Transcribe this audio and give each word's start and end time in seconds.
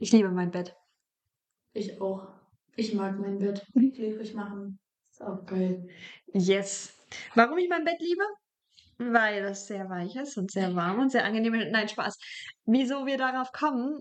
Ich 0.00 0.12
liebe 0.12 0.30
mein 0.30 0.52
Bett. 0.52 0.76
Ich 1.72 2.00
auch. 2.00 2.28
Ich 2.76 2.94
mag 2.94 3.18
mein 3.18 3.38
Bett. 3.38 3.66
Schläfrig 3.74 4.32
machen. 4.34 4.78
Ist 5.10 5.22
auch 5.22 5.44
geil. 5.44 5.88
Yes. 6.32 6.96
Warum 7.34 7.58
ich 7.58 7.68
mein 7.68 7.84
Bett 7.84 8.00
liebe? 8.00 8.22
Weil 8.98 9.44
es 9.44 9.66
sehr 9.66 9.90
weich 9.90 10.14
ist 10.14 10.36
und 10.36 10.52
sehr 10.52 10.74
warm 10.76 11.00
und 11.00 11.10
sehr 11.10 11.24
angenehm. 11.24 11.70
Nein, 11.70 11.88
Spaß. 11.88 12.16
Wieso 12.64 13.06
wir 13.06 13.18
darauf 13.18 13.50
kommen? 13.50 14.00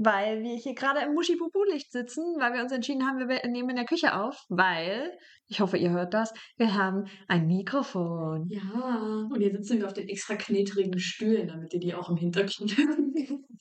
Weil 0.00 0.44
wir 0.44 0.54
hier 0.54 0.74
gerade 0.74 1.00
im 1.00 1.14
Muschi-Pupu-Licht 1.14 1.90
sitzen, 1.90 2.22
weil 2.38 2.52
wir 2.52 2.62
uns 2.62 2.70
entschieden 2.70 3.04
haben, 3.04 3.18
wir 3.18 3.46
nehmen 3.48 3.70
in 3.70 3.76
der 3.76 3.84
Küche 3.84 4.14
auf, 4.14 4.44
weil, 4.48 5.18
ich 5.48 5.60
hoffe, 5.60 5.76
ihr 5.76 5.90
hört 5.90 6.14
das, 6.14 6.32
wir 6.56 6.74
haben 6.74 7.06
ein 7.26 7.48
Mikrofon. 7.48 8.46
Ja, 8.48 9.26
und 9.28 9.40
hier 9.40 9.50
sitzen 9.50 9.80
wir 9.80 9.86
auf 9.86 9.94
den 9.94 10.08
extra 10.08 10.36
knetrigen 10.36 11.00
Stühlen, 11.00 11.48
damit 11.48 11.74
ihr 11.74 11.80
die 11.80 11.94
auch 11.94 12.08
im 12.10 12.16
Hintergrund 12.16 12.76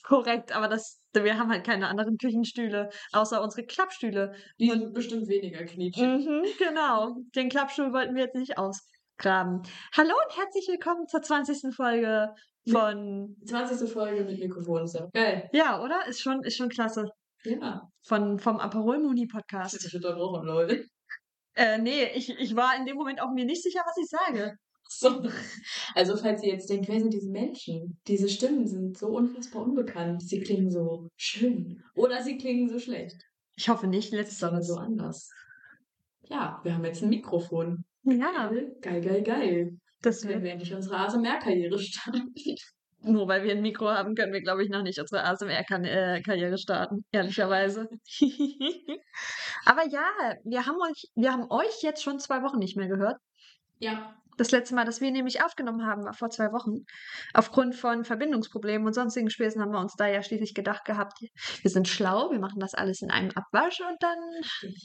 Korrekt, 0.03 0.55
aber 0.55 0.67
das, 0.67 1.01
wir 1.11 1.39
haben 1.39 1.49
halt 1.49 1.65
keine 1.65 1.87
anderen 1.87 2.17
Küchenstühle, 2.17 2.89
außer 3.13 3.41
unsere 3.41 3.65
Klappstühle. 3.65 4.35
Die 4.59 4.69
sind 4.69 4.93
bestimmt 4.93 5.27
weniger 5.27 5.65
knetrig. 5.65 6.03
Mhm, 6.03 6.43
genau. 6.59 7.15
Den 7.35 7.49
Klappstuhl 7.49 7.91
wollten 7.93 8.13
wir 8.13 8.25
jetzt 8.25 8.35
nicht 8.35 8.59
ausgraben. 8.59 9.63
Hallo 9.97 10.13
und 10.13 10.37
herzlich 10.37 10.67
willkommen 10.69 11.07
zur 11.07 11.23
20. 11.23 11.75
Folge 11.75 12.29
von. 12.71 13.35
20. 13.45 13.89
Folge 13.91 14.23
mit 14.23 14.39
Mikrofon 14.39 14.83
ist 14.83 14.95
ja 14.95 15.07
geil. 15.13 15.49
Ja, 15.53 15.81
oder? 15.83 16.05
Ist 16.07 16.21
schon, 16.21 16.43
ist 16.43 16.57
schon 16.57 16.69
klasse. 16.69 17.09
Ja. 17.43 17.81
Von, 18.03 18.39
vom 18.39 18.57
Aperol 18.59 18.99
Muni 18.99 19.27
Das 19.27 19.31
Podcast. 19.41 19.75
ist 19.85 19.93
unterbrochen, 19.93 20.45
Leute. 20.45 20.85
Äh, 21.55 21.77
nee, 21.79 22.05
ich, 22.13 22.29
ich 22.29 22.55
war 22.55 22.75
in 22.77 22.85
dem 22.85 22.97
Moment 22.97 23.21
auch 23.21 23.31
mir 23.33 23.45
nicht 23.45 23.63
sicher, 23.63 23.81
was 23.85 23.97
ich 23.97 24.07
sage. 24.07 24.55
So. 24.89 25.21
Also, 25.95 26.15
falls 26.15 26.43
ihr 26.43 26.53
jetzt 26.53 26.69
denkt, 26.69 26.87
wer 26.87 26.99
sind 26.99 27.13
diese 27.13 27.29
Menschen? 27.29 27.99
Diese 28.07 28.29
Stimmen 28.29 28.65
sind 28.67 28.97
so 28.97 29.07
unfassbar 29.07 29.63
unbekannt. 29.63 30.21
Sie 30.21 30.39
klingen 30.39 30.69
so 30.71 31.09
schön. 31.17 31.83
Oder 31.95 32.23
sie 32.23 32.37
klingen 32.37 32.69
so 32.69 32.79
schlecht. 32.79 33.17
Ich 33.55 33.69
hoffe 33.69 33.87
nicht, 33.87 34.11
Sondern 34.11 34.25
letzteres. 34.25 34.67
so 34.67 34.75
anders. 34.75 35.29
Ja, 36.29 36.59
wir 36.63 36.73
haben 36.73 36.85
jetzt 36.85 37.01
ein 37.03 37.09
Mikrofon. 37.09 37.83
Ja, 38.03 38.49
Geil, 38.81 39.01
geil, 39.01 39.23
geil. 39.23 39.77
Das 40.01 40.21
Können 40.21 40.43
wir 40.43 40.51
endlich 40.51 40.73
unsere 40.73 40.97
ASMR-Karriere 40.97 41.79
starten. 41.79 42.33
Nur 43.01 43.27
weil 43.27 43.43
wir 43.43 43.51
ein 43.51 43.61
Mikro 43.61 43.89
haben, 43.89 44.15
können 44.15 44.33
wir, 44.33 44.41
glaube 44.41 44.63
ich, 44.63 44.69
noch 44.69 44.81
nicht 44.81 44.99
unsere 44.99 45.23
ASMR-Karriere 45.23 46.57
starten, 46.57 47.05
ehrlicherweise. 47.11 47.87
Aber 49.65 49.87
ja, 49.87 50.05
wir 50.43 50.65
haben 50.65 50.77
euch, 50.81 51.05
wir 51.15 51.31
haben 51.31 51.45
euch 51.49 51.81
jetzt 51.81 52.03
schon 52.03 52.19
zwei 52.19 52.41
Wochen 52.41 52.57
nicht 52.57 52.75
mehr 52.75 52.87
gehört. 52.87 53.17
Ja, 53.79 54.15
Das 54.37 54.51
letzte 54.51 54.75
Mal, 54.75 54.85
dass 54.85 54.99
wir 54.99 55.11
nämlich 55.11 55.43
aufgenommen 55.43 55.85
haben, 55.85 56.05
war 56.05 56.13
vor 56.13 56.29
zwei 56.29 56.51
Wochen. 56.51 56.85
Aufgrund 57.33 57.75
von 57.75 58.03
Verbindungsproblemen 58.03 58.85
und 58.87 58.93
sonstigen 58.93 59.29
Späßen 59.29 59.61
haben 59.61 59.71
wir 59.71 59.79
uns 59.79 59.95
da 59.95 60.07
ja 60.07 60.21
schließlich 60.23 60.53
gedacht 60.53 60.85
gehabt, 60.85 61.19
wir 61.61 61.71
sind 61.71 61.87
schlau, 61.87 62.31
wir 62.31 62.39
machen 62.39 62.59
das 62.59 62.73
alles 62.73 63.01
in 63.01 63.11
einem 63.11 63.31
Abwasch 63.35 63.79
und 63.81 64.01
dann 64.01 64.17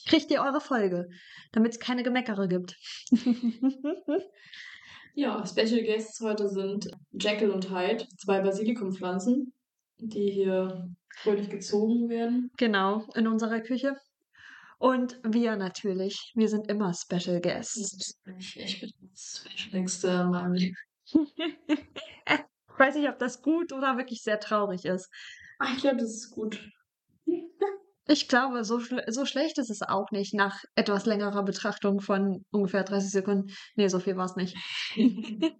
kriegt 0.06 0.30
ihr 0.30 0.42
eure 0.42 0.60
Folge, 0.60 1.08
damit 1.52 1.72
es 1.72 1.80
keine 1.80 2.02
Gemeckere 2.02 2.48
gibt. 2.48 2.76
Ja, 5.14 5.44
Special 5.46 5.82
Guests 5.82 6.20
heute 6.20 6.48
sind 6.48 6.90
Jekyll 7.12 7.50
und 7.50 7.70
Hyde, 7.70 8.06
zwei 8.16 8.40
Basilikumpflanzen, 8.40 9.52
die 9.98 10.30
hier 10.30 10.88
fröhlich 11.16 11.50
gezogen 11.50 12.08
werden. 12.08 12.50
genau, 12.56 13.06
in 13.14 13.26
unserer 13.26 13.60
Küche. 13.60 13.96
Und 14.78 15.20
wir 15.22 15.56
natürlich, 15.56 16.32
wir 16.34 16.48
sind 16.48 16.68
immer 16.68 16.94
Special 16.94 17.40
Guests. 17.40 18.16
Ich, 18.56 18.80
bin 18.80 18.90
das 19.10 19.44
Specialste 19.46 20.24
Mann. 20.24 20.54
ich 21.14 21.18
weiß 22.78 22.96
nicht, 22.96 23.08
ob 23.08 23.18
das 23.18 23.42
gut 23.42 23.72
oder 23.72 23.98
wirklich 23.98 24.22
sehr 24.22 24.40
traurig 24.40 24.86
ist. 24.86 25.10
Ach, 25.58 25.76
ich 25.76 25.82
glaube, 25.82 25.98
das 25.98 26.10
ist 26.10 26.30
gut. 26.30 26.58
Ich 28.06 28.28
glaube, 28.28 28.64
so, 28.64 28.80
schle 28.80 29.04
so 29.08 29.24
schlecht 29.24 29.58
ist 29.58 29.70
es 29.70 29.82
auch 29.82 30.10
nicht 30.10 30.34
nach 30.34 30.58
etwas 30.74 31.06
längerer 31.06 31.44
Betrachtung 31.44 32.00
von 32.00 32.44
ungefähr 32.50 32.82
30 32.82 33.10
Sekunden. 33.10 33.52
Nee, 33.76 33.88
so 33.88 34.00
viel 34.00 34.16
war 34.16 34.24
es 34.24 34.36
nicht. 34.36 34.56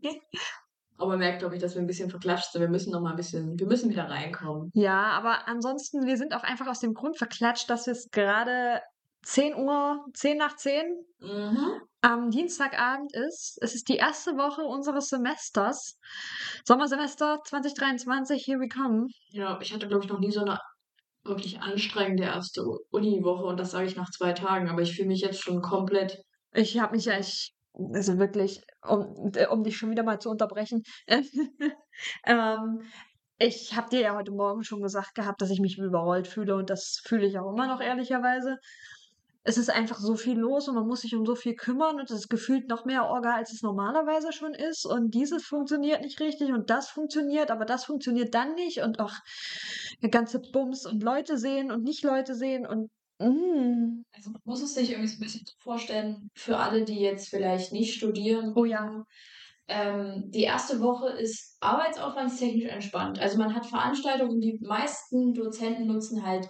Aber 0.99 1.11
man 1.11 1.19
merkt, 1.19 1.41
glaube 1.41 1.57
ich, 1.57 1.61
dass 1.61 1.75
wir 1.75 1.81
ein 1.83 1.87
bisschen 1.87 2.11
verklatscht 2.11 2.53
sind. 2.53 2.61
Wir 2.61 2.69
müssen 2.69 2.93
noch 2.93 3.01
mal 3.01 3.11
ein 3.11 3.17
bisschen, 3.17 3.59
wir 3.59 3.67
müssen 3.67 3.91
wieder 3.91 4.09
reinkommen. 4.09 4.71
Ja, 4.73 5.03
aber 5.03 5.49
ansonsten, 5.49 6.07
wir 6.07 6.17
sind 6.17 6.33
auch 6.33 6.45
einfach 6.45 6.69
aus 6.69 6.79
dem 6.79 6.95
Grund 6.95 7.19
verklatscht, 7.19 7.69
dass 7.71 7.89
es 7.89 8.09
gerade 8.13 8.81
10 9.25 9.57
Uhr, 9.57 10.05
10 10.15 10.37
nach 10.37 10.55
10 10.57 10.85
Mhm. 11.21 11.81
am 12.03 12.31
Dienstagabend 12.31 13.13
ist. 13.15 13.59
Es 13.63 13.75
ist 13.75 13.89
die 13.89 13.97
erste 13.97 14.33
Woche 14.37 14.63
unseres 14.63 15.09
Semesters. 15.09 15.97
Sommersemester 16.65 17.41
2023, 17.45 18.45
here 18.45 18.61
we 18.61 18.69
come. 18.69 19.07
Ja, 19.31 19.59
ich 19.61 19.73
hatte, 19.73 19.89
glaube 19.89 20.05
ich, 20.05 20.11
noch 20.11 20.21
nie 20.21 20.31
so 20.31 20.41
eine 20.41 20.59
wirklich 21.25 21.61
anstrengende 21.61 22.25
erste 22.25 22.63
Uniwoche 22.91 23.45
und 23.45 23.59
das 23.59 23.71
sage 23.71 23.87
ich 23.87 23.97
nach 23.97 24.11
zwei 24.11 24.33
Tagen, 24.33 24.69
aber 24.69 24.83
ich 24.83 24.95
fühle 24.97 25.09
mich 25.09 25.21
jetzt 25.21 25.43
schon 25.43 25.63
komplett. 25.63 26.23
Ich 26.53 26.79
habe 26.79 26.97
mich 26.97 27.07
ja, 27.07 27.19
ich, 27.19 27.55
also 27.75 28.19
wirklich, 28.19 28.63
um, 28.83 29.33
äh, 29.35 29.47
um 29.47 29.65
dich 29.65 29.77
schon 29.77 29.91
wieder 29.91 30.03
mal 30.03 30.19
zu 30.19 30.31
unterbrechen. 30.31 30.83
ähm, 32.27 32.83
ich 33.39 33.75
habe 33.77 33.91
dir 33.91 34.01
ja 34.01 34.15
heute 34.15 34.33
Morgen 34.33 34.63
schon 34.63 34.83
gesagt 34.83 35.15
gehabt, 35.15 35.43
dass 35.43 35.51
ich 35.51 35.61
mich 35.61 35.79
überrollt 35.79 36.29
fühle 36.29 36.55
und 36.55 36.71
das 36.71 37.01
fühle 37.05 37.27
ich 37.27 37.39
auch 37.39 37.51
immer 37.53 37.67
noch 37.67 37.81
ehrlicherweise. 37.81 38.59
Es 39.45 39.59
ist 39.59 39.71
einfach 39.71 39.99
so 39.99 40.15
viel 40.15 40.39
los 40.39 40.69
und 40.69 40.77
man 40.77 40.87
muss 40.87 41.01
sich 41.01 41.15
um 41.17 41.27
so 41.27 41.35
viel 41.35 41.55
kümmern 41.55 41.97
und 41.97 42.11
es 42.11 42.17
ist 42.17 42.29
gefühlt 42.29 42.69
noch 42.69 42.85
mehr 42.85 43.07
Orga, 43.07 43.35
als 43.35 43.53
es 43.53 43.63
normalerweise 43.63 44.33
schon 44.33 44.55
ist. 44.55 44.87
Und 44.87 45.15
dieses 45.15 45.45
funktioniert 45.45 46.03
nicht 46.03 46.21
richtig 46.21 46.53
und 46.53 46.71
das 46.71 46.89
funktioniert, 46.89 47.51
aber 47.51 47.65
das 47.65 47.85
funktioniert 47.85 48.35
dann 48.35 48.55
nicht 48.55 48.83
und 48.83 49.01
auch 49.01 49.15
der 50.03 50.11
ganze 50.11 50.41
Bums 50.41 50.87
und 50.87 51.03
Leute 51.03 51.39
sehen 51.39 51.73
und 51.73 51.83
nicht 51.83 52.05
Leute 52.05 52.35
sehen 52.35 52.67
und 52.67 52.91
mm, 53.19 54.05
Also 54.15 54.31
man 54.31 54.41
muss 54.45 54.63
es 54.63 54.75
sich 54.75 54.91
irgendwie 54.91 55.09
so 55.09 55.17
ein 55.17 55.21
bisschen 55.21 55.47
vorstellen, 55.59 56.31
für 56.35 56.59
alle, 56.59 56.85
die 56.85 57.01
jetzt 57.01 57.29
vielleicht 57.29 57.73
nicht 57.73 57.95
studieren. 57.95 58.53
Oh 58.55 58.65
ja. 58.65 59.05
Ähm, 59.69 60.25
die 60.31 60.43
erste 60.43 60.81
Woche 60.81 61.09
ist 61.11 61.57
arbeitsaufwandstechnisch 61.61 62.67
entspannt. 62.67 63.21
Also 63.21 63.39
man 63.39 63.55
hat 63.55 63.65
Veranstaltungen, 63.67 64.41
die 64.41 64.59
meisten 64.61 65.35
Dozenten 65.35 65.87
nutzen 65.87 66.27
halt 66.27 66.47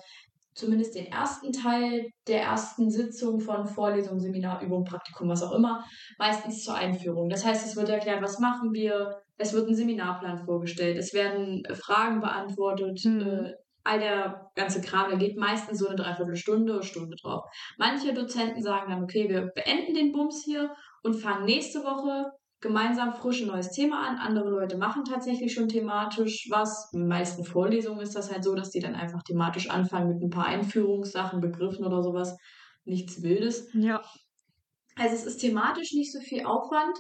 zumindest 0.55 0.95
den 0.95 1.07
ersten 1.07 1.53
Teil 1.53 2.11
der 2.29 2.43
ersten 2.43 2.91
Sitzung 2.91 3.41
von 3.41 3.67
Vorlesung, 3.67 4.21
Seminar, 4.21 4.63
Übung, 4.63 4.85
Praktikum, 4.85 5.29
was 5.29 5.43
auch 5.43 5.53
immer, 5.53 5.85
meistens 6.19 6.63
zur 6.65 6.75
Einführung. 6.75 7.29
Das 7.29 7.45
heißt, 7.45 7.67
es 7.67 7.77
wird 7.77 7.89
erklärt, 7.89 8.23
was 8.23 8.39
machen 8.39 8.73
wir, 8.73 9.21
es 9.39 9.53
wird 9.53 9.69
ein 9.69 9.75
Seminarplan 9.75 10.45
vorgestellt, 10.45 10.99
es 10.99 11.13
werden 11.15 11.65
äh, 11.65 11.75
Fragen 11.75 12.21
beantwortet, 12.21 13.01
Mhm. 13.05 13.21
äh, 13.21 13.53
all 13.85 13.99
der 13.99 14.51
ganze 14.55 14.81
Kram, 14.81 15.11
da 15.11 15.17
geht 15.17 15.37
meistens 15.37 15.79
so 15.81 15.89
eine 15.89 15.97
Dreiviertelstunde 15.97 16.73
oder 16.73 16.83
Stunde 16.83 17.17
drauf. 17.21 17.43
Manche 17.79 18.15
Dozenten 18.15 18.63
sagen 18.63 18.91
dann, 18.91 19.03
okay, 19.03 19.29
wir 19.29 19.51
beenden 19.55 19.95
den 19.95 20.13
Bums 20.13 20.43
hier 20.45 20.73
und 21.03 21.15
fangen 21.15 21.45
nächste 21.47 21.81
Woche 21.81 22.31
gemeinsam 22.63 23.13
frisch 23.15 23.43
ein 23.43 23.49
neues 23.49 23.71
Thema 23.71 24.09
an. 24.09 24.17
Andere 24.17 24.49
Leute 24.49 24.79
machen 24.79 25.05
tatsächlich 25.05 25.53
schon 25.53 25.69
thematisch 25.69 26.47
was. 26.51 26.91
In 26.93 27.01
den 27.01 27.09
meisten 27.09 27.45
Vorlesungen 27.45 28.01
ist 28.01 28.17
das 28.17 28.33
halt 28.33 28.45
so, 28.45 28.55
dass 28.55 28.71
die 28.71 28.81
dann 28.81 28.95
einfach 28.95 29.23
thematisch 29.23 29.69
anfangen 29.69 30.09
mit 30.09 30.23
ein 30.23 30.31
paar 30.31 30.47
Einführungssachen, 30.47 31.41
Begriffen 31.41 31.85
oder 31.85 32.03
sowas. 32.03 32.37
Nichts 32.85 33.23
Wildes. 33.23 33.69
ja. 33.75 34.03
Also 34.97 35.15
es 35.15 35.25
ist 35.25 35.39
thematisch 35.39 35.93
nicht 35.95 36.13
so 36.13 36.21
viel 36.21 36.45
Aufwand. 36.45 36.99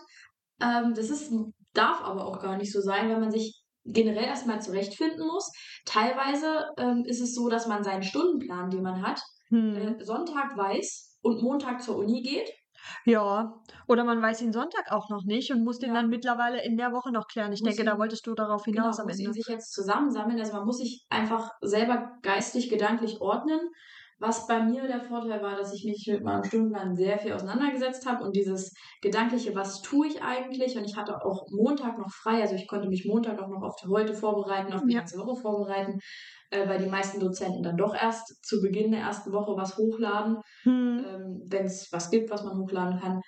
Ähm, 0.62 0.94
das 0.94 1.10
ist, 1.10 1.30
darf 1.74 2.00
aber 2.02 2.26
auch 2.26 2.40
gar 2.40 2.56
nicht 2.56 2.72
so 2.72 2.80
sein, 2.80 3.10
weil 3.10 3.20
man 3.20 3.30
sich 3.30 3.62
generell 3.84 4.24
erstmal 4.24 4.62
zurechtfinden 4.62 5.26
muss. 5.26 5.50
Teilweise 5.84 6.68
ähm, 6.78 7.04
ist 7.04 7.20
es 7.20 7.34
so, 7.34 7.50
dass 7.50 7.66
man 7.66 7.84
seinen 7.84 8.02
Stundenplan, 8.02 8.70
den 8.70 8.82
man 8.82 9.02
hat, 9.02 9.20
Hm. 9.48 9.76
äh, 9.76 10.04
Sonntag 10.04 10.56
weiß 10.56 11.18
und 11.20 11.42
Montag 11.42 11.82
zur 11.82 11.96
Uni 11.98 12.22
geht. 12.22 12.50
Ja, 13.04 13.60
oder 13.92 14.04
man 14.04 14.20
weiß 14.22 14.42
ihn 14.42 14.52
Sonntag 14.52 14.90
auch 14.90 15.08
noch 15.10 15.24
nicht 15.24 15.52
und 15.52 15.62
muss 15.64 15.78
den 15.78 15.90
Ja. 15.90 16.00
dann 16.00 16.08
mittlerweile 16.08 16.64
in 16.64 16.76
der 16.76 16.92
Woche 16.92 17.12
noch 17.12 17.26
klären. 17.28 17.52
Ich 17.52 17.60
Muss 17.60 17.68
denke, 17.70 17.84
da 17.84 17.94
ihn- 17.94 17.98
wolltest 18.00 18.26
du 18.26 18.34
darauf 18.34 18.64
Genau, 18.64 18.82
hinaus 18.82 18.98
am 18.98 19.06
muss 19.06 19.18
Ende. 19.18 19.30
ihn 19.30 19.32
sich 19.34 19.46
jetzt 19.48 19.72
zusammensammeln. 19.72 20.38
Also 20.40 20.54
man 20.54 20.64
muss 20.64 20.78
sich 20.78 21.04
einfach 21.10 21.50
selber 21.60 22.12
geistig, 22.22 22.70
gedanklich 22.70 23.20
ordnen. 23.20 23.60
Was 24.18 24.46
bei 24.46 24.62
mir 24.62 24.82
der 24.86 25.00
Vorteil 25.00 25.42
war, 25.42 25.56
dass 25.56 25.74
ich 25.74 25.84
mich 25.84 26.06
mit 26.08 26.22
meinem 26.22 26.44
Stundenplan 26.44 26.94
sehr 26.94 27.18
viel 27.18 27.32
auseinandergesetzt 27.32 28.06
habe 28.06 28.22
und 28.22 28.36
dieses 28.36 28.72
gedankliche, 29.00 29.52
was 29.56 29.82
tue 29.82 30.06
ich 30.06 30.22
eigentlich? 30.22 30.76
Und 30.76 30.84
ich 30.84 30.96
hatte 30.96 31.24
auch 31.24 31.44
Montag 31.50 31.98
noch 31.98 32.10
frei, 32.12 32.40
also 32.40 32.54
ich 32.54 32.68
konnte 32.68 32.88
mich 32.88 33.04
Montag 33.04 33.42
auch 33.42 33.48
noch 33.48 33.62
auf 33.62 33.74
heute 33.88 34.14
vorbereiten, 34.14 34.72
auf 34.74 34.82
die 34.86 34.92
Ja. 34.92 35.00
ganze 35.00 35.18
Woche 35.18 35.40
vorbereiten, 35.40 35.98
äh, 36.50 36.68
weil 36.68 36.78
die 36.78 36.88
meisten 36.88 37.18
Dozenten 37.18 37.64
dann 37.64 37.76
doch 37.76 37.96
erst 37.96 38.44
zu 38.46 38.60
Beginn 38.62 38.92
der 38.92 39.00
ersten 39.00 39.32
Woche 39.32 39.56
was 39.56 39.76
hochladen 39.76 40.36
Hm. 40.62 41.04
ähm, 41.04 41.42
wenn 41.48 41.64
es 41.64 41.88
was 41.90 42.08
gibt, 42.08 42.30
was 42.30 42.44
man 42.44 42.56
hochladen 42.56 43.00
kann. 43.00 43.20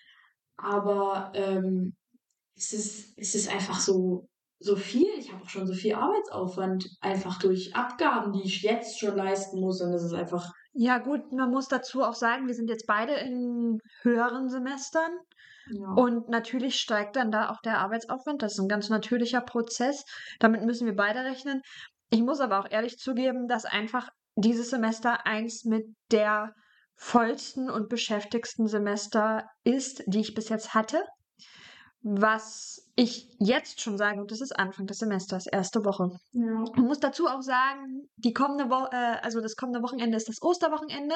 Aber 0.57 1.33
ähm, 1.35 1.95
es, 2.57 2.73
ist, 2.73 3.19
es 3.19 3.35
ist 3.35 3.51
einfach 3.51 3.81
so, 3.81 4.29
so 4.59 4.77
viel. 4.77 5.09
Ich 5.19 5.33
habe 5.33 5.43
auch 5.43 5.49
schon 5.49 5.67
so 5.67 5.75
viel 5.75 5.95
Arbeitsaufwand 5.95 6.89
einfach 7.01 7.39
durch 7.39 7.75
Abgaben, 7.75 8.33
die 8.33 8.43
ich 8.45 8.63
jetzt 8.63 8.99
schon 8.99 9.17
leisten 9.17 9.61
muss. 9.61 9.81
Und 9.81 9.93
es 9.93 10.03
ist 10.03 10.15
einfach, 10.15 10.53
Ja, 10.73 10.99
gut, 10.99 11.33
man 11.33 11.51
muss 11.51 11.69
dazu 11.69 12.03
auch 12.03 12.15
sagen, 12.15 12.47
wir 12.47 12.55
sind 12.55 12.71
jetzt 12.71 12.87
beide 12.87 13.15
in 13.15 13.79
höheren 14.03 14.49
Semestern 14.49 15.11
ja, 15.71 15.89
und 15.93 16.29
natürlich 16.29 16.77
steigt 16.77 17.17
dann 17.17 17.31
da 17.31 17.51
auch 17.51 17.61
der 17.63 17.79
Arbeitsaufwand. 17.79 18.43
Das 18.43 18.53
ist 18.53 18.61
ein 18.61 18.69
ganz 18.69 18.91
natürlicher 18.91 19.41
Prozess. 19.41 20.05
Damit 20.39 20.65
müssen 20.65 20.87
wir 20.87 20.95
beide 20.95 21.21
rechnen. 21.21 21.63
Ich 22.11 22.23
muss 22.23 22.41
aber 22.41 22.61
auch 22.61 22.71
ehrlich 22.71 22.99
zugeben, 22.99 23.49
dass 23.49 23.65
einfach 23.65 24.09
dieses 24.37 24.71
Semester 24.71 25.27
eins 25.27 25.65
mit 25.65 25.87
der 26.11 26.55
vollsten 26.97 27.71
und 27.71 27.89
beschäftigsten 27.89 28.67
Semester 28.67 29.49
ist, 29.65 30.03
die 30.07 30.21
ich 30.21 30.35
bis 30.35 30.49
jetzt 30.49 30.75
hatte. 30.75 31.05
Was 32.07 32.87
ich 32.97 33.35
jetzt 33.39 33.81
schon 33.81 33.97
sage, 33.97 34.21
und 34.21 34.31
das 34.31 34.43
ist 34.43 34.53
Anfang 34.53 34.85
des 34.85 34.99
Semesters, 34.99 35.47
erste 35.47 35.87
Woche. 35.87 36.11
Ja. 36.33 36.65
Ich 36.77 36.83
muss 36.83 37.01
dazu 37.01 37.27
auch 37.27 37.41
sagen, 37.41 38.11
die 38.17 38.35
kommende 38.35 38.69
Wo 38.69 38.87
äh, 38.93 39.17
also 39.23 39.41
das 39.41 39.57
kommende 39.57 39.83
Wochenende 39.83 40.15
ist 40.19 40.29
das 40.29 40.43
Osterwochenende. 40.43 41.15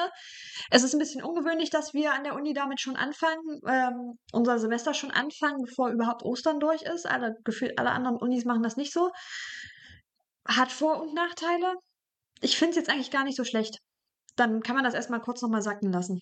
Es 0.71 0.81
ist 0.81 0.95
ein 0.95 0.99
bisschen 0.99 1.23
ungewöhnlich, 1.23 1.69
dass 1.69 1.93
wir 1.93 2.13
an 2.15 2.23
der 2.23 2.33
Uni 2.33 2.53
damit 2.53 2.81
schon 2.81 2.95
anfangen, 2.95 3.61
ähm, 3.67 4.17
unser 4.33 4.57
Semester 4.57 4.95
schon 4.95 5.11
anfangen, 5.11 5.61
bevor 5.63 5.89
überhaupt 5.89 6.23
Ostern 6.23 6.59
durch 6.59 6.81
ist. 6.81 7.05
Alle, 7.05 7.35
gefühlt 7.43 7.77
alle 7.77 7.91
anderen 7.91 8.17
Unis 8.17 8.45
machen 8.45 8.63
das 8.63 8.75
nicht 8.75 8.91
so. 8.91 9.11
Hat 10.47 10.71
Vor- 10.71 10.99
und 10.99 11.13
Nachteile. 11.13 11.75
Ich 12.41 12.57
finde 12.57 12.71
es 12.71 12.77
jetzt 12.77 12.89
eigentlich 12.89 13.11
gar 13.11 13.25
nicht 13.25 13.37
so 13.37 13.43
schlecht. 13.43 13.77
Dann 14.35 14.61
kann 14.61 14.75
man 14.75 14.83
das 14.83 14.93
erstmal 14.93 15.21
kurz 15.21 15.41
nochmal 15.41 15.61
sacken 15.61 15.91
lassen. 15.91 16.21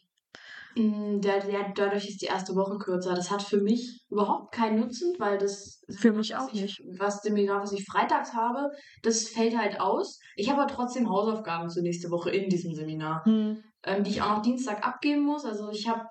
Mm, 0.76 1.22
Der, 1.22 1.40
der, 1.40 1.72
dadurch 1.76 2.08
ist 2.08 2.22
die 2.22 2.26
erste 2.28 2.56
Woche 2.56 2.78
kürzer. 2.78 3.16
Das 3.16 3.32
hat 3.32 3.42
für 3.42 3.62
mich 3.62 4.02
überhaupt 4.10 4.54
keinen 4.54 4.80
Nutzen, 4.80 5.16
weil 5.18 5.38
das. 5.38 5.82
Für 5.90 6.12
mich 6.12 6.36
auch 6.36 6.52
ich, 6.54 6.62
nicht. 6.62 6.82
Was 7.00 7.22
Seminar, 7.22 7.62
was 7.62 7.72
ich 7.72 7.86
freitags 7.86 8.34
habe, 8.34 8.70
das 9.04 9.28
fällt 9.30 9.58
halt 9.58 9.80
aus. 9.80 10.20
Ich 10.36 10.50
habe 10.50 10.62
aber 10.62 10.72
trotzdem 10.72 11.10
Hausaufgaben 11.10 11.70
zur 11.70 11.84
nächste 11.84 12.12
Woche 12.12 12.30
in 12.32 12.50
diesem 12.50 12.74
Seminar, 12.74 13.24
Hm. 13.26 13.64
ähm, 13.84 14.04
die 14.04 14.12
ich 14.12 14.22
auch 14.22 14.38
noch 14.38 14.42
Dienstag 14.42 14.86
abgeben 14.86 15.24
muss. 15.24 15.46
Also 15.46 15.70
ich 15.72 15.88
habe 15.88 16.06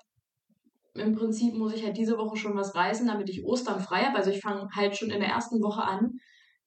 im 0.95 1.15
Prinzip 1.15 1.53
muss 1.53 1.73
ich 1.73 1.83
halt 1.85 1.95
diese 1.97 2.17
Woche 2.17 2.37
schon 2.37 2.55
was 2.55 2.73
reißen, 2.75 3.07
damit 3.07 3.29
ich 3.29 3.45
Ostern 3.45 3.79
frei 3.79 4.03
habe. 4.03 4.17
Also 4.17 4.31
ich 4.31 4.41
fange 4.41 4.67
halt 4.75 4.97
schon 4.97 5.11
in 5.11 5.19
der 5.19 5.29
ersten 5.29 5.61
Woche 5.61 5.83
an, 5.83 6.13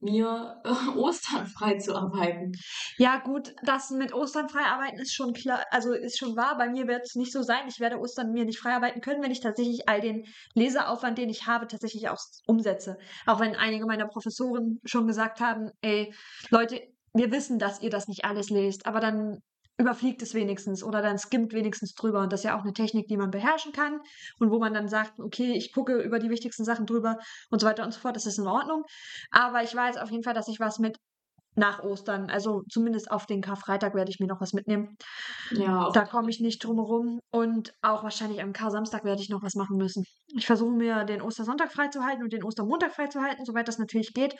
mir 0.00 0.60
äh, 0.64 0.68
Ostern 0.98 1.46
frei 1.46 1.78
zu 1.78 1.94
arbeiten. 1.94 2.52
Ja, 2.96 3.18
gut, 3.18 3.54
das 3.62 3.90
mit 3.90 4.12
Ostern 4.12 4.48
freiarbeiten 4.48 4.98
ist 4.98 5.14
schon 5.14 5.32
klar, 5.32 5.64
also 5.70 5.92
ist 5.92 6.18
schon 6.18 6.36
wahr. 6.36 6.56
Bei 6.58 6.68
mir 6.68 6.86
wird 6.86 7.02
es 7.04 7.14
nicht 7.14 7.32
so 7.32 7.42
sein. 7.42 7.68
Ich 7.68 7.80
werde 7.80 7.98
Ostern 7.98 8.32
mir 8.32 8.44
nicht 8.44 8.58
freiarbeiten 8.58 9.00
können, 9.00 9.22
wenn 9.22 9.30
ich 9.30 9.40
tatsächlich 9.40 9.88
all 9.88 10.00
den 10.00 10.26
Leseaufwand, 10.54 11.18
den 11.18 11.28
ich 11.28 11.46
habe, 11.46 11.66
tatsächlich 11.66 12.08
auch 12.08 12.18
umsetze. 12.46 12.98
Auch 13.26 13.40
wenn 13.40 13.54
einige 13.56 13.86
meiner 13.86 14.06
Professoren 14.06 14.80
schon 14.84 15.06
gesagt 15.06 15.40
haben, 15.40 15.70
ey, 15.82 16.14
Leute, 16.50 16.80
wir 17.12 17.32
wissen, 17.32 17.58
dass 17.58 17.80
ihr 17.80 17.90
das 17.90 18.08
nicht 18.08 18.24
alles 18.24 18.50
lest, 18.50 18.86
aber 18.86 19.00
dann 19.00 19.40
überfliegt 19.80 20.22
es 20.22 20.34
wenigstens 20.34 20.84
oder 20.84 21.02
dann 21.02 21.18
skimmt 21.18 21.52
wenigstens 21.52 21.94
drüber. 21.94 22.20
Und 22.20 22.32
das 22.32 22.40
ist 22.40 22.44
ja 22.44 22.58
auch 22.58 22.62
eine 22.62 22.72
Technik, 22.72 23.08
die 23.08 23.16
man 23.16 23.30
beherrschen 23.30 23.72
kann 23.72 24.00
und 24.38 24.50
wo 24.50 24.58
man 24.58 24.74
dann 24.74 24.88
sagt, 24.88 25.18
okay, 25.18 25.52
ich 25.52 25.72
gucke 25.72 26.00
über 26.00 26.18
die 26.18 26.30
wichtigsten 26.30 26.64
Sachen 26.64 26.86
drüber 26.86 27.18
und 27.50 27.60
so 27.60 27.66
weiter 27.66 27.84
und 27.84 27.92
so 27.92 28.00
fort. 28.00 28.16
Das 28.16 28.26
ist 28.26 28.38
in 28.38 28.46
Ordnung. 28.46 28.84
Aber 29.30 29.62
ich 29.62 29.74
weiß 29.74 29.96
auf 29.96 30.10
jeden 30.10 30.22
Fall, 30.22 30.34
dass 30.34 30.48
ich 30.48 30.60
was 30.60 30.78
mit 30.78 30.96
nach 31.56 31.82
Ostern, 31.82 32.30
also 32.30 32.62
zumindest 32.70 33.10
auf 33.10 33.26
den 33.26 33.40
Karfreitag 33.40 33.94
werde 33.94 34.10
ich 34.10 34.20
mir 34.20 34.26
noch 34.26 34.40
was 34.40 34.52
mitnehmen. 34.52 34.96
Ja, 35.50 35.90
Da 35.90 36.04
komme 36.04 36.30
ich 36.30 36.40
nicht 36.40 36.64
drum 36.64 36.76
herum. 36.76 37.18
Und 37.30 37.74
auch 37.82 38.04
wahrscheinlich 38.04 38.40
am 38.40 38.52
Kar-Samstag 38.52 39.04
werde 39.04 39.20
ich 39.20 39.28
noch 39.30 39.42
was 39.42 39.56
machen 39.56 39.76
müssen. 39.76 40.04
Ich 40.36 40.46
versuche 40.46 40.72
mir 40.72 41.04
den 41.04 41.20
Ostersonntag 41.20 41.72
freizuhalten 41.72 42.22
und 42.22 42.32
den 42.32 42.44
Ostermontag 42.44 42.94
freizuhalten, 42.94 43.44
soweit 43.44 43.66
das 43.66 43.78
natürlich 43.78 44.14
geht. 44.14 44.36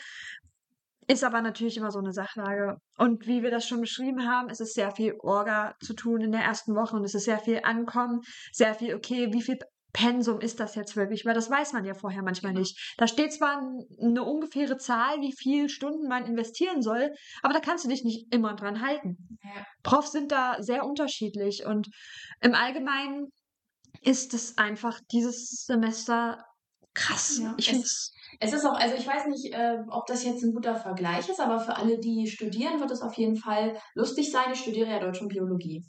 Ist 1.10 1.24
aber 1.24 1.40
natürlich 1.42 1.76
immer 1.76 1.90
so 1.90 1.98
eine 1.98 2.12
Sachlage. 2.12 2.76
Und 2.96 3.26
wie 3.26 3.42
wir 3.42 3.50
das 3.50 3.66
schon 3.66 3.80
beschrieben 3.80 4.28
haben, 4.28 4.48
es 4.48 4.60
ist 4.60 4.74
sehr 4.74 4.92
viel 4.92 5.14
Orga 5.20 5.74
zu 5.84 5.94
tun 5.94 6.20
in 6.20 6.30
der 6.32 6.42
ersten 6.42 6.74
Woche 6.74 6.94
und 6.96 7.04
es 7.04 7.14
ist 7.14 7.24
sehr 7.24 7.38
viel 7.40 7.60
Ankommen, 7.64 8.20
sehr 8.52 8.74
viel, 8.74 8.94
okay, 8.94 9.32
wie 9.32 9.42
viel 9.42 9.58
Pensum 9.92 10.38
ist 10.40 10.60
das 10.60 10.76
jetzt 10.76 10.94
wirklich? 10.94 11.24
Weil 11.24 11.34
das 11.34 11.50
weiß 11.50 11.72
man 11.72 11.84
ja 11.84 11.94
vorher 11.94 12.22
manchmal 12.22 12.52
nicht. 12.52 12.78
Da 12.96 13.08
steht 13.08 13.32
zwar 13.32 13.60
eine 14.00 14.22
ungefähre 14.22 14.76
Zahl, 14.76 15.20
wie 15.20 15.34
viel 15.36 15.68
Stunden 15.68 16.06
man 16.06 16.26
investieren 16.26 16.80
soll, 16.80 17.10
aber 17.42 17.54
da 17.54 17.58
kannst 17.60 17.84
du 17.84 17.88
dich 17.88 18.04
nicht 18.04 18.32
immer 18.32 18.54
dran 18.54 18.80
halten. 18.82 19.16
Ja. 19.42 19.66
Profs 19.82 20.12
sind 20.12 20.30
da 20.30 20.62
sehr 20.62 20.84
unterschiedlich 20.86 21.64
und 21.66 21.88
im 22.40 22.54
Allgemeinen 22.54 23.32
ist 24.02 24.32
es 24.32 24.56
einfach 24.58 25.00
dieses 25.10 25.64
Semester 25.66 26.44
krass. 26.94 27.38
Ja, 27.42 27.54
ich 27.58 27.66
es- 27.66 27.70
finde 27.70 27.84
es. 27.84 28.12
Es 28.38 28.52
ist 28.52 28.64
auch, 28.64 28.78
also 28.78 28.94
ich 28.94 29.06
weiß 29.06 29.26
nicht, 29.26 29.52
äh, 29.52 29.78
ob 29.90 30.06
das 30.06 30.24
jetzt 30.24 30.42
ein 30.42 30.52
guter 30.52 30.76
Vergleich 30.76 31.28
ist, 31.28 31.40
aber 31.40 31.58
für 31.58 31.76
alle, 31.76 31.98
die 31.98 32.26
studieren, 32.26 32.78
wird 32.80 32.90
es 32.90 33.02
auf 33.02 33.14
jeden 33.14 33.36
Fall 33.36 33.76
lustig 33.94 34.30
sein. 34.30 34.52
Ich 34.52 34.60
studiere 34.60 34.90
ja 34.90 34.98
Deutsch 35.00 35.20
und 35.20 35.28
Biologie. 35.28 35.84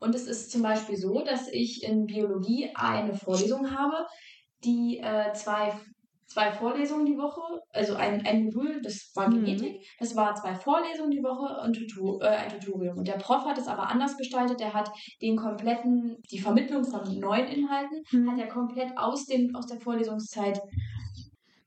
Und 0.00 0.14
es 0.14 0.26
ist 0.26 0.50
zum 0.50 0.62
Beispiel 0.62 0.96
so, 0.96 1.22
dass 1.24 1.48
ich 1.48 1.82
in 1.84 2.06
Biologie 2.06 2.70
eine 2.74 3.14
Vorlesung 3.14 3.70
habe, 3.76 4.04
die 4.64 4.98
äh, 4.98 5.32
zwei, 5.32 5.72
zwei 6.26 6.50
Vorlesungen 6.50 7.04
die 7.06 7.16
Woche, 7.16 7.40
also 7.70 7.94
ein, 7.94 8.24
ein 8.26 8.44
Modul, 8.44 8.80
das 8.82 9.10
war 9.14 9.28
Mhm. 9.28 9.44
Genetik, 9.44 9.86
das 10.00 10.16
war 10.16 10.34
zwei 10.34 10.54
Vorlesungen 10.54 11.10
die 11.10 11.22
Woche 11.22 11.60
und 11.64 11.74
Tutu 11.74 12.18
äh, 12.20 12.26
ein 12.26 12.48
Tutorium. 12.48 12.98
Und 12.98 13.06
der 13.06 13.14
Prof 13.18 13.44
hat 13.44 13.58
es 13.58 13.68
aber 13.68 13.88
anders 13.88 14.16
gestaltet. 14.16 14.58
Der 14.60 14.72
hat 14.72 14.90
den 15.20 15.36
kompletten, 15.36 16.16
die 16.30 16.38
Vermittlung 16.40 16.84
von 16.84 17.02
neuen 17.20 17.46
Inhalten 17.46 18.02
Mhm. 18.12 18.30
hat 18.30 18.38
er 18.40 18.48
komplett 18.48 18.96
aus, 18.96 19.26
dem, 19.26 19.54
aus 19.54 19.66
der 19.66 19.78
Vorlesungszeit 19.80 20.60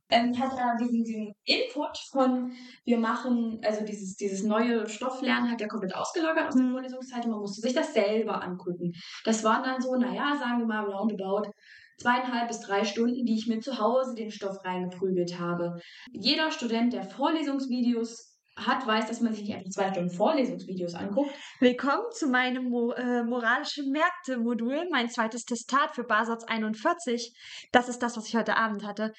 ähm, 0.10 0.38
hat 0.40 0.58
er 0.58 0.76
diesen, 0.80 1.04
diesen 1.04 1.34
Input 1.44 1.98
von 2.12 2.52
wir 2.84 3.00
machen, 3.00 3.60
also 3.64 3.84
dieses, 3.86 4.16
dieses 4.16 4.44
neue 4.44 4.88
Stofflernen 4.88 5.52
hat 5.52 5.62
er 5.62 5.68
komplett 5.68 5.96
ausgelagert 5.96 6.48
aus 6.48 6.56
der. 6.56 6.72
Vorlesungszeit 6.72 7.26
und 7.26 7.32
man 7.32 7.40
musste 7.40 7.62
sich 7.62 7.74
das 7.74 7.94
selber 7.94 8.44
angucken. 8.44 8.92
Das 9.24 9.44
waren 9.44 9.64
dann 9.64 9.82
so, 9.82 9.96
naja, 9.96 10.36
sagen 10.40 10.60
wir 10.60 10.68
mal 10.68 10.86
roundabout 10.86 11.50
zweieinhalb 11.98 12.50
bis 12.50 12.60
drei 12.60 12.84
Stunden, 12.84 13.26
die 13.26 13.36
ich 13.36 13.48
mir 13.48 13.60
zu 13.60 13.80
Hause 13.80 14.16
den 14.16 14.32
Stoff 14.32 14.58
reingeprügelt 14.64 15.40
habe. 15.40 15.80
Jeder 16.12 16.52
Student, 16.52 16.94
der 16.94 17.04
Vorlesungsvideos 17.04 18.35
hat, 18.58 18.88
weiß, 18.88 19.08
dass 19.08 19.20
man 19.20 19.34
sich 19.34 19.44
nicht 19.44 19.56
einfach 19.56 19.70
zwei 19.70 19.92
Stunden 19.92 20.10
Vorlesungsvideos 20.10 20.94
anguckt. 20.96 21.32
Willkommen 21.60 22.06
zu 22.12 22.28
meinem 22.28 22.70
Mo 22.70 22.94
äh, 22.94 23.24
moralische 23.24 23.84
Märkte-Modul, 23.84 24.88
mein 24.92 25.10
zweites 25.10 25.44
Testat 25.44 25.94
für 25.94 26.06
Basatz 26.06 26.46
41. 26.46 27.36
Das 27.74 27.90
ist 27.90 28.00
das, 28.02 28.16
was 28.16 28.28
ich 28.30 28.36
heute 28.36 28.56
Abend 28.56 28.86
hatte. 28.86 29.12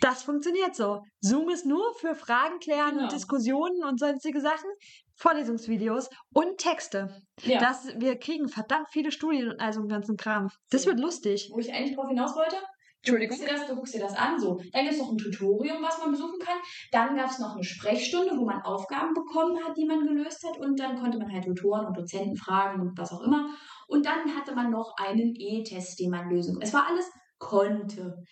Das 0.00 0.24
funktioniert 0.24 0.74
so. 0.74 1.02
Zoom 1.20 1.50
ist 1.50 1.66
nur 1.66 1.94
für 2.00 2.14
Fragen 2.16 2.58
klären 2.58 2.90
Genau. 2.90 3.02
und 3.04 3.12
Diskussionen 3.12 3.84
und 3.84 4.00
sonstige 4.00 4.40
Sachen, 4.40 4.68
Vorlesungsvideos 5.14 6.08
und 6.32 6.58
Texte. 6.58 7.22
Ja. 7.42 7.60
Das, 7.60 7.86
wir 7.96 8.16
kriegen 8.18 8.48
verdammt 8.48 8.88
viele 8.90 9.12
Studien 9.12 9.50
und 9.50 9.60
all 9.60 9.72
so 9.72 9.80
einen 9.80 9.88
ganzen 9.88 10.16
Kram. 10.16 10.48
Das 10.70 10.86
wird 10.86 10.98
lustig. 10.98 11.50
wo 11.52 11.60
ich 11.60 11.72
eigentlich 11.72 11.94
drauf 11.94 12.08
hinaus 12.08 12.34
wollte. 12.34 12.56
Du 13.02 13.12
Entschuldigung. 13.16 13.38
guckst, 13.38 13.50
dir 13.50 13.56
das, 13.56 13.66
du 13.66 13.74
guckst 13.76 13.94
dir 13.94 14.00
das 14.00 14.14
an, 14.14 14.38
so. 14.38 14.60
Dann 14.72 14.82
gibt 14.82 14.94
es 14.94 15.00
noch 15.00 15.10
ein 15.10 15.16
Tutorium, 15.18 15.82
was 15.82 15.98
man 15.98 16.10
besuchen 16.10 16.38
kann. 16.38 16.58
Dann 16.92 17.16
gab 17.16 17.30
es 17.30 17.38
noch 17.38 17.54
eine 17.54 17.64
Sprechstunde, 17.64 18.36
wo 18.36 18.44
man 18.44 18.60
Aufgaben 18.62 19.14
bekommen 19.14 19.58
hat, 19.64 19.76
die 19.76 19.86
man 19.86 20.06
gelöst 20.06 20.44
hat. 20.46 20.58
Und 20.58 20.78
dann 20.78 21.00
konnte 21.00 21.18
man 21.18 21.32
halt 21.32 21.44
Tutoren 21.44 21.86
und 21.86 21.96
Dozenten 21.96 22.36
fragen 22.36 22.80
und 22.80 22.98
was 22.98 23.12
auch 23.12 23.22
immer. 23.22 23.48
Und 23.88 24.04
dann 24.04 24.36
hatte 24.36 24.54
man 24.54 24.70
noch 24.70 24.94
einen 24.98 25.34
E-Test, 25.34 25.98
den 25.98 26.10
man 26.10 26.28
lösen 26.28 26.54
konnte. 26.54 26.66
Es 26.66 26.74
war 26.74 26.86
alles 26.88 27.10
konnte. 27.38 28.22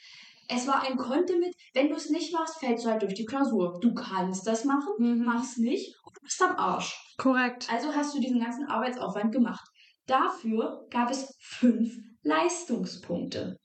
Es 0.50 0.66
war 0.66 0.82
ein 0.82 0.96
Konnte 0.96 1.36
mit, 1.38 1.54
wenn 1.74 1.88
du 1.90 1.94
es 1.94 2.08
nicht 2.08 2.32
machst, 2.32 2.58
fällst 2.58 2.84
du 2.84 2.90
halt 2.90 3.02
durch 3.02 3.12
die 3.14 3.26
Klausur. 3.26 3.78
Du 3.82 3.92
kannst 3.92 4.46
das 4.46 4.64
machen, 4.64 4.94
Mhm. 4.98 5.24
mach's 5.24 5.58
nicht 5.58 5.94
und 6.04 6.16
du 6.16 6.20
bist 6.22 6.40
am 6.42 6.56
Arsch. 6.56 6.98
Korrekt. 7.18 7.68
Also 7.70 7.94
hast 7.94 8.14
du 8.14 8.20
diesen 8.20 8.40
ganzen 8.40 8.64
Arbeitsaufwand 8.66 9.30
gemacht. 9.32 9.66
Dafür 10.06 10.86
gab 10.90 11.10
es 11.10 11.34
fünf 11.38 11.94
Leistungspunkte. 12.22 13.56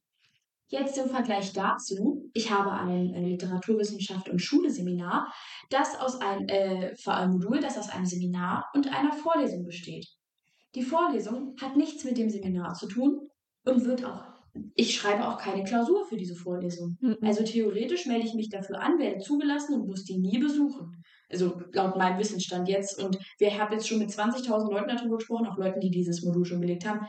Jetzt 0.73 0.97
im 0.97 1.07
Vergleich 1.07 1.53
dazu, 1.53 2.31
ich 2.33 2.49
habe 2.49 2.71
ein 2.71 3.13
äh, 3.13 3.27
Literaturwissenschaft 3.27 4.27
und 4.27 4.39
Schule-Seminar, 4.39 5.31
das 5.69 5.99
aus 5.99 6.19
einem 6.19 6.47
äh, 6.47 6.95
für 6.95 7.13
ein 7.13 7.29
Modul, 7.29 7.59
das 7.59 7.77
aus 7.77 7.89
einem 7.89 8.07
Seminar 8.07 8.71
und 8.73 8.91
einer 8.91 9.13
Vorlesung 9.13 9.65
besteht. 9.65 10.07
Die 10.73 10.81
Vorlesung 10.81 11.53
hat 11.61 11.77
nichts 11.77 12.03
mit 12.05 12.17
dem 12.17 12.31
Seminar 12.31 12.73
zu 12.73 12.87
tun 12.87 13.29
und 13.65 13.85
wird 13.85 14.03
auch, 14.03 14.23
ich 14.73 14.95
schreibe 14.95 15.27
auch 15.27 15.37
keine 15.37 15.63
Klausur 15.63 16.07
für 16.07 16.17
diese 16.17 16.33
Vorlesung. 16.33 16.97
Mhm. 17.01 17.17
Also 17.21 17.43
theoretisch 17.43 18.07
melde 18.07 18.25
ich 18.25 18.33
mich 18.33 18.49
dafür 18.49 18.81
an, 18.81 18.97
werde 18.97 19.19
zugelassen 19.19 19.79
und 19.79 19.85
muss 19.85 20.05
die 20.05 20.17
nie 20.17 20.39
besuchen. 20.39 21.03
Also 21.29 21.61
laut 21.71 21.97
meinem 21.97 22.17
Wissensstand 22.17 22.67
jetzt. 22.67 22.99
Und 22.99 23.19
wir 23.37 23.59
haben 23.59 23.71
jetzt 23.73 23.87
schon 23.87 23.99
mit 23.99 24.09
20.000 24.09 24.71
Leuten 24.71 24.87
darüber 24.87 25.17
gesprochen, 25.17 25.45
auch 25.45 25.57
Leuten, 25.59 25.81
die 25.81 25.91
dieses 25.91 26.23
Modul 26.23 26.45
schon 26.45 26.61
belegt 26.61 26.87
haben. 26.87 27.05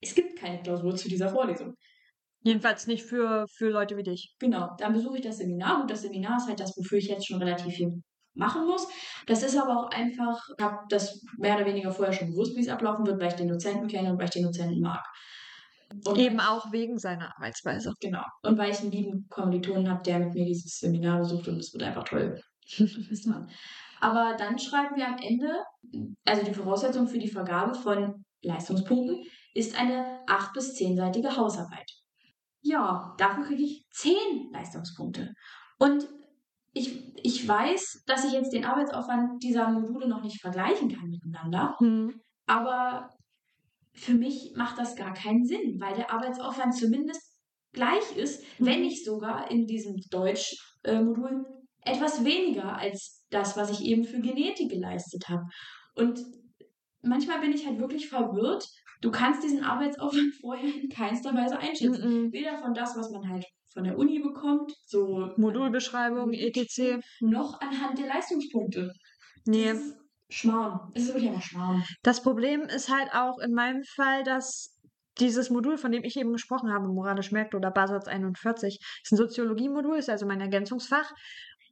Es 0.00 0.14
gibt 0.14 0.38
keine 0.38 0.62
Klausur 0.62 0.94
zu 0.94 1.08
dieser 1.08 1.28
Vorlesung. 1.28 1.74
Jedenfalls 2.44 2.86
nicht 2.86 3.04
für, 3.04 3.46
für 3.48 3.70
Leute 3.70 3.96
wie 3.96 4.02
dich. 4.02 4.34
Genau, 4.38 4.68
dann 4.78 4.92
besuche 4.92 5.16
ich 5.16 5.22
das 5.22 5.38
Seminar. 5.38 5.80
Und 5.80 5.90
das 5.90 6.02
Seminar 6.02 6.36
ist 6.36 6.46
halt 6.46 6.60
das, 6.60 6.76
wofür 6.76 6.98
ich 6.98 7.08
jetzt 7.08 7.26
schon 7.26 7.38
relativ 7.38 7.74
viel 7.74 8.02
machen 8.34 8.66
muss. 8.66 8.86
Das 9.26 9.42
ist 9.42 9.56
aber 9.56 9.78
auch 9.78 9.90
einfach, 9.90 10.38
ich 10.56 10.62
habe 10.62 10.78
das 10.90 11.22
mehr 11.38 11.56
oder 11.56 11.64
weniger 11.64 11.90
vorher 11.90 12.12
schon 12.12 12.28
gewusst, 12.28 12.54
wie 12.54 12.60
es 12.60 12.68
ablaufen 12.68 13.06
wird, 13.06 13.18
weil 13.18 13.28
ich 13.28 13.34
den 13.34 13.48
Dozenten 13.48 13.88
kenne 13.88 14.10
und 14.10 14.18
weil 14.18 14.26
ich 14.26 14.32
den 14.32 14.44
Dozenten 14.44 14.80
mag. 14.80 15.02
Und 16.04 16.18
Eben 16.18 16.40
auch 16.40 16.70
wegen 16.70 16.98
seiner 16.98 17.34
Arbeitsweise. 17.36 17.94
Genau. 18.00 18.24
Und 18.42 18.58
weil 18.58 18.70
ich 18.72 18.80
einen 18.80 18.90
lieben 18.90 19.26
Kommilitonen 19.30 19.88
habe, 19.88 20.02
der 20.02 20.18
mit 20.18 20.34
mir 20.34 20.44
dieses 20.44 20.78
Seminar 20.78 21.20
besucht 21.20 21.48
und 21.48 21.58
es 21.58 21.72
wird 21.72 21.84
einfach 21.84 22.04
toll. 22.04 22.38
Aber 24.00 24.34
dann 24.36 24.58
schreiben 24.58 24.96
wir 24.96 25.06
am 25.06 25.16
Ende, 25.16 25.64
also 26.26 26.44
die 26.44 26.52
Voraussetzung 26.52 27.08
für 27.08 27.18
die 27.18 27.28
Vergabe 27.28 27.74
von 27.74 28.24
Leistungspunkten 28.42 29.22
ist 29.54 29.78
eine 29.80 30.20
8- 30.26 30.52
bis 30.52 30.74
10-seitige 30.74 31.36
Hausarbeit. 31.36 31.90
Ja, 32.64 33.14
dafür 33.18 33.44
kriege 33.44 33.62
ich 33.62 33.86
10 33.90 34.50
Leistungspunkte. 34.52 35.34
Und 35.78 36.08
ich, 36.72 37.14
ich 37.22 37.46
weiß, 37.46 38.04
dass 38.06 38.24
ich 38.24 38.32
jetzt 38.32 38.52
den 38.52 38.64
Arbeitsaufwand 38.64 39.42
dieser 39.42 39.68
Module 39.70 40.08
noch 40.08 40.22
nicht 40.22 40.40
vergleichen 40.40 40.88
kann 40.88 41.08
miteinander, 41.10 41.76
Hm. 41.78 42.20
aber 42.46 43.10
für 43.94 44.14
mich 44.14 44.54
macht 44.56 44.78
das 44.78 44.96
gar 44.96 45.14
keinen 45.14 45.44
Sinn, 45.44 45.80
weil 45.80 45.94
der 45.94 46.10
Arbeitsaufwand 46.12 46.74
zumindest 46.74 47.22
gleich 47.72 48.16
ist, 48.16 48.44
wenn 48.60 48.80
Mhm. 48.80 48.86
nicht 48.86 49.04
sogar 49.04 49.50
in 49.50 49.66
diesem 49.66 49.96
Deutsch-Modul 50.10 51.44
etwas 51.82 52.24
weniger 52.24 52.76
als 52.76 53.26
das, 53.30 53.56
was 53.56 53.70
ich 53.70 53.82
eben 53.84 54.04
für 54.04 54.20
Genetik 54.20 54.70
geleistet 54.70 55.28
habe. 55.28 55.44
Und 55.96 56.20
manchmal 57.04 57.40
bin 57.40 57.52
ich 57.52 57.66
halt 57.66 57.78
wirklich 57.78 58.08
verwirrt. 58.08 58.68
Du 59.00 59.10
kannst 59.10 59.42
diesen 59.42 59.62
Arbeitsaufwand 59.62 60.34
vorher 60.40 60.74
in 60.74 60.88
keinster 60.88 61.34
Weise 61.34 61.58
einschätzen. 61.58 62.24
Mhm. 62.24 62.32
Weder 62.32 62.58
von 62.58 62.74
das, 62.74 62.96
was 62.96 63.10
man 63.10 63.28
halt 63.28 63.44
von 63.72 63.84
der 63.84 63.98
Uni 63.98 64.20
bekommt, 64.20 64.72
so 64.86 65.32
Modulbeschreibung, 65.36 66.32
etc. 66.32 67.04
noch 67.20 67.60
anhand 67.60 67.98
der 67.98 68.06
Leistungspunkte. 68.06 68.92
Nee. 69.46 69.72
Das 69.72 69.94
Schmarrn. 70.30 70.92
Es 70.94 71.02
ist 71.02 71.08
wirklich 71.08 71.28
einfach 71.28 71.42
Schmarrn. 71.42 71.84
Das 72.02 72.22
Problem 72.22 72.62
ist 72.62 72.88
halt 72.88 73.12
auch 73.12 73.38
in 73.40 73.52
meinem 73.52 73.82
Fall, 73.84 74.24
dass 74.24 74.80
dieses 75.18 75.50
Modul, 75.50 75.78
von 75.78 75.92
dem 75.92 76.02
ich 76.02 76.16
eben 76.16 76.32
gesprochen 76.32 76.72
habe, 76.72 76.88
moralisch 76.88 77.30
merkt 77.30 77.54
oder 77.54 77.70
Basatz 77.70 78.08
41, 78.08 78.78
ist 79.02 79.12
ein 79.12 79.16
Soziologiemodul, 79.16 79.98
ist 79.98 80.10
also 80.10 80.26
mein 80.26 80.40
Ergänzungsfach. 80.40 81.12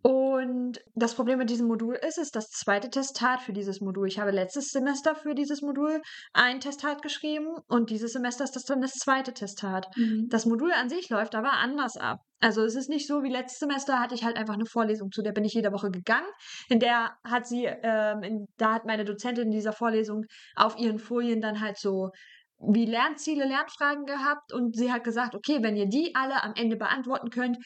Und 0.03 0.81
das 0.97 1.15
Problem 1.15 1.39
mit 1.39 1.49
diesem 1.49 1.69
Modul 1.69 1.95
ist, 1.95 2.19
es 2.19 2.25
ist 2.25 2.37
das 2.37 2.51
zweite 2.51 2.91
Testat 2.91 3.41
für 3.41 3.53
dieses 3.53 3.81
Modul. 3.81 4.09
Ich 4.09 4.19
habe 4.19 4.33
letztes 4.33 4.71
Semester 4.71 5.15
für 5.15 5.35
dieses 5.35 5.63
Modul 5.63 6.03
ein 6.33 6.59
Testat 6.59 7.03
geschrieben 7.03 7.55
und 7.69 7.91
dieses 7.91 8.13
Semester 8.13 8.43
ist 8.43 8.57
das 8.57 8.65
dann 8.65 8.81
das 8.81 8.95
zweite 8.95 9.33
Testat. 9.33 9.87
Das 10.29 10.45
Modul 10.45 10.73
an 10.73 10.89
sich 10.89 11.09
läuft 11.09 11.37
aber 11.37 11.53
anders 11.53 11.97
ab. 11.97 12.19
Also 12.41 12.65
es 12.65 12.75
ist 12.75 12.89
nicht 12.89 13.07
so 13.07 13.23
wie 13.23 13.31
letztes 13.31 13.61
Semester 13.61 14.01
hatte 14.01 14.17
ich 14.17 14.25
halt 14.25 14.37
einfach 14.37 14.55
eine 14.55 14.67
Vorlesung, 14.67 15.13
zu 15.13 15.23
der 15.23 15.31
bin 15.31 15.45
ich 15.45 15.55
jede 15.55 15.73
Woche 15.73 15.91
gegangen. 15.91 16.27
In 16.69 16.81
der 16.81 17.13
hat 17.23 17.47
sie, 17.47 17.67
ähm, 17.67 18.25
in, 18.25 18.47
da 18.57 18.75
hat 18.75 18.85
meine 18.85 19.05
Dozentin 19.05 19.45
in 19.45 19.51
dieser 19.53 19.73
Vorlesung 19.73 20.25
auf 20.57 20.77
ihren 20.79 20.99
Folien 20.99 21.41
dann 21.41 21.61
halt 21.61 21.79
so 21.79 22.11
wie 22.59 22.87
Lernziele, 22.87 23.45
Lernfragen 23.45 24.05
gehabt 24.05 24.53
und 24.53 24.77
sie 24.77 24.93
hat 24.93 25.05
gesagt, 25.05 25.35
okay, 25.35 25.59
wenn 25.63 25.77
ihr 25.77 25.87
die 25.87 26.13
alle 26.15 26.43
am 26.43 26.53
Ende 26.57 26.77
beantworten 26.77 27.31
könnt, 27.31 27.59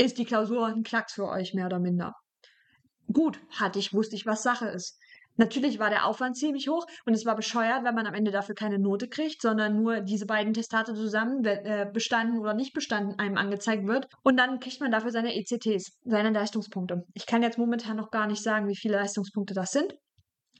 ist 0.00 0.18
die 0.18 0.24
Klausur 0.24 0.66
ein 0.66 0.82
Klacks 0.82 1.14
für 1.14 1.28
euch, 1.28 1.54
mehr 1.54 1.66
oder 1.66 1.78
minder. 1.78 2.14
Gut, 3.12 3.40
hatte 3.50 3.78
ich, 3.78 3.92
wusste 3.92 4.16
ich, 4.16 4.26
was 4.26 4.42
Sache 4.42 4.68
ist. 4.68 4.98
Natürlich 5.36 5.78
war 5.78 5.88
der 5.88 6.04
Aufwand 6.04 6.36
ziemlich 6.36 6.68
hoch 6.68 6.86
und 7.06 7.14
es 7.14 7.24
war 7.24 7.34
bescheuert, 7.34 7.82
wenn 7.82 7.94
man 7.94 8.06
am 8.06 8.14
Ende 8.14 8.30
dafür 8.30 8.54
keine 8.54 8.78
Note 8.78 9.08
kriegt, 9.08 9.40
sondern 9.40 9.74
nur 9.74 10.00
diese 10.00 10.26
beiden 10.26 10.52
Testate 10.52 10.94
zusammen 10.94 11.44
äh, 11.44 11.88
bestanden 11.90 12.38
oder 12.38 12.52
nicht 12.52 12.74
bestanden 12.74 13.18
einem 13.18 13.38
angezeigt 13.38 13.86
wird 13.86 14.08
und 14.22 14.36
dann 14.36 14.60
kriegt 14.60 14.80
man 14.80 14.90
dafür 14.90 15.10
seine 15.10 15.34
ECTs, 15.34 15.98
seine 16.04 16.30
Leistungspunkte. 16.30 17.06
Ich 17.14 17.26
kann 17.26 17.42
jetzt 17.42 17.56
momentan 17.56 17.96
noch 17.96 18.10
gar 18.10 18.26
nicht 18.26 18.42
sagen, 18.42 18.68
wie 18.68 18.76
viele 18.76 18.96
Leistungspunkte 18.96 19.54
das 19.54 19.72
sind. 19.72 19.96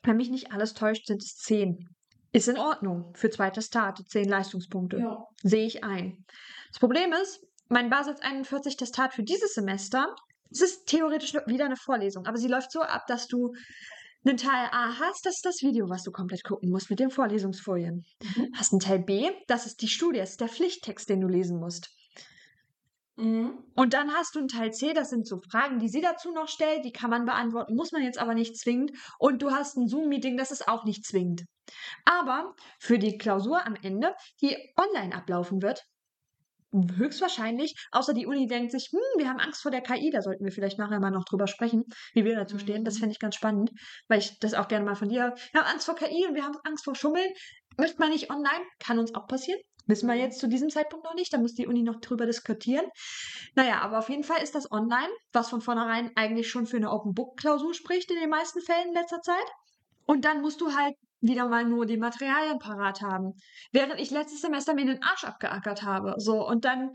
Wenn 0.02 0.16
mich 0.16 0.30
nicht 0.30 0.50
alles 0.52 0.72
täuscht, 0.72 1.06
sind 1.06 1.22
es 1.22 1.36
zehn. 1.36 1.90
Ist 2.32 2.48
in 2.48 2.56
Ordnung 2.56 3.12
für 3.14 3.28
zwei 3.28 3.50
Testate, 3.50 4.04
zehn 4.04 4.28
Leistungspunkte. 4.28 4.98
Ja. 4.98 5.26
Sehe 5.42 5.66
ich 5.66 5.84
ein. 5.84 6.24
Das 6.70 6.78
Problem 6.78 7.12
ist, 7.12 7.44
mein 7.70 7.88
Basis 7.88 8.20
41 8.20 8.76
Testat 8.76 9.14
für 9.14 9.22
dieses 9.22 9.54
Semester, 9.54 10.14
es 10.50 10.60
ist 10.60 10.86
theoretisch 10.86 11.34
wieder 11.46 11.64
eine 11.64 11.76
Vorlesung, 11.76 12.26
aber 12.26 12.36
sie 12.36 12.48
läuft 12.48 12.72
so 12.72 12.82
ab, 12.82 13.06
dass 13.06 13.28
du 13.28 13.52
einen 14.24 14.36
Teil 14.36 14.68
A 14.72 14.98
hast, 14.98 15.24
das 15.24 15.36
ist 15.36 15.46
das 15.46 15.62
Video, 15.62 15.88
was 15.88 16.02
du 16.02 16.10
komplett 16.10 16.44
gucken 16.44 16.70
musst 16.70 16.90
mit 16.90 16.98
den 16.98 17.10
Vorlesungsfolien. 17.10 18.04
Mhm. 18.22 18.48
Hast 18.54 18.72
einen 18.72 18.80
Teil 18.80 18.98
B, 18.98 19.30
das 19.46 19.66
ist 19.66 19.80
die 19.80 19.88
Studie, 19.88 20.18
das 20.18 20.32
ist 20.32 20.40
der 20.40 20.48
Pflichttext, 20.48 21.08
den 21.08 21.20
du 21.20 21.28
lesen 21.28 21.58
musst. 21.58 21.90
Mhm. 23.16 23.64
Und 23.76 23.94
dann 23.94 24.12
hast 24.12 24.34
du 24.34 24.40
einen 24.40 24.48
Teil 24.48 24.72
C, 24.72 24.92
das 24.92 25.10
sind 25.10 25.26
so 25.26 25.40
Fragen, 25.50 25.78
die 25.78 25.88
sie 25.88 26.00
dazu 26.00 26.32
noch 26.32 26.48
stellt, 26.48 26.84
die 26.84 26.92
kann 26.92 27.10
man 27.10 27.24
beantworten, 27.24 27.76
muss 27.76 27.92
man 27.92 28.02
jetzt 28.02 28.18
aber 28.18 28.34
nicht 28.34 28.58
zwingend. 28.58 28.92
Und 29.18 29.42
du 29.42 29.52
hast 29.52 29.76
ein 29.76 29.86
Zoom-Meeting, 29.86 30.36
das 30.36 30.50
ist 30.50 30.68
auch 30.68 30.84
nicht 30.84 31.06
zwingend. 31.06 31.44
Aber 32.04 32.54
für 32.80 32.98
die 32.98 33.16
Klausur 33.16 33.64
am 33.64 33.76
Ende, 33.76 34.14
die 34.42 34.56
online 34.76 35.14
ablaufen 35.14 35.62
wird, 35.62 35.84
höchstwahrscheinlich, 36.72 37.74
außer 37.92 38.14
die 38.14 38.26
Uni 38.26 38.46
denkt 38.46 38.72
sich, 38.72 38.88
hm, 38.92 39.00
wir 39.18 39.28
haben 39.28 39.40
Angst 39.40 39.62
vor 39.62 39.70
der 39.70 39.80
KI, 39.82 40.10
da 40.10 40.22
sollten 40.22 40.44
wir 40.44 40.52
vielleicht 40.52 40.78
nachher 40.78 41.00
mal 41.00 41.10
noch 41.10 41.24
drüber 41.24 41.46
sprechen, 41.46 41.84
wie 42.14 42.24
wir 42.24 42.36
dazu 42.36 42.58
stehen. 42.58 42.84
Das 42.84 42.94
Mhm. 42.94 42.98
fände 42.98 43.12
ich 43.12 43.18
ganz 43.18 43.34
spannend, 43.34 43.70
weil 44.08 44.18
ich 44.20 44.38
das 44.38 44.54
auch 44.54 44.68
gerne 44.68 44.84
mal 44.84 44.94
von 44.96 45.08
dir, 45.08 45.34
wir 45.52 45.60
haben 45.60 45.68
Angst 45.72 45.86
vor 45.86 45.94
KI 45.96 46.26
und 46.28 46.34
wir 46.34 46.44
haben 46.44 46.56
Angst 46.64 46.84
vor 46.84 46.94
Schummeln. 46.94 47.30
Möchte 47.76 47.98
man 47.98 48.10
nicht 48.10 48.30
online, 48.30 48.64
kann 48.78 48.98
uns 48.98 49.14
auch 49.14 49.26
passieren. 49.26 49.60
Wissen 49.86 50.08
wir 50.08 50.14
jetzt 50.14 50.38
zu 50.38 50.48
diesem 50.48 50.68
Zeitpunkt 50.68 51.04
noch 51.04 51.14
nicht, 51.14 51.32
da 51.32 51.38
muss 51.38 51.54
die 51.54 51.66
Uni 51.66 51.82
noch 51.82 52.00
drüber 52.00 52.26
diskutieren. 52.26 52.86
Naja, 53.54 53.80
aber 53.80 53.98
auf 53.98 54.08
jeden 54.08 54.24
Fall 54.24 54.42
ist 54.42 54.54
das 54.54 54.70
online, 54.70 55.08
was 55.32 55.48
von 55.50 55.60
vornherein 55.60 56.10
eigentlich 56.16 56.48
schon 56.50 56.66
für 56.66 56.76
eine 56.76 56.90
Open-Book-Klausur 56.90 57.74
spricht 57.74 58.10
in 58.10 58.18
den 58.20 58.30
meisten 58.30 58.60
Fällen 58.60 58.88
in 58.88 58.94
letzter 58.94 59.20
Zeit. 59.22 59.46
Und 60.06 60.24
dann 60.24 60.40
musst 60.42 60.60
du 60.60 60.74
halt 60.74 60.94
wieder 61.20 61.48
mal 61.48 61.64
nur 61.64 61.86
die 61.86 61.96
Materialien 61.96 62.58
parat 62.58 63.02
haben. 63.02 63.34
Während 63.72 64.00
ich 64.00 64.10
letztes 64.10 64.40
Semester 64.40 64.74
mir 64.74 64.86
den 64.86 65.02
Arsch 65.02 65.24
abgeackert 65.24 65.82
habe. 65.82 66.14
So, 66.18 66.46
und 66.46 66.64
dann, 66.64 66.92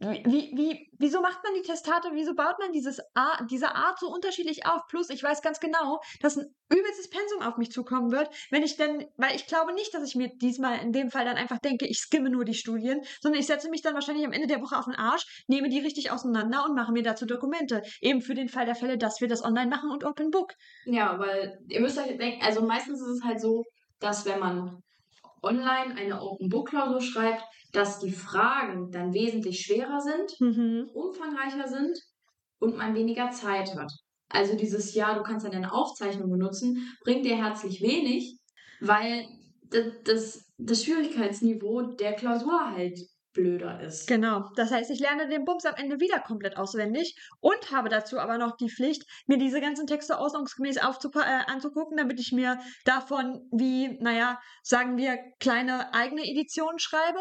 wie, 0.00 0.52
wie, 0.54 0.90
wieso 0.98 1.20
macht 1.20 1.42
man 1.42 1.54
die 1.54 1.62
Testate? 1.62 2.10
Wieso 2.12 2.34
baut 2.34 2.58
man 2.60 2.70
dieses 2.70 3.00
Ar 3.14 3.44
diese 3.50 3.74
Art 3.74 3.98
so 3.98 4.06
unterschiedlich 4.08 4.64
auf? 4.64 4.86
Plus, 4.86 5.10
ich 5.10 5.22
weiß 5.22 5.42
ganz 5.42 5.58
genau, 5.58 6.00
dass 6.20 6.36
ein 6.36 6.46
übelstes 6.70 7.10
Pensum 7.10 7.42
auf 7.42 7.56
mich 7.56 7.72
zukommen 7.72 8.12
wird, 8.12 8.28
wenn 8.50 8.62
ich 8.62 8.76
dann, 8.76 9.04
weil 9.16 9.34
ich 9.34 9.46
glaube 9.46 9.72
nicht, 9.72 9.92
dass 9.92 10.06
ich 10.06 10.14
mir 10.14 10.28
diesmal 10.36 10.78
in 10.80 10.92
dem 10.92 11.10
Fall 11.10 11.24
dann 11.24 11.36
einfach 11.36 11.58
denke, 11.58 11.86
ich 11.86 11.98
skimme 11.98 12.30
nur 12.30 12.44
die 12.44 12.54
Studien, 12.54 13.00
sondern 13.20 13.40
ich 13.40 13.46
setze 13.46 13.70
mich 13.70 13.82
dann 13.82 13.94
wahrscheinlich 13.94 14.24
am 14.24 14.32
Ende 14.32 14.46
der 14.46 14.62
Woche 14.62 14.78
auf 14.78 14.84
den 14.84 14.94
Arsch, 14.94 15.44
nehme 15.48 15.68
die 15.68 15.80
richtig 15.80 16.12
auseinander 16.12 16.64
und 16.64 16.76
mache 16.76 16.92
mir 16.92 17.02
dazu 17.02 17.26
Dokumente. 17.26 17.82
Eben 18.00 18.20
für 18.20 18.34
den 18.34 18.48
Fall 18.48 18.66
der 18.66 18.76
Fälle, 18.76 18.98
dass 18.98 19.20
wir 19.20 19.26
das 19.26 19.42
online 19.42 19.68
machen 19.68 19.90
und 19.90 20.04
Open 20.04 20.30
Book. 20.30 20.52
Ja, 20.84 21.18
weil 21.18 21.58
ihr 21.68 21.80
müsst 21.80 21.98
euch 21.98 22.16
denken, 22.16 22.44
also 22.44 22.62
meistens 22.62 23.00
ist 23.00 23.18
es 23.18 23.24
halt 23.24 23.40
so, 23.40 23.64
dass 23.98 24.24
wenn 24.26 24.38
man 24.38 24.80
online 25.42 25.96
eine 25.96 26.20
Open 26.20 26.48
Book 26.48 26.68
Klausur 26.68 27.00
schreibt, 27.00 27.42
dass 27.72 27.98
die 28.00 28.12
Fragen 28.12 28.90
dann 28.90 29.12
wesentlich 29.12 29.60
schwerer 29.60 30.00
sind, 30.00 30.40
Mhm. 30.40 30.90
umfangreicher 30.94 31.68
sind 31.68 31.98
und 32.60 32.76
man 32.76 32.94
weniger 32.94 33.30
Zeit 33.30 33.74
hat. 33.76 33.92
Also 34.30 34.56
dieses 34.56 34.94
Jahr, 34.94 35.14
du 35.14 35.22
kannst 35.22 35.46
dann 35.46 35.54
eine 35.54 35.72
Aufzeichnung 35.72 36.30
benutzen, 36.30 36.96
bringt 37.02 37.24
dir 37.24 37.36
herzlich 37.36 37.80
wenig, 37.80 38.38
weil 38.80 39.26
das, 39.70 39.86
das, 40.04 40.44
das 40.58 40.84
Schwierigkeitsniveau 40.84 41.82
der 41.96 42.14
Klausur 42.14 42.70
halt 42.70 42.98
blöder 43.34 43.80
ist. 43.80 44.08
Genau. 44.08 44.44
Das 44.56 44.70
heißt, 44.72 44.90
ich 44.90 44.98
lerne 45.00 45.28
den 45.28 45.44
Bums 45.44 45.64
am 45.64 45.74
Ende 45.76 46.00
wieder 46.00 46.18
komplett 46.20 46.56
auswendig 46.56 47.14
und 47.40 47.70
habe 47.70 47.88
dazu 47.88 48.18
aber 48.18 48.36
noch 48.38 48.56
die 48.56 48.70
Pflicht, 48.70 49.04
mir 49.26 49.38
diese 49.38 49.60
ganzen 49.60 49.86
Texte 49.86 50.18
ordnungsgemäß 50.18 50.80
aufzupa- 50.80 51.22
äh, 51.22 51.44
anzugucken, 51.50 51.96
damit 51.96 52.18
ich 52.18 52.32
mir 52.32 52.58
davon 52.84 53.48
wie, 53.52 53.96
naja, 54.00 54.40
sagen 54.62 54.96
wir, 54.96 55.18
kleine 55.38 55.94
eigene 55.94 56.22
Editionen 56.24 56.78
schreibe, 56.78 57.20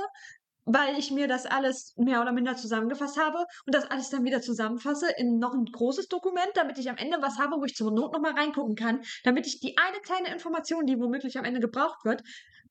weil 0.67 0.97
ich 1.00 1.12
mir 1.12 1.27
das 1.27 1.45
alles 1.45 1.93
mehr 1.97 2.21
oder 2.21 2.33
minder 2.33 2.55
zusammengefasst 2.57 3.17
habe 3.17 3.38
und 3.65 3.74
das 3.74 3.89
alles 3.89 4.09
dann 4.09 4.25
wieder 4.25 4.41
zusammenfasse 4.41 5.07
in 5.17 5.39
noch 5.39 5.53
ein 5.53 5.65
großes 5.65 6.09
Dokument, 6.09 6.51
damit 6.55 6.77
ich 6.77 6.89
am 6.89 6.97
Ende 6.97 7.17
was 7.21 7.39
habe, 7.39 7.55
wo 7.57 7.63
ich 7.65 7.74
zur 7.74 7.91
Not 7.91 8.13
nochmal 8.13 8.33
reingucken 8.33 8.75
kann, 8.75 9.01
damit 9.24 9.47
ich 9.47 9.59
die 9.62 9.77
eine 9.77 10.00
kleine 10.01 10.31
Information, 10.33 10.86
die 10.86 11.00
womöglich 11.00 11.38
am 11.38 11.45
Ende 11.45 11.62
gebraucht 11.62 12.03
wird, 12.03 12.21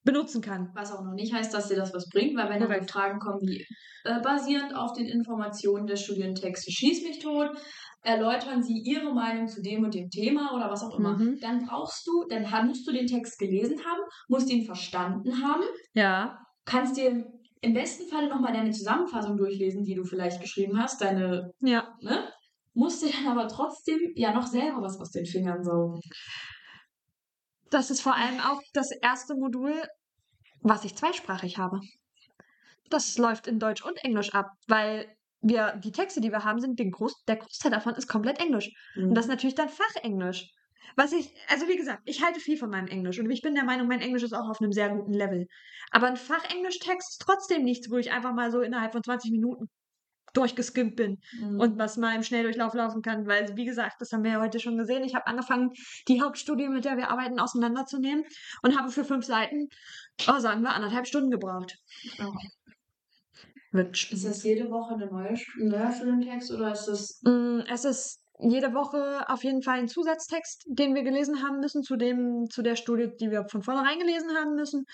benutzen 0.05 0.41
kann. 0.43 0.71
Was 0.75 0.93
auch 0.93 1.03
noch 1.03 1.15
nicht 1.15 1.33
heißt, 1.33 1.53
dass 1.53 1.69
dir 1.69 1.76
das 1.76 1.93
was 1.95 2.09
bringt, 2.11 2.37
weil 2.37 2.49
wenn 2.49 2.61
dann 2.61 2.69
Korrekt. 2.69 2.91
Fragen 2.91 3.19
kommen 3.19 3.41
wie 3.41 3.67
äh, 4.05 4.21
basierend 4.21 4.76
auf 4.76 4.93
den 4.93 5.07
Informationen 5.07 5.87
des 5.87 6.03
Studientextes 6.03 6.73
schieß 6.75 7.03
mich 7.03 7.19
tot, 7.19 7.50
erläutern 8.03 8.62
Sie 8.62 8.79
Ihre 8.85 9.12
Meinung 9.12 9.49
zu 9.49 9.62
dem 9.62 9.83
und 9.85 9.95
dem 9.95 10.11
Thema 10.11 10.55
oder 10.55 10.71
was 10.71 10.85
auch 10.85 10.97
immer, 10.97 11.19
Mhm. 11.19 11.38
dann 11.41 11.65
brauchst 11.67 12.07
du, 12.07 12.25
dann 12.29 12.67
musst 12.69 12.87
du 12.87 12.93
den 12.93 13.07
Text 13.07 13.38
gelesen 13.38 13.79
haben, 13.85 14.00
musst 14.29 14.50
ihn 14.50 14.65
verstanden 14.65 15.43
haben, 15.43 15.65
Ja. 15.95 16.47
kannst 16.65 16.97
dir 16.97 17.33
im 17.67 17.75
besten 17.75 18.09
Falle 18.09 18.29
nochmal 18.29 18.53
deine 18.53 18.71
Zusammenfassung 18.71 19.37
durchlesen, 19.37 19.85
die 19.85 19.95
du 19.97 20.05
vielleicht 20.05 20.41
geschrieben 20.41 20.81
hast, 20.81 21.01
deine, 21.01 21.53
Ja. 21.61 21.97
ne? 22.01 22.33
Musst 22.75 23.03
dir 23.03 23.11
dann 23.11 23.27
aber 23.37 23.49
trotzdem 23.49 23.99
ja 24.15 24.33
noch 24.33 24.47
selber 24.47 24.83
was 24.83 25.01
aus 25.01 25.11
den 25.11 25.27
Fingern 25.27 25.65
saugen. 25.65 26.01
Das 27.71 27.91
ist 27.91 28.03
vor 28.03 28.15
allem 28.15 28.39
auch 28.41 28.61
das 28.73 28.91
erste 29.03 29.35
Modul, 29.35 29.73
was 30.61 30.85
ich 30.85 30.95
zweisprachig 30.95 31.59
habe. 31.59 31.81
Das 32.91 33.19
läuft 33.19 33.49
in 33.49 33.59
Deutsch 33.59 33.85
und 33.85 33.97
Englisch 34.05 34.33
ab, 34.33 34.47
weil 34.69 35.07
wir 35.41 35.77
die 35.83 35.91
Texte, 35.91 36.21
die 36.21 36.31
wir 36.31 36.45
haben, 36.45 36.61
sind 36.61 36.79
den 36.79 36.93
Groß, 36.93 37.25
der 37.27 37.37
Großteil 37.37 37.73
davon 37.73 37.95
ist 37.95 38.07
komplett 38.09 38.39
Englisch. 38.41 38.71
Und 38.97 39.15
das 39.15 39.25
ist 39.25 39.31
natürlich 39.31 39.55
dann 39.57 39.69
Fachenglisch. 39.69 40.49
Was 40.95 41.12
ich, 41.12 41.35
also 41.49 41.69
wie 41.69 41.76
gesagt, 41.76 42.02
ich 42.05 42.23
halte 42.25 42.40
viel 42.40 42.57
von 42.57 42.71
meinem 42.71 42.87
Englisch 42.87 43.19
und 43.19 43.31
ich 43.31 43.43
bin 43.43 43.55
der 43.55 43.64
Meinung, 43.64 43.88
mein 43.88 44.00
Englisch 44.00 44.23
ist 44.23 44.33
auch 44.33 44.49
auf 44.49 44.61
einem 44.61 44.73
sehr 44.73 44.88
guten 44.90 45.12
Level. 45.12 45.47
Aber 45.90 46.07
ein 46.07 46.16
Fachenglisch-Text 46.16 47.11
ist 47.12 47.21
trotzdem 47.21 47.64
nichts, 47.64 47.90
wo 47.90 47.97
ich 47.97 48.12
einfach 48.12 48.33
mal 48.33 48.50
so 48.50 48.61
innerhalb 48.61 48.93
von 48.93 49.02
20 49.02 49.31
Minuten 49.33 49.69
durchgeskimmt 50.35 50.97
bin 50.97 51.19
Mhm. 51.40 51.61
und 51.61 51.78
was 51.78 51.97
mal 51.97 52.14
im 52.14 52.23
Schnelldurchlauf 52.23 52.75
laufen 52.75 53.00
kann, 53.00 53.26
weil, 53.26 53.57
wie 53.57 53.64
gesagt, 53.64 53.97
das 54.00 54.12
haben 54.12 54.23
wir 54.23 54.33
ja 54.33 54.40
heute 54.40 54.61
schon 54.61 54.76
gesehen. 54.76 55.02
Ich 55.02 55.14
habe 55.14 55.26
angefangen, 55.26 55.71
die 56.09 56.21
Hauptstudie, 56.21 56.69
mit 56.69 56.85
der 56.85 56.97
wir 56.99 57.11
arbeiten, 57.11 57.40
auseinanderzunehmen 57.40 58.25
und 58.62 58.78
habe 58.78 58.90
für 58.90 59.05
fünf 59.05 59.25
Seiten, 59.25 59.69
oh, 60.28 60.38
sagen 60.38 60.61
wir, 60.62 60.75
anderthalb 60.75 61.07
Stunden 61.07 61.31
gebraucht. 61.31 61.78
Wird 63.73 64.02
Ist 64.12 64.25
das 64.25 64.43
jede 64.43 64.71
Woche 64.71 64.95
eine 64.95 65.07
neue, 65.07 65.31
ein 65.31 65.69
neuer 65.69 65.93
Studientext 65.93 66.50
oder 66.50 66.73
ist 66.73 66.87
das 66.87 67.21
Mm, 67.23 67.61
Es 67.69 67.85
ist 67.85 68.23
jede 68.38 68.75
Woche 68.75 69.25
auf 69.28 69.45
jeden 69.45 69.62
Fall 69.62 69.78
einen 69.78 69.88
Zusatztext, 69.88 70.64
den 70.69 70.95
wir 70.95 71.02
gelesen 71.02 71.43
haben 71.43 71.61
müssen, 71.61 71.83
zu 71.83 71.97
dem, 71.97 72.47
zu 72.50 72.62
der 72.62 72.76
Studie, 72.76 73.11
die 73.21 73.31
wir 73.31 73.47
von 73.49 73.62
vornherein 73.62 73.99
gelesen 73.99 74.31
haben 74.37 74.55
müssen. 74.55 74.85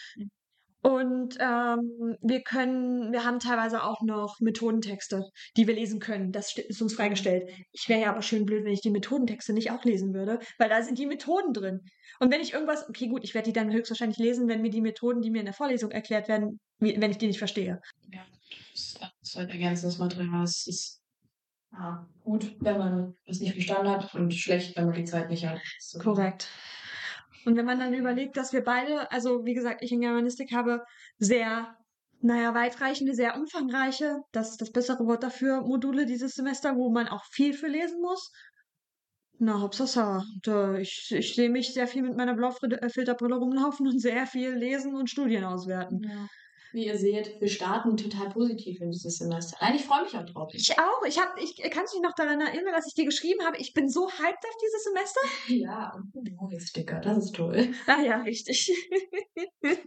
Und 0.85 1.37
ähm, 1.39 2.17
wir 2.21 2.43
können, 2.43 3.13
wir 3.13 3.25
haben 3.25 3.39
teilweise 3.39 3.85
auch 3.85 4.03
noch 4.03 4.41
Methodentexte, 4.41 5.23
die 5.57 5.69
wir 5.69 5.75
lesen 5.75 6.01
können. 6.01 6.33
Das 6.33 6.51
st- 6.51 6.67
ist 6.67 6.83
uns 6.83 6.95
freigestellt. 6.95 7.49
Ich 7.71 7.89
wäre 7.89 8.01
ja 8.01 8.11
aber 8.11 8.23
schön 8.23 8.45
blöd, 8.47 8.65
wenn 8.65 8.73
ich 8.73 8.81
die 8.81 8.91
Methodentexte 8.91 9.53
nicht 9.53 9.71
auch 9.71 9.85
lesen 9.85 10.13
würde, 10.13 10.41
weil 10.59 10.69
da 10.69 10.83
sind 10.83 10.99
die 10.99 11.07
Methoden 11.07 11.53
drin. 11.53 11.83
Und 12.19 12.33
wenn 12.33 12.41
ich 12.41 12.53
irgendwas, 12.53 12.89
okay, 12.89 13.07
gut, 13.07 13.23
ich 13.23 13.33
werde 13.33 13.47
die 13.47 13.53
dann 13.53 13.73
höchstwahrscheinlich 13.73 14.19
lesen, 14.19 14.49
wenn 14.49 14.61
mir 14.61 14.71
die 14.71 14.81
Methoden, 14.81 15.23
die 15.23 15.31
mir 15.31 15.39
in 15.39 15.47
der 15.47 15.55
Vorlesung 15.55 15.93
erklärt 15.93 16.27
werden, 16.27 16.59
wenn 16.81 17.11
ich 17.11 17.19
die 17.19 17.29
nicht 17.29 17.39
verstehe. 17.39 17.81
Ja, 18.13 18.27
das 18.73 18.99
ist 19.23 19.37
halt 19.37 19.51
ergänzendes 19.51 19.99
Material. 19.99 20.43
Es 20.43 20.67
ist 20.67 21.02
ja, 21.73 22.07
gut, 22.25 22.57
wenn 22.61 22.79
man 22.79 23.15
es 23.27 23.41
nicht 23.41 23.55
verstanden 23.55 23.91
hat 23.91 24.15
und 24.15 24.33
schlecht, 24.35 24.77
wenn 24.77 24.87
man 24.87 24.95
die 24.95 25.05
Zeit 25.05 25.31
nicht 25.31 25.47
hat. 25.47 25.61
So. 25.79 25.99
Korrekt. 25.99 26.49
Und 27.45 27.57
wenn 27.57 27.65
man 27.65 27.81
dann 27.81 27.95
überlegt, 27.95 28.37
dass 28.37 28.53
wir 28.53 28.63
beide, 28.63 29.11
also 29.11 29.45
wie 29.45 29.55
gesagt, 29.55 29.83
ich 29.83 29.91
in 29.91 30.01
Germanistik 30.01 30.53
habe 30.53 30.85
sehr, 31.19 31.77
naja, 32.21 32.55
weitreichende, 32.55 33.15
sehr 33.15 33.37
umfangreiche, 33.37 34.21
das 34.33 34.51
ist 34.51 34.61
das 34.61 34.71
bessere 34.71 35.07
Wort 35.07 35.23
dafür, 35.23 35.63
Module 35.63 36.07
dieses 36.07 36.35
Semester, 36.35 36.77
wo 36.77 36.91
man 36.91 37.09
auch 37.09 37.25
viel 37.25 37.55
für 37.55 37.69
lesen 37.69 38.01
muss. 38.01 38.31
Na, 39.39 39.61
Hauptsache, 39.61 40.23
ich, 40.79 41.11
ich 41.11 41.35
sehe 41.35 41.51
mich 41.51 41.75
sehr 41.75 41.89
viel 41.89 42.03
mit 42.03 42.17
meiner 42.17 42.35
Blaufilterbrille 42.35 43.35
rumlaufen 43.35 43.89
und 43.89 43.99
sehr 43.99 44.27
viel 44.27 44.51
lesen 44.53 44.95
und 44.95 45.11
Studien 45.11 45.43
auswerten. 45.43 46.03
Ja. 46.05 46.29
Wie 46.73 46.87
ihr 46.87 46.97
seht, 46.97 47.39
wir 47.39 47.49
starten 47.49 47.99
total 47.99 48.31
positiv 48.31 48.81
in 48.81 48.91
dieses 48.91 49.19
Semester. 49.19 49.59
Nein, 49.61 49.75
ich 49.77 49.85
freue 49.85 50.05
mich 50.05 50.17
auch 50.17 50.25
drauf. 50.25 50.51
Ich 50.55 50.79
auch. 50.79 51.03
Ich 51.07 51.21
habe, 51.21 51.39
ich 51.39 51.57
kann 51.71 51.83
mich 51.83 52.03
noch 52.03 52.15
daran 52.15 52.41
erinnern, 52.41 52.73
dass 52.73 52.87
ich 52.87 52.95
dir 52.95 53.05
geschrieben 53.05 53.45
habe, 53.45 53.59
ich 53.59 53.75
bin 53.75 53.91
so 53.91 54.09
hyped 54.09 54.45
auf 54.45 54.57
dieses 54.63 54.85
Semester. 54.85 55.21
Ja, 55.63 55.93
und 55.95 56.29
ein 56.29 56.35
neues 56.41 56.69
Sticker, 56.69 57.01
das 57.01 57.19
ist 57.19 57.37
toll. 57.37 57.75
Ah 57.87 58.01
ja, 58.01 58.23
richtig. 58.23 58.73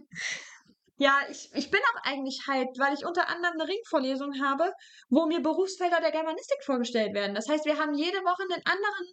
ja, 0.96 1.20
ich, 1.28 1.50
ich 1.54 1.70
bin 1.70 1.80
auch 1.80 2.04
eigentlich 2.04 2.46
hyped, 2.46 2.78
weil 2.78 2.94
ich 2.94 3.04
unter 3.04 3.28
anderem 3.28 3.60
eine 3.60 3.68
Ringvorlesung 3.68 4.40
habe, 4.40 4.72
wo 5.08 5.26
mir 5.26 5.40
Berufsfelder 5.40 6.00
der 6.00 6.12
Germanistik 6.12 6.62
vorgestellt 6.64 7.14
werden. 7.14 7.34
Das 7.34 7.48
heißt, 7.48 7.64
wir 7.64 7.78
haben 7.78 7.94
jede 7.94 8.18
Woche 8.18 8.42
einen 8.42 8.62
anderen 8.64 9.06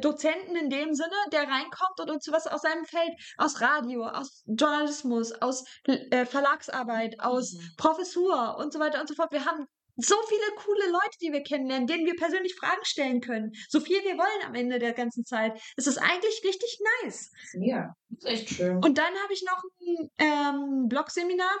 Dozenten 0.00 0.56
in 0.56 0.70
dem 0.70 0.94
Sinne, 0.94 1.16
der 1.32 1.42
reinkommt 1.42 2.00
und 2.00 2.10
uns 2.10 2.28
was 2.30 2.46
aus 2.46 2.62
seinem 2.62 2.84
Feld, 2.84 3.12
aus 3.36 3.60
Radio, 3.60 4.06
aus 4.06 4.42
Journalismus, 4.46 5.32
aus 5.32 5.64
äh, 5.84 6.26
Verlagsarbeit, 6.26 7.20
aus 7.20 7.52
Mhm. 7.52 7.60
Professur 7.76 8.56
und 8.58 8.72
so 8.72 8.78
weiter 8.80 9.00
und 9.00 9.08
so 9.08 9.14
fort. 9.14 9.32
Wir 9.32 9.44
haben 9.44 9.66
so 9.96 10.16
viele 10.28 10.56
coole 10.56 10.90
Leute, 10.90 11.18
die 11.20 11.32
wir 11.32 11.42
kennenlernen, 11.42 11.86
denen 11.86 12.06
wir 12.06 12.16
persönlich 12.16 12.54
Fragen 12.54 12.84
stellen 12.84 13.20
können. 13.20 13.52
So 13.68 13.80
viel 13.80 14.02
wir 14.02 14.16
wollen 14.16 14.46
am 14.46 14.54
Ende 14.54 14.78
der 14.78 14.92
ganzen 14.94 15.24
Zeit. 15.24 15.60
Es 15.76 15.86
ist 15.86 15.98
eigentlich 15.98 16.42
richtig 16.44 16.78
nice. 17.02 17.30
Ja, 17.60 17.94
ist 18.10 18.26
echt 18.26 18.48
schön. 18.50 18.76
Und 18.82 18.96
dann 18.98 19.14
habe 19.22 19.32
ich 19.32 19.42
noch 19.42 19.62
ein 19.80 20.10
ähm, 20.18 20.88
Blog-Seminar. 20.88 21.56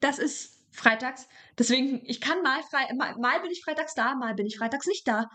Das 0.00 0.18
ist 0.18 0.66
freitags. 0.72 1.28
Deswegen, 1.58 2.02
ich 2.06 2.20
kann 2.20 2.42
mal 2.42 2.62
frei, 2.62 2.92
mal, 2.94 3.16
mal 3.18 3.40
bin 3.40 3.50
ich 3.50 3.62
freitags 3.64 3.94
da, 3.94 4.14
mal 4.14 4.34
bin 4.34 4.46
ich 4.46 4.58
freitags 4.58 4.86
nicht 4.86 5.06
da. 5.06 5.28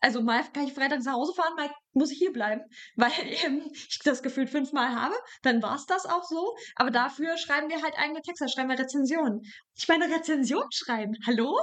Also 0.00 0.22
mal 0.22 0.42
kann 0.52 0.66
ich 0.66 0.72
freitags 0.72 1.04
nach 1.04 1.14
Hause 1.14 1.34
fahren, 1.34 1.54
mal 1.56 1.70
muss 1.92 2.12
ich 2.12 2.18
hier 2.18 2.32
bleiben, 2.32 2.62
weil 2.96 3.12
ähm, 3.44 3.62
ich 3.72 3.98
das 4.04 4.22
gefühlt 4.22 4.50
fünfmal 4.50 4.94
habe. 4.94 5.14
Dann 5.42 5.62
war 5.62 5.76
es 5.76 5.86
das 5.86 6.06
auch 6.06 6.24
so. 6.24 6.54
Aber 6.76 6.90
dafür 6.90 7.36
schreiben 7.36 7.68
wir 7.68 7.82
halt 7.82 7.94
eigene 7.96 8.22
Texte, 8.22 8.48
schreiben 8.48 8.70
wir 8.70 8.78
Rezensionen. 8.78 9.42
Ich 9.76 9.88
meine, 9.88 10.10
Rezension 10.14 10.64
schreiben. 10.72 11.14
Hallo? 11.26 11.58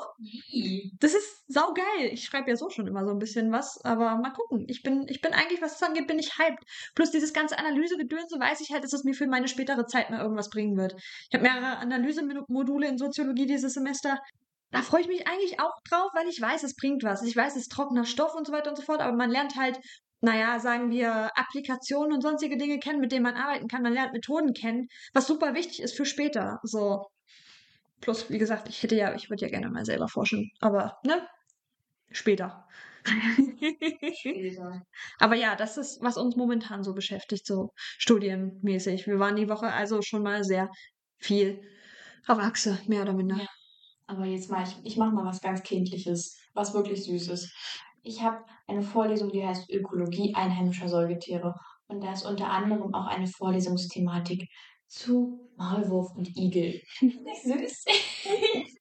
Das 0.99 1.13
ist 1.13 1.43
saugeil. 1.47 2.11
Ich 2.11 2.25
schreibe 2.25 2.49
ja 2.49 2.55
so 2.55 2.69
schon 2.69 2.87
immer 2.87 3.05
so 3.05 3.11
ein 3.11 3.19
bisschen 3.19 3.51
was, 3.51 3.79
aber 3.85 4.17
mal 4.17 4.31
gucken. 4.31 4.65
Ich 4.67 4.81
bin, 4.81 5.05
ich 5.07 5.21
bin 5.21 5.33
eigentlich, 5.33 5.61
was 5.61 5.77
das 5.77 5.87
angeht, 5.87 6.07
bin 6.07 6.17
ich 6.17 6.37
hyped. 6.37 6.63
Plus 6.95 7.11
dieses 7.11 7.31
ganze 7.31 7.59
Analysegedönse 7.59 8.39
weiß 8.39 8.61
ich 8.61 8.71
halt, 8.71 8.83
dass 8.83 8.93
es 8.93 9.03
mir 9.03 9.13
für 9.13 9.27
meine 9.27 9.47
spätere 9.47 9.85
Zeit 9.85 10.09
mal 10.09 10.21
irgendwas 10.21 10.49
bringen 10.49 10.77
wird. 10.77 10.95
Ich 11.29 11.33
habe 11.33 11.43
mehrere 11.43 11.77
Analysemodule 11.77 12.87
in 12.87 12.97
Soziologie 12.97 13.45
dieses 13.45 13.73
Semester. 13.73 13.96
Da 14.03 14.81
freue 14.81 15.01
ich 15.01 15.07
mich 15.07 15.27
eigentlich 15.27 15.59
auch 15.59 15.73
drauf, 15.89 16.11
weil 16.13 16.27
ich 16.27 16.41
weiß, 16.41 16.63
es 16.63 16.75
bringt 16.75 17.03
was. 17.03 17.23
Ich 17.23 17.35
weiß, 17.35 17.55
es 17.55 17.63
ist 17.63 17.71
trockener 17.71 18.05
Stoff 18.05 18.35
und 18.35 18.45
so 18.45 18.53
weiter 18.53 18.69
und 18.69 18.75
so 18.75 18.83
fort, 18.83 18.99
aber 19.01 19.15
man 19.15 19.31
lernt 19.31 19.55
halt, 19.55 19.79
naja, 20.21 20.59
sagen 20.59 20.89
wir, 20.89 21.31
Applikationen 21.37 22.13
und 22.13 22.21
sonstige 22.21 22.57
Dinge 22.57 22.79
kennen, 22.79 22.99
mit 22.99 23.11
denen 23.11 23.23
man 23.23 23.35
arbeiten 23.35 23.67
kann. 23.67 23.83
Man 23.83 23.93
lernt 23.93 24.13
Methoden 24.13 24.53
kennen, 24.53 24.87
was 25.13 25.27
super 25.27 25.53
wichtig 25.53 25.81
ist 25.81 25.95
für 25.95 26.05
später. 26.05 26.59
So. 26.63 27.05
Plus, 28.01 28.29
wie 28.29 28.37
gesagt, 28.37 28.67
ich 28.67 28.83
hätte 28.83 28.95
ja, 28.95 29.13
ich 29.15 29.29
würde 29.29 29.45
ja 29.45 29.49
gerne 29.49 29.69
mal 29.69 29.85
selber 29.85 30.07
forschen, 30.07 30.51
aber, 30.59 30.97
ne? 31.03 31.27
Später. 32.11 32.67
Später. 34.13 34.81
Aber 35.19 35.35
ja, 35.35 35.55
das 35.55 35.77
ist, 35.77 36.01
was 36.01 36.17
uns 36.17 36.35
momentan 36.35 36.83
so 36.83 36.93
beschäftigt, 36.93 37.45
so 37.45 37.71
studienmäßig. 37.75 39.07
Wir 39.07 39.19
waren 39.19 39.35
die 39.35 39.49
Woche 39.49 39.71
also 39.71 40.01
schon 40.01 40.23
mal 40.23 40.43
sehr 40.43 40.69
viel 41.17 41.61
auf 42.27 42.39
Achse, 42.39 42.79
mehr 42.87 43.03
oder 43.03 43.13
minder. 43.13 43.37
Ja. 43.37 43.47
Aber 44.07 44.25
jetzt 44.25 44.49
mal, 44.49 44.63
ich, 44.63 44.75
ich 44.83 44.97
mache 44.97 45.13
mal 45.13 45.25
was 45.25 45.41
ganz 45.41 45.63
Kindliches, 45.63 46.37
was 46.53 46.73
wirklich 46.73 47.03
Süßes. 47.03 47.53
Ich 48.03 48.21
habe 48.21 48.43
eine 48.67 48.81
Vorlesung, 48.81 49.31
die 49.31 49.45
heißt 49.45 49.69
Ökologie 49.69 50.33
einheimischer 50.33 50.87
Säugetiere. 50.87 51.53
Und 51.87 52.03
da 52.03 52.13
ist 52.13 52.25
unter 52.25 52.49
anderem 52.49 52.93
auch 52.93 53.07
eine 53.07 53.27
Vorlesungsthematik 53.27 54.49
zu 54.87 55.49
Maulwurf 55.57 56.15
und 56.15 56.35
Igel. 56.37 56.81
Nicht 57.01 57.43
süß? 57.43 57.85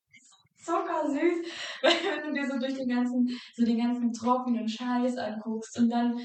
Zuckersüß, 0.64 1.46
wenn 1.82 2.26
du 2.26 2.32
dir 2.32 2.48
so 2.50 2.58
durch 2.58 2.74
den 2.74 2.88
ganzen, 2.88 3.28
so 3.54 3.64
den 3.64 3.78
ganzen 3.78 4.12
trockenen 4.12 4.68
Scheiß 4.68 5.16
anguckst 5.16 5.78
und 5.78 5.90
dann 5.90 6.18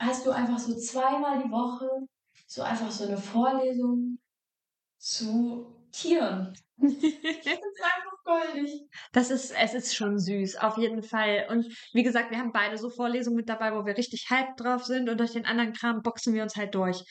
hast 0.00 0.26
du 0.26 0.32
einfach 0.32 0.58
so 0.58 0.74
zweimal 0.76 1.40
die 1.40 1.50
Woche 1.50 1.88
so 2.46 2.62
einfach 2.62 2.90
so 2.90 3.04
eine 3.04 3.16
Vorlesung 3.16 4.18
zu 4.98 5.73
Tieren. 5.94 6.52
Das 6.76 6.90
ist 6.90 7.82
einfach 7.82 8.24
goldig. 8.24 8.82
Es 9.12 9.74
ist 9.74 9.94
schon 9.94 10.18
süß, 10.18 10.56
auf 10.56 10.76
jeden 10.76 11.02
Fall. 11.02 11.46
Und 11.48 11.66
wie 11.92 12.02
gesagt, 12.02 12.30
wir 12.32 12.38
haben 12.38 12.52
beide 12.52 12.76
so 12.78 12.90
Vorlesungen 12.90 13.36
mit 13.36 13.48
dabei, 13.48 13.72
wo 13.72 13.86
wir 13.86 13.96
richtig 13.96 14.26
hyped 14.28 14.60
drauf 14.60 14.84
sind 14.84 15.08
und 15.08 15.18
durch 15.18 15.32
den 15.32 15.46
anderen 15.46 15.72
Kram 15.72 16.02
boxen 16.02 16.34
wir 16.34 16.42
uns 16.42 16.56
halt 16.56 16.74
durch. 16.74 17.04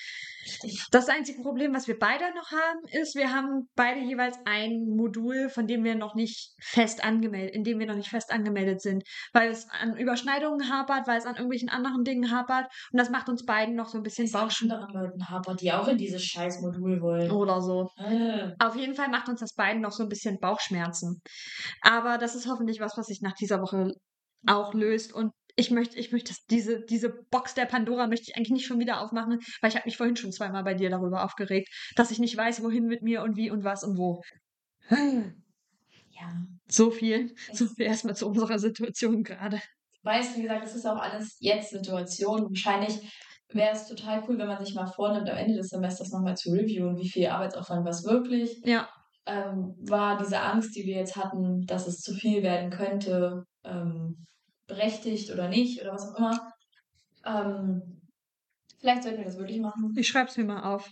Das 0.91 1.09
einzige 1.09 1.41
Problem, 1.41 1.73
was 1.73 1.87
wir 1.87 1.97
beide 1.97 2.25
noch 2.35 2.51
haben, 2.51 2.79
ist, 2.91 3.15
wir 3.15 3.31
haben 3.31 3.69
beide 3.75 3.99
jeweils 4.01 4.37
ein 4.45 4.85
Modul, 4.95 5.49
von 5.49 5.67
dem 5.67 5.83
wir 5.83 5.95
noch 5.95 6.15
nicht 6.15 6.53
fest 6.59 7.03
angemeldet, 7.03 7.55
in 7.55 7.63
dem 7.63 7.79
wir 7.79 7.87
noch 7.87 7.95
nicht 7.95 8.09
fest 8.09 8.31
angemeldet 8.31 8.81
sind, 8.81 9.03
weil 9.33 9.49
es 9.49 9.67
an 9.69 9.97
Überschneidungen 9.97 10.69
hapert, 10.69 11.07
weil 11.07 11.17
es 11.17 11.25
an 11.25 11.35
irgendwelchen 11.35 11.69
anderen 11.69 12.03
Dingen 12.03 12.31
hapert 12.31 12.65
und 12.91 12.99
das 12.99 13.09
macht 13.09 13.29
uns 13.29 13.45
beiden 13.45 13.75
noch 13.75 13.87
so 13.87 13.97
ein 13.97 14.03
bisschen 14.03 14.31
Bauchschmerzen 14.31 14.63
anderen 14.83 14.93
Leuten 14.93 15.29
hapert, 15.29 15.61
die 15.61 15.71
auch 15.71 15.87
in 15.87 15.97
dieses 15.97 16.23
scheiß 16.23 16.61
Modul 16.61 17.01
wollen. 17.01 17.31
oder 17.31 17.61
so. 17.61 17.89
Äh. 17.97 18.51
Auf 18.59 18.75
jeden 18.75 18.95
Fall 18.95 19.09
macht 19.09 19.29
uns 19.29 19.39
das 19.39 19.53
beiden 19.53 19.81
noch 19.81 19.91
so 19.91 20.03
ein 20.03 20.09
bisschen 20.09 20.39
Bauchschmerzen. 20.39 21.21
Aber 21.81 22.17
das 22.17 22.35
ist 22.35 22.47
hoffentlich 22.47 22.79
was, 22.79 22.97
was 22.97 23.07
sich 23.07 23.21
nach 23.21 23.33
dieser 23.33 23.61
Woche 23.61 23.93
auch 24.45 24.73
löst. 24.73 25.13
Und 25.13 25.31
ich 25.55 25.71
möchte, 25.71 25.99
ich 25.99 26.11
möchte 26.11 26.33
diese, 26.49 26.81
diese 26.81 27.09
Box 27.29 27.53
der 27.53 27.65
Pandora 27.65 28.07
möchte 28.07 28.25
ich 28.27 28.35
eigentlich 28.35 28.51
nicht 28.51 28.65
schon 28.65 28.79
wieder 28.79 29.01
aufmachen, 29.01 29.39
weil 29.61 29.69
ich 29.69 29.75
habe 29.75 29.85
mich 29.85 29.97
vorhin 29.97 30.15
schon 30.15 30.31
zweimal 30.31 30.63
bei 30.63 30.73
dir 30.73 30.89
darüber 30.89 31.23
aufgeregt, 31.23 31.69
dass 31.95 32.11
ich 32.11 32.19
nicht 32.19 32.35
weiß, 32.35 32.63
wohin 32.63 32.85
mit 32.85 33.03
mir 33.03 33.21
und 33.21 33.35
wie 33.35 33.51
und 33.51 33.63
was 33.63 33.83
und 33.83 33.97
wo. 33.97 34.21
Ja. 34.89 36.31
So 36.67 36.91
viel. 36.91 37.33
So 37.51 37.67
viel 37.67 37.85
erstmal 37.85 38.15
zu 38.15 38.27
unserer 38.27 38.59
Situation 38.59 39.23
gerade. 39.23 39.59
Weißt, 40.03 40.37
wie 40.37 40.43
gesagt, 40.43 40.63
das 40.63 40.75
ist 40.75 40.85
auch 40.85 40.97
alles 40.97 41.37
jetzt 41.39 41.71
Situation. 41.71 42.43
Wahrscheinlich 42.49 42.99
wäre 43.49 43.71
es 43.71 43.87
total 43.87 44.23
cool, 44.27 44.37
wenn 44.37 44.47
man 44.47 44.63
sich 44.63 44.75
mal 44.75 44.87
vornimmt, 44.87 45.29
am 45.29 45.37
Ende 45.37 45.55
des 45.55 45.69
Semesters 45.69 46.11
nochmal 46.11 46.37
zu 46.37 46.51
reviewen, 46.51 46.97
wie 46.97 47.09
viel 47.09 47.27
Arbeitsaufwand 47.27 47.85
was 47.85 48.03
wirklich 48.03 48.61
Ja, 48.63 48.89
ähm, 49.25 49.75
war 49.79 50.17
diese 50.17 50.39
Angst, 50.39 50.75
die 50.75 50.85
wir 50.85 50.97
jetzt 50.97 51.15
hatten, 51.15 51.65
dass 51.65 51.87
es 51.87 51.99
zu 51.99 52.13
viel 52.13 52.43
werden 52.43 52.69
könnte, 52.69 53.45
ähm, 53.63 54.25
berechtigt 54.67 55.31
oder 55.31 55.49
nicht 55.49 55.81
oder 55.81 55.93
was 55.93 56.09
auch 56.09 56.17
immer. 56.17 56.53
Ähm, 57.25 58.01
vielleicht 58.79 59.03
sollten 59.03 59.19
wir 59.19 59.25
das 59.25 59.37
wirklich 59.37 59.59
machen. 59.59 59.93
ich 59.97 60.07
schreibe 60.07 60.29
es 60.29 60.37
mir 60.37 60.45
mal 60.45 60.63
auf. 60.63 60.89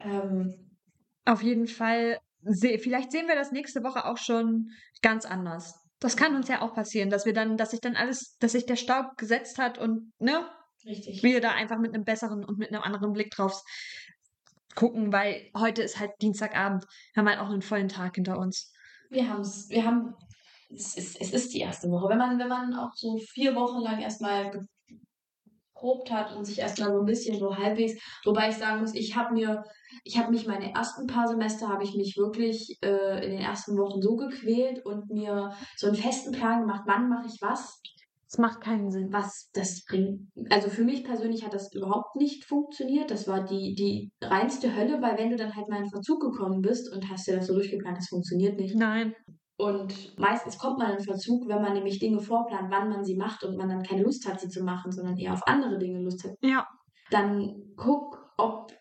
Ähm, 0.00 0.76
Auf 1.24 1.42
jeden 1.42 1.66
Fall, 1.66 2.18
se 2.42 2.78
vielleicht 2.78 3.12
sehen 3.12 3.28
wir 3.28 3.34
das 3.34 3.52
nächste 3.52 3.82
Woche 3.84 4.04
auch 4.04 4.18
schon 4.18 4.70
ganz 5.02 5.24
anders. 5.24 5.78
Das 6.00 6.16
kann 6.16 6.34
uns 6.34 6.48
ja 6.48 6.62
auch 6.62 6.74
passieren, 6.74 7.10
dass 7.10 7.26
wir 7.26 7.32
dann, 7.32 7.56
dass 7.56 7.70
sich 7.70 7.80
dann 7.80 7.94
alles, 7.94 8.36
dass 8.40 8.52
sich 8.52 8.66
der 8.66 8.76
Staub 8.76 9.16
gesetzt 9.16 9.58
hat 9.58 9.78
und, 9.78 10.12
ne, 10.18 10.44
richtig. 10.84 11.22
wir 11.22 11.40
da 11.40 11.52
einfach 11.52 11.78
mit 11.78 11.94
einem 11.94 12.04
besseren 12.04 12.44
und 12.44 12.58
mit 12.58 12.72
einem 12.72 12.82
anderen 12.82 13.12
Blick 13.12 13.30
drauf 13.30 13.62
gucken, 14.74 15.12
weil 15.12 15.50
heute 15.56 15.82
ist 15.82 16.00
halt 16.00 16.10
Dienstagabend. 16.20 16.84
Wir 17.14 17.20
haben 17.20 17.28
halt 17.28 17.38
auch 17.38 17.50
einen 17.50 17.62
vollen 17.62 17.88
Tag 17.88 18.16
hinter 18.16 18.38
uns. 18.38 18.72
Wir 19.10 19.28
haben 19.28 19.42
es, 19.42 19.68
wir 19.68 19.84
haben, 19.84 20.14
es 20.74 20.96
ist, 20.96 21.20
es 21.20 21.32
ist 21.32 21.54
die 21.54 21.60
erste 21.60 21.88
Woche. 21.90 22.08
Wenn 22.08 22.18
man, 22.18 22.38
wenn 22.38 22.48
man 22.48 22.74
auch 22.74 22.92
so 22.94 23.18
vier 23.18 23.54
Wochen 23.54 23.82
lang 23.82 24.00
erstmal 24.00 24.50
geprobt 25.74 26.10
hat 26.10 26.34
und 26.36 26.44
sich 26.44 26.58
erstmal 26.58 26.92
so 26.92 27.00
ein 27.00 27.06
bisschen 27.06 27.38
so 27.38 27.56
halbwegs, 27.56 28.00
wobei 28.24 28.48
ich 28.48 28.56
sagen 28.56 28.80
muss, 28.80 28.94
ich 28.94 29.16
habe 29.16 29.34
mir, 29.34 29.64
ich 30.04 30.18
habe 30.18 30.30
mich 30.30 30.46
meine 30.46 30.72
ersten 30.72 31.06
paar 31.06 31.28
Semester, 31.28 31.68
habe 31.68 31.84
ich 31.84 31.94
mich 31.94 32.16
wirklich 32.16 32.78
äh, 32.82 33.24
in 33.24 33.32
den 33.32 33.40
ersten 33.40 33.76
Wochen 33.76 34.00
so 34.00 34.16
gequält 34.16 34.84
und 34.86 35.10
mir 35.10 35.52
so 35.76 35.88
einen 35.88 35.96
festen 35.96 36.32
Plan 36.32 36.60
gemacht, 36.60 36.82
wann 36.86 37.08
mache 37.08 37.26
ich 37.26 37.40
was. 37.40 37.80
Es 38.28 38.38
macht 38.38 38.62
keinen 38.62 38.90
Sinn. 38.90 39.12
was 39.12 39.50
das 39.52 39.84
bringt. 39.84 40.30
Also 40.48 40.70
für 40.70 40.84
mich 40.84 41.04
persönlich 41.04 41.44
hat 41.44 41.52
das 41.52 41.70
überhaupt 41.74 42.16
nicht 42.16 42.46
funktioniert. 42.46 43.10
Das 43.10 43.28
war 43.28 43.44
die, 43.44 43.74
die 43.74 44.10
reinste 44.22 44.74
Hölle, 44.74 45.02
weil 45.02 45.18
wenn 45.18 45.28
du 45.28 45.36
dann 45.36 45.54
halt 45.54 45.68
mal 45.68 45.82
in 45.82 45.90
Verzug 45.90 46.20
gekommen 46.20 46.62
bist 46.62 46.90
und 46.90 47.10
hast 47.10 47.26
dir 47.26 47.36
das 47.36 47.48
so 47.48 47.52
durchgeplant, 47.52 47.98
das 47.98 48.08
funktioniert 48.08 48.58
nicht. 48.58 48.74
Nein. 48.74 49.14
Und 49.62 50.18
meistens 50.18 50.58
kommt 50.58 50.78
man 50.78 50.90
in 50.90 51.04
Verzug, 51.04 51.46
wenn 51.46 51.62
man 51.62 51.74
nämlich 51.74 52.00
Dinge 52.00 52.18
vorplant, 52.18 52.68
wann 52.72 52.88
man 52.88 53.04
sie 53.04 53.14
macht 53.14 53.44
und 53.44 53.56
man 53.56 53.68
dann 53.68 53.84
keine 53.84 54.02
Lust 54.02 54.26
hat, 54.26 54.40
sie 54.40 54.48
zu 54.48 54.64
machen, 54.64 54.90
sondern 54.90 55.16
eher 55.16 55.32
auf 55.32 55.46
andere 55.46 55.78
Dinge 55.78 56.00
Lust 56.00 56.24
hat. 56.24 56.32
Ja. 56.40 56.66
Dann 57.10 57.62
guck, 57.76 58.18
ob, 58.38 58.72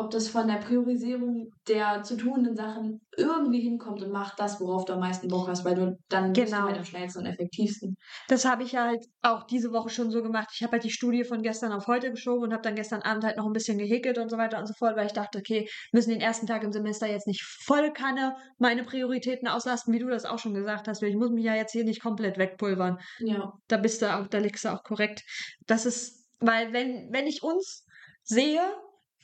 ob 0.00 0.10
das 0.10 0.28
von 0.28 0.48
der 0.48 0.56
Priorisierung 0.56 1.50
der 1.68 2.02
zu 2.02 2.16
tuenden 2.16 2.56
Sachen 2.56 3.02
irgendwie 3.18 3.60
hinkommt 3.60 4.02
und 4.02 4.10
mach 4.10 4.34
das, 4.34 4.58
worauf 4.58 4.86
du 4.86 4.94
am 4.94 5.00
meisten 5.00 5.28
Bock 5.28 5.46
hast, 5.46 5.62
weil 5.66 5.74
du 5.74 5.98
dann 6.08 6.32
bist 6.32 6.50
du 6.52 6.56
Genau. 6.56 6.68
halt 6.68 6.78
am 6.78 6.84
schnellsten 6.84 7.18
und 7.20 7.26
effektivsten. 7.26 7.96
Das 8.28 8.46
habe 8.46 8.62
ich 8.62 8.76
halt 8.76 9.04
auch 9.20 9.44
diese 9.44 9.72
Woche 9.72 9.90
schon 9.90 10.10
so 10.10 10.22
gemacht. 10.22 10.48
Ich 10.54 10.62
habe 10.62 10.72
halt 10.72 10.84
die 10.84 10.90
Studie 10.90 11.22
von 11.24 11.42
gestern 11.42 11.72
auf 11.72 11.86
heute 11.86 12.10
geschoben 12.10 12.44
und 12.44 12.52
habe 12.54 12.62
dann 12.62 12.76
gestern 12.76 13.02
Abend 13.02 13.24
halt 13.24 13.36
noch 13.36 13.44
ein 13.44 13.52
bisschen 13.52 13.76
gehäkelt 13.76 14.16
und 14.16 14.30
so 14.30 14.38
weiter 14.38 14.58
und 14.58 14.66
so 14.66 14.72
fort, 14.72 14.96
weil 14.96 15.04
ich 15.06 15.12
dachte, 15.12 15.38
okay, 15.38 15.68
müssen 15.92 16.10
den 16.10 16.22
ersten 16.22 16.46
Tag 16.46 16.62
im 16.64 16.72
Semester 16.72 17.06
jetzt 17.06 17.26
nicht 17.26 17.42
voll 17.42 17.92
Kanne 17.92 18.34
meine 18.56 18.84
Prioritäten 18.84 19.48
auslasten, 19.48 19.92
wie 19.92 19.98
du 19.98 20.08
das 20.08 20.24
auch 20.24 20.38
schon 20.38 20.54
gesagt 20.54 20.88
hast. 20.88 21.02
Ich 21.02 21.14
muss 21.16 21.30
mich 21.30 21.44
ja 21.44 21.54
jetzt 21.54 21.72
hier 21.72 21.84
nicht 21.84 22.00
komplett 22.02 22.38
wegpulvern. 22.38 22.96
Ja. 23.18 23.52
Da 23.68 23.76
bist 23.76 24.00
du 24.00 24.06
auch, 24.16 24.28
da 24.28 24.38
liegst 24.38 24.64
du 24.64 24.70
auch 24.70 24.82
korrekt. 24.82 25.22
Das 25.66 25.84
ist, 25.84 26.26
weil 26.38 26.72
wenn, 26.72 27.12
wenn 27.12 27.26
ich 27.26 27.42
uns 27.42 27.84
sehe 28.22 28.62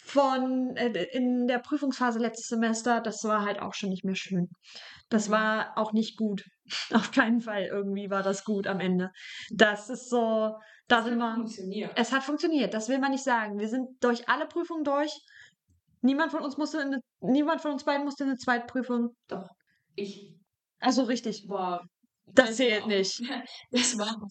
von 0.07 0.77
äh, 0.77 1.03
in 1.13 1.47
der 1.49 1.59
Prüfungsphase 1.59 2.19
letztes 2.19 2.47
Semester, 2.49 3.01
das 3.01 3.25
war 3.25 3.45
halt 3.45 3.61
auch 3.61 3.75
schon 3.75 3.91
nicht 3.91 4.05
mehr 4.05 4.15
schön. 4.15 4.49
Das 5.09 5.29
Mhm. 5.29 5.33
war 5.33 5.79
auch 5.79 5.93
nicht 5.93 6.17
gut. 6.17 6.45
Auf 6.93 7.11
keinen 7.11 7.41
Fall 7.41 7.65
irgendwie 7.65 8.09
war 8.11 8.23
das 8.23 8.45
gut 8.45 8.67
am 8.67 8.81
Ende. 8.81 9.11
Das 9.51 9.91
ist 9.91 10.09
so, 10.11 10.55
da 10.89 11.03
sind 11.03 11.19
wir. 11.19 11.35
funktioniert. 11.35 11.93
Es 11.97 12.13
hat 12.13 12.23
funktioniert, 12.23 12.73
das 12.75 12.89
will 12.89 12.99
man 12.99 13.11
nicht 13.11 13.25
sagen. 13.25 13.59
Wir 13.59 13.69
sind 13.69 13.89
durch 14.01 14.29
alle 14.29 14.47
Prüfungen 14.47 14.85
durch. 14.85 15.13
Niemand 16.03 16.31
von 16.31 16.43
uns 16.43 16.57
musste 16.57 16.81
eine, 16.81 17.01
niemand 17.21 17.61
von 17.61 17.73
uns 17.73 17.85
beiden 17.85 18.05
musste 18.05 18.25
eine 18.25 18.37
Zweitprüfung. 18.37 19.17
Doch. 19.29 19.49
Ich 19.97 20.35
Also 20.79 21.03
richtig. 21.05 21.45
war 21.49 21.85
Das 22.27 22.49
Das 22.51 22.57
zählt 22.57 22.83
war- 22.83 22.89
nicht. 22.89 23.21
Das 23.73 23.99
waren 23.99 24.23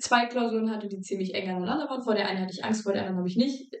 zwei 0.00 0.26
Klausuren 0.26 0.70
hatte, 0.70 0.88
die 0.88 1.00
ziemlich 1.00 1.34
eng 1.34 1.50
aneinander 1.50 1.88
waren. 1.88 2.02
Vor 2.02 2.14
der 2.14 2.26
einen 2.28 2.40
hatte 2.40 2.52
ich 2.52 2.64
Angst, 2.64 2.82
vor 2.82 2.92
der 2.92 3.02
anderen 3.02 3.18
habe 3.18 3.28
ich 3.28 3.36
nicht 3.36 3.72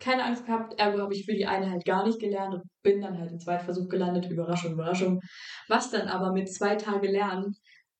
keine 0.00 0.24
Angst 0.24 0.46
gehabt. 0.46 0.78
Ergo 0.78 0.98
habe 1.00 1.14
ich 1.14 1.24
für 1.24 1.34
die 1.34 1.46
eine 1.46 1.70
halt 1.70 1.84
gar 1.84 2.06
nicht 2.06 2.18
gelernt 2.20 2.54
und 2.54 2.62
bin 2.82 3.00
dann 3.00 3.18
halt 3.18 3.30
im 3.32 3.38
Zweitversuch 3.38 3.88
gelandet. 3.88 4.30
Überraschung, 4.30 4.72
Überraschung. 4.72 5.20
Was 5.68 5.90
dann 5.90 6.08
aber 6.08 6.32
mit 6.32 6.52
zwei 6.52 6.76
Tage 6.76 7.08
Lernen 7.10 7.54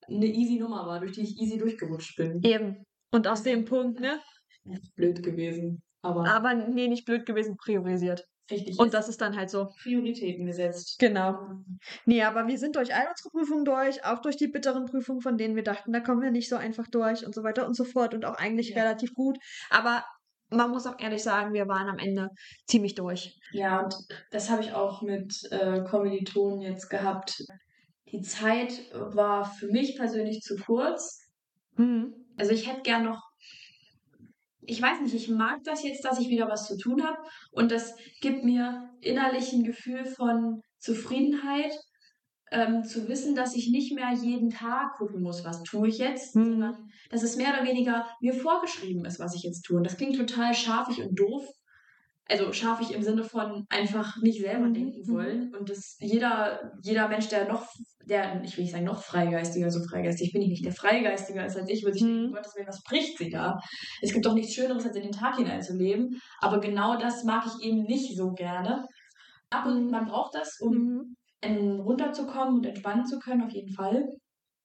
eine 0.09 0.26
easy 0.26 0.59
Nummer 0.59 0.87
war, 0.87 1.00
durch 1.00 1.12
die 1.12 1.22
ich 1.22 1.40
easy 1.40 1.59
durchgerutscht 1.59 2.16
bin. 2.16 2.40
Eben. 2.42 2.85
Und 3.12 3.26
aus 3.28 3.42
dem 3.42 3.64
Punkt, 3.64 4.00
ne? 4.00 4.20
Blöd 4.96 5.22
gewesen. 5.22 5.82
Aber 6.02 6.26
Aber 6.28 6.54
nee, 6.54 6.88
nicht 6.88 7.04
blöd 7.06 7.26
gewesen, 7.26 7.56
priorisiert. 7.56 8.24
richtig. 8.50 8.78
Und 8.78 8.94
das 8.94 9.09
ist 9.09 9.20
dann 9.20 9.35
halt 9.37 9.50
so. 9.50 9.68
Prioritäten 9.82 10.46
gesetzt. 10.46 10.96
Genau. 11.00 11.37
Nee, 12.04 12.22
aber 12.22 12.46
wir 12.46 12.59
sind 12.59 12.76
durch 12.76 12.94
all 12.94 13.06
unsere 13.09 13.30
Prüfungen 13.30 13.64
durch, 13.64 14.04
auch 14.04 14.20
durch 14.20 14.37
die 14.37 14.46
bitteren 14.48 14.85
Prüfungen, 14.87 15.20
von 15.20 15.37
denen 15.38 15.56
wir 15.56 15.64
dachten, 15.64 15.92
da 15.92 16.00
kommen 16.00 16.22
wir 16.22 16.30
nicht 16.30 16.48
so 16.48 16.56
einfach 16.56 16.87
durch 16.88 17.26
und 17.26 17.35
so 17.35 17.42
weiter 17.42 17.66
und 17.66 17.74
so 17.74 17.85
fort 17.85 18.14
und 18.14 18.24
auch 18.24 18.37
eigentlich 18.37 18.70
Ja. 18.70 18.82
relativ 18.82 19.14
gut. 19.14 19.38
Aber 19.70 20.04
man 20.50 20.70
muss 20.70 20.87
auch 20.87 20.98
ehrlich 20.98 21.22
sagen, 21.22 21.52
wir 21.52 21.68
waren 21.68 21.88
am 21.88 21.98
Ende 21.98 22.30
ziemlich 22.66 22.94
durch. 22.94 23.38
Ja, 23.52 23.80
und 23.80 23.94
das 24.30 24.50
habe 24.50 24.62
ich 24.62 24.72
auch 24.72 25.02
mit 25.02 25.35
äh, 25.50 25.82
Kommilitonen 25.82 26.61
jetzt 26.61 26.88
gehabt. 26.88 27.42
Die 28.12 28.20
Zeit 28.20 28.72
war 28.92 29.44
für 29.44 29.66
mich 29.68 29.96
persönlich 29.96 30.40
zu 30.40 30.56
kurz. 30.56 31.20
Hm. 31.76 32.14
Also 32.37 32.52
ich 32.52 32.68
hätte 32.68 32.82
gern 32.82 33.04
noch, 33.04 33.22
ich 34.61 34.80
weiß 34.80 35.00
nicht, 35.00 35.14
ich 35.14 35.28
mag 35.28 35.62
das 35.64 35.82
jetzt, 35.82 36.04
dass 36.04 36.20
ich 36.20 36.28
wieder 36.28 36.48
was 36.48 36.66
zu 36.66 36.76
tun 36.76 37.04
habe 37.04 37.18
und 37.52 37.72
das 37.72 37.94
gibt 38.20 38.44
mir 38.44 38.90
innerlich 39.00 39.52
ein 39.52 39.64
Gefühl 39.64 40.04
von 40.04 40.61
Zufriedenheit, 40.78 41.72
ähm, 42.50 42.85
zu 42.85 43.09
wissen, 43.09 43.35
dass 43.35 43.54
ich 43.56 43.70
nicht 43.70 43.92
mehr 43.94 44.12
jeden 44.12 44.50
Tag 44.50 44.94
gucken 44.96 45.22
muss, 45.22 45.44
was 45.44 45.62
tue 45.64 45.88
ich 45.88 45.98
jetzt, 45.98 46.35
Hm. 46.35 46.42
sondern 46.44 46.88
dass 47.11 47.22
es 47.22 47.37
mehr 47.37 47.52
oder 47.54 47.64
weniger 47.64 48.06
mir 48.20 48.35
vorgeschrieben 48.35 49.04
ist, 49.04 49.18
was 49.20 49.35
ich 49.35 49.42
jetzt 49.42 49.62
tue. 49.62 49.78
Und 49.78 49.85
das 49.85 49.96
klingt 49.96 50.16
total 50.16 50.54
scharfig 50.54 51.02
und 51.02 51.18
doof. 51.18 51.44
Also 52.28 52.52
scharfig 52.52 52.92
im 52.92 53.02
Sinne 53.04 53.22
von 53.22 53.66
einfach 53.68 54.16
nicht 54.20 54.40
selber 54.40 54.64
Mhm, 54.64 54.72
denken 54.72 55.06
mhm. 55.06 55.12
wollen. 55.12 55.54
Und 55.54 55.70
dass 55.70 55.96
jeder, 56.00 56.72
jeder 56.82 57.06
Mensch, 57.09 57.28
der 57.28 57.46
noch, 57.46 57.68
der, 58.04 58.42
ich 58.42 58.56
will 58.56 58.64
nicht 58.64 58.72
sagen 58.72 58.85
noch 58.85 59.00
freigeistiger, 59.02 59.70
so 59.70 59.80
freigeistig 59.88 60.32
bin 60.32 60.42
ich 60.42 60.48
nicht, 60.48 60.64
der 60.64 60.72
freigeistiger 60.72 61.46
ist 61.46 61.56
als 61.56 61.68
ich, 61.70 61.85
würde 61.85 61.96
ich 61.98 62.02
Mhm. 62.02 62.09
denken, 62.09 62.32
Gottes 62.35 62.56
Willen, 62.56 62.66
was 62.66 62.82
bricht 62.82 63.18
sie 63.18 63.30
da? 63.30 63.59
Es 64.02 64.12
gibt 64.12 64.26
doch 64.26 64.35
nichts 64.35 64.54
Schöneres, 64.54 64.85
als 64.85 64.96
in 64.96 65.04
den 65.04 65.12
Tag 65.12 65.37
hineinzuleben. 65.37 66.20
Aber 66.40 66.59
genau 66.61 66.98
das 66.98 67.22
mag 67.22 67.44
ich 67.46 67.64
eben 67.64 67.85
nicht 67.85 68.16
so 68.16 68.32
gerne. 68.32 68.87
Ab 69.50 69.66
und 69.66 69.90
Mhm. 69.90 69.90
man 69.90 70.06
braucht 70.06 70.35
das, 70.35 70.59
um 70.61 70.72
Mhm. 70.72 71.15
Ähm, 71.42 71.81
runterzukommen 71.81 72.57
und 72.57 72.66
entspannen 72.66 73.07
zu 73.07 73.18
können, 73.18 73.42
auf 73.42 73.51
jeden 73.51 73.72
Fall. 73.72 74.09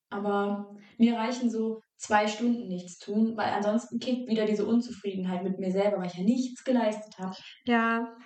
Aber 0.10 0.76
mir 0.98 1.16
reichen 1.16 1.50
so 1.50 1.82
zwei 1.98 2.28
Stunden 2.28 2.68
nichts 2.68 3.00
tun, 3.00 3.38
weil 3.38 3.52
ansonsten 3.54 4.00
kickt 4.00 4.28
wieder 4.28 4.46
diese 4.46 4.66
Unzufriedenheit 4.66 5.44
mit 5.44 5.60
mir 5.60 5.72
selber, 5.72 6.00
weil 6.00 6.08
ich 6.08 6.16
ja 6.18 6.24
nichts 6.24 6.64
geleistet 6.64 7.18
habe. 7.18 7.36
Ja, 7.66 8.18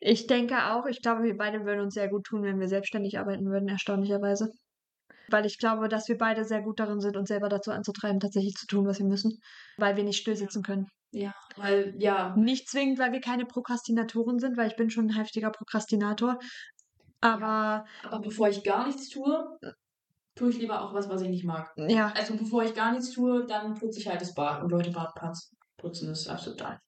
ich 0.00 0.26
denke 0.26 0.72
auch, 0.72 0.86
ich 0.86 1.00
glaube, 1.02 1.22
wir 1.22 1.36
beide 1.36 1.64
würden 1.64 1.80
uns 1.80 1.94
sehr 1.94 2.08
gut 2.08 2.24
tun, 2.24 2.42
wenn 2.42 2.60
wir 2.60 2.68
selbstständig 2.68 3.18
arbeiten 3.18 3.46
würden, 3.46 3.68
erstaunlicherweise. 3.68 4.50
Weil 5.28 5.46
ich 5.46 5.58
glaube, 5.58 5.88
dass 5.88 6.08
wir 6.08 6.18
beide 6.18 6.44
sehr 6.44 6.62
gut 6.62 6.80
darin 6.80 7.00
sind, 7.00 7.16
uns 7.16 7.28
selber 7.28 7.48
dazu 7.48 7.70
anzutreiben, 7.70 8.20
tatsächlich 8.20 8.54
zu 8.54 8.66
tun, 8.66 8.86
was 8.86 8.98
wir 8.98 9.06
müssen, 9.06 9.38
weil 9.78 9.96
wir 9.96 10.04
nicht 10.04 10.18
still 10.18 10.36
sitzen 10.36 10.62
können. 10.62 10.86
Ja, 11.12 11.34
weil, 11.56 11.94
ja, 11.98 12.34
Nicht 12.36 12.68
zwingend, 12.68 12.98
weil 12.98 13.12
wir 13.12 13.20
keine 13.20 13.44
Prokrastinatoren 13.44 14.38
sind, 14.38 14.56
weil 14.56 14.68
ich 14.68 14.76
bin 14.76 14.90
schon 14.90 15.06
ein 15.06 15.16
heftiger 15.16 15.50
Prokrastinator. 15.50 16.38
Aber 17.22 17.86
aber 18.04 18.18
bevor 18.20 18.48
ich 18.48 18.62
gar 18.62 18.86
nichts 18.86 19.08
tue, 19.08 19.58
tue 20.34 20.50
ich 20.50 20.58
lieber 20.58 20.82
auch 20.82 20.92
was, 20.92 21.08
was 21.08 21.22
ich 21.22 21.28
nicht 21.28 21.44
mag. 21.44 21.72
ja, 21.76 22.12
Also 22.16 22.36
bevor 22.36 22.62
ich 22.64 22.74
gar 22.74 22.92
nichts 22.92 23.10
tue, 23.12 23.46
dann 23.46 23.74
putze 23.74 23.98
ich 24.00 24.08
halt 24.08 24.20
das 24.20 24.34
Bad. 24.34 24.62
Und 24.62 24.70
Leute, 24.70 24.90
Bad 24.90 25.14
putz- 25.16 25.50
putzen 25.78 26.10
ist 26.10 26.28
absolut 26.28 26.58
geil. 26.60 26.78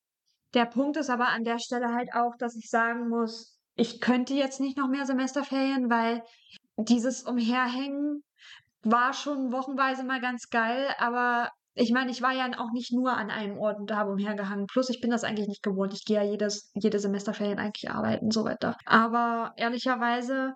der 0.55 0.67
Punkt 0.67 0.97
ist 0.97 1.11
aber 1.11 1.29
an 1.29 1.45
der 1.45 1.59
Stelle 1.59 1.93
halt 1.95 2.11
auch, 2.15 2.35
dass 2.39 2.55
ich 2.57 2.69
sagen 2.69 3.09
muss, 3.09 3.59
ich 3.77 4.01
könnte 4.01 4.35
jetzt 4.35 4.61
nicht 4.61 4.77
noch 4.79 4.89
mehr 4.89 5.05
Semesterferien, 5.07 5.91
weil 5.91 6.23
dieses 6.77 7.23
Umherhängen 7.25 8.23
war 8.83 9.13
schon 9.13 9.51
wochenweise 9.53 10.05
mal 10.05 10.21
ganz 10.21 10.49
geil, 10.51 10.89
aber 10.99 11.51
ich 11.75 11.91
meine, 11.91 12.11
ich 12.11 12.23
war 12.23 12.33
ja 12.33 12.47
auch 12.59 12.73
nicht 12.73 12.93
nur 12.93 13.17
an 13.17 13.31
einem 13.31 13.59
Ort 13.59 13.81
und 13.81 13.91
da 13.91 13.97
habe 13.97 14.13
umhergehangen. 14.13 14.67
Plus, 14.67 14.91
ich 14.91 15.01
bin 15.01 15.11
das 15.11 15.25
eigentlich 15.25 15.49
nicht 15.49 15.63
gewohnt. 15.63 15.93
Ich 15.93 16.05
gehe 16.05 16.17
ja 16.17 16.23
jedes, 16.23 16.71
jede 16.75 16.99
Semesterferien 16.99 17.59
eigentlich 17.59 17.91
arbeiten, 17.91 18.31
so 18.31 18.45
weiter. 18.45 18.77
Aber 18.85 19.53
ehrlicherweise 19.57 20.55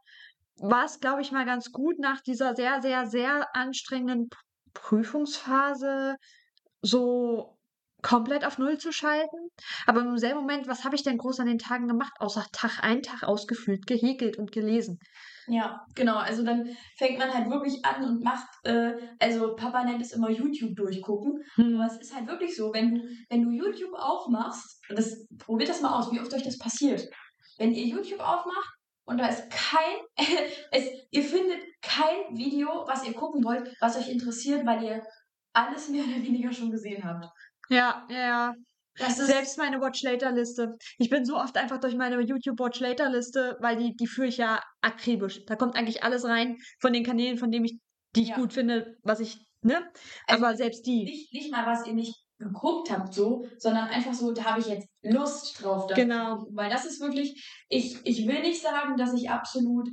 war 0.61 0.85
es, 0.85 1.01
glaube 1.01 1.23
ich, 1.23 1.33
mal 1.33 1.45
ganz 1.45 1.73
gut, 1.73 1.99
nach 1.99 2.21
dieser 2.21 2.55
sehr, 2.55 2.81
sehr, 2.83 3.07
sehr 3.07 3.47
anstrengenden 3.55 4.29
Prüfungsphase 4.75 6.17
so 6.83 7.59
komplett 8.03 8.45
auf 8.45 8.59
Null 8.59 8.79
zu 8.79 8.93
schalten. 8.93 9.51
Aber 9.87 10.03
im 10.03 10.19
selben 10.19 10.41
Moment, 10.41 10.69
was 10.69 10.85
habe 10.85 10.95
ich 10.95 11.03
denn 11.03 11.19
groß 11.19 11.41
an 11.41 11.47
den 11.47 11.59
Tagen 11.59 11.89
gemacht, 11.89 12.13
außer 12.21 12.47
Tag 12.53 12.83
ein, 12.83 13.03
Tag 13.03 13.25
ausgefüllt, 13.25 13.87
gehäkelt 13.87 14.39
und 14.39 14.53
gelesen? 14.53 15.01
Ja, 15.49 15.85
genau. 15.95 16.17
Also 16.17 16.45
dann 16.45 16.69
fängt 16.97 17.19
man 17.19 17.33
halt 17.33 17.51
wirklich 17.51 17.85
an 17.85 18.05
und 18.05 18.23
macht, 18.23 18.49
äh, 18.65 18.93
also 19.19 19.55
Papa 19.57 19.85
nennt 19.85 20.03
es 20.03 20.13
immer 20.13 20.31
YouTube 20.31 20.77
durchgucken. 20.77 21.43
Aber 21.57 21.87
es 21.87 21.97
ist 22.01 22.15
halt 22.15 22.27
wirklich 22.27 22.55
so, 22.57 22.73
wenn 22.73 22.95
du, 22.95 23.09
wenn 23.31 23.43
du 23.43 23.51
YouTube 23.51 23.95
aufmachst, 23.95 24.83
und 24.89 24.99
das, 24.99 25.27
probiert 25.39 25.71
das 25.71 25.81
mal 25.81 25.99
aus, 25.99 26.13
wie 26.13 26.21
oft 26.21 26.33
euch 26.35 26.43
das 26.43 26.59
passiert. 26.59 27.09
Wenn 27.57 27.73
ihr 27.73 27.87
YouTube 27.87 28.21
aufmacht 28.21 28.75
und 29.05 29.19
da 29.19 29.27
ist 29.27 29.51
kein, 29.51 29.97
es, 30.71 30.85
ihr 31.11 31.23
findet 31.23 31.61
kein 31.81 32.37
Video, 32.37 32.85
was 32.87 33.07
ihr 33.07 33.15
gucken 33.15 33.43
wollt, 33.45 33.75
was 33.81 33.97
euch 33.97 34.11
interessiert, 34.11 34.67
weil 34.67 34.83
ihr 34.83 35.03
alles 35.55 35.89
mehr 35.89 36.05
oder 36.05 36.23
weniger 36.23 36.53
schon 36.53 36.71
gesehen 36.71 37.05
habt. 37.05 37.27
Ja, 37.71 38.07
ja, 38.11 38.19
ja. 38.19 38.55
Selbst 39.09 39.59
meine 39.59 39.81
Watch 39.81 40.03
Later 40.03 40.33
Liste. 40.33 40.77
Ich 40.99 41.11
bin 41.11 41.25
so 41.25 41.37
oft 41.37 41.57
einfach 41.57 41.79
durch 41.79 41.95
meine 41.97 42.21
YouTube 42.21 42.59
Watch 42.59 42.81
Later 42.81 43.09
Liste, 43.11 43.57
weil 43.61 43.77
die, 43.77 43.95
die 43.97 44.07
führe 44.07 44.29
ich 44.29 44.39
ja 44.39 44.61
akribisch. 44.81 45.45
Da 45.47 45.57
kommt 45.57 45.77
eigentlich 45.77 46.03
alles 46.03 46.25
rein 46.25 46.57
von 46.81 46.93
den 46.93 47.05
Kanälen, 47.05 47.39
von 47.39 47.51
denen 47.51 47.67
ich, 47.67 47.79
die 48.17 48.23
ich 48.23 48.29
Ja. 48.31 48.37
gut 48.37 48.53
finde, 48.53 48.97
was 49.03 49.21
ich, 49.21 49.39
ne? 49.63 49.87
Also 50.27 50.45
Aber 50.45 50.57
selbst 50.57 50.87
die. 50.87 51.05
nicht, 51.05 51.33
nicht 51.33 51.51
mal, 51.53 51.67
was 51.67 51.87
ihr 51.87 51.95
nicht 51.95 52.15
geguckt 52.39 52.91
habt, 52.91 53.13
so, 53.15 53.47
sondern 53.59 53.89
einfach 53.89 54.15
so, 54.15 54.33
da 54.33 54.45
habe 54.45 54.61
ich 54.61 54.67
jetzt 54.69 54.89
Lust 55.03 55.63
drauf. 55.63 55.87
das 55.89 55.97
Genau. 55.97 56.47
Weil 56.53 56.71
das 56.71 56.85
ist 56.85 57.01
wirklich, 57.01 57.45
ich, 57.69 57.99
ich 58.05 58.27
will 58.29 58.41
nicht 58.43 58.63
sagen, 58.63 58.97
dass 58.97 59.13
ich 59.13 59.29
absolut 59.29 59.89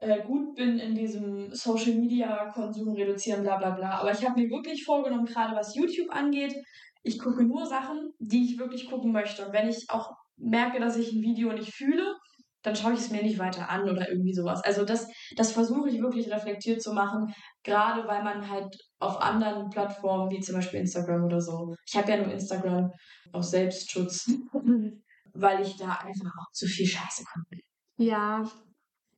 äh, 0.00 0.22
gut 0.22 0.54
bin 0.54 0.78
in 0.78 0.94
diesem 0.94 1.52
Social 1.52 1.94
Media 1.94 2.50
Konsum 2.54 2.94
reduzieren, 2.94 3.42
bla 3.42 3.56
bla 3.58 3.70
bla. 3.70 3.90
Aber 3.98 4.12
ich 4.12 4.24
habe 4.24 4.40
mir 4.40 4.48
wirklich 4.48 4.84
vorgenommen, 4.84 5.26
gerade 5.26 5.54
was 5.56 5.74
YouTube 5.74 6.10
angeht, 6.10 6.54
ich 7.02 7.18
gucke 7.18 7.42
nur 7.42 7.66
Sachen, 7.66 8.12
die 8.18 8.44
ich 8.44 8.58
wirklich 8.58 8.88
gucken 8.88 9.12
möchte. 9.12 9.46
Und 9.46 9.52
wenn 9.52 9.68
ich 9.68 9.86
auch 9.88 10.12
merke, 10.36 10.80
dass 10.80 10.96
ich 10.96 11.12
ein 11.12 11.22
Video 11.22 11.52
nicht 11.52 11.72
fühle, 11.72 12.16
dann 12.62 12.76
schaue 12.76 12.92
ich 12.92 13.00
es 13.00 13.10
mir 13.10 13.22
nicht 13.22 13.38
weiter 13.38 13.70
an 13.70 13.88
oder 13.88 14.10
irgendwie 14.10 14.34
sowas. 14.34 14.62
Also 14.62 14.84
das, 14.84 15.08
das 15.36 15.52
versuche 15.52 15.88
ich 15.88 16.00
wirklich 16.00 16.30
reflektiert 16.30 16.82
zu 16.82 16.92
machen, 16.92 17.32
gerade 17.62 18.06
weil 18.06 18.22
man 18.22 18.50
halt 18.50 18.76
auf 18.98 19.20
anderen 19.20 19.70
Plattformen, 19.70 20.30
wie 20.30 20.40
zum 20.40 20.56
Beispiel 20.56 20.80
Instagram 20.80 21.24
oder 21.24 21.40
so, 21.40 21.74
ich 21.86 21.96
habe 21.96 22.10
ja 22.10 22.18
nur 22.18 22.32
Instagram 22.32 22.90
aus 23.32 23.50
Selbstschutz, 23.50 24.30
weil 25.32 25.62
ich 25.62 25.76
da 25.76 25.92
einfach 25.92 26.30
auch 26.38 26.52
zu 26.52 26.66
viel 26.66 26.86
Scheiße 26.86 27.24
komme. 27.32 27.44
Ja. 27.96 28.44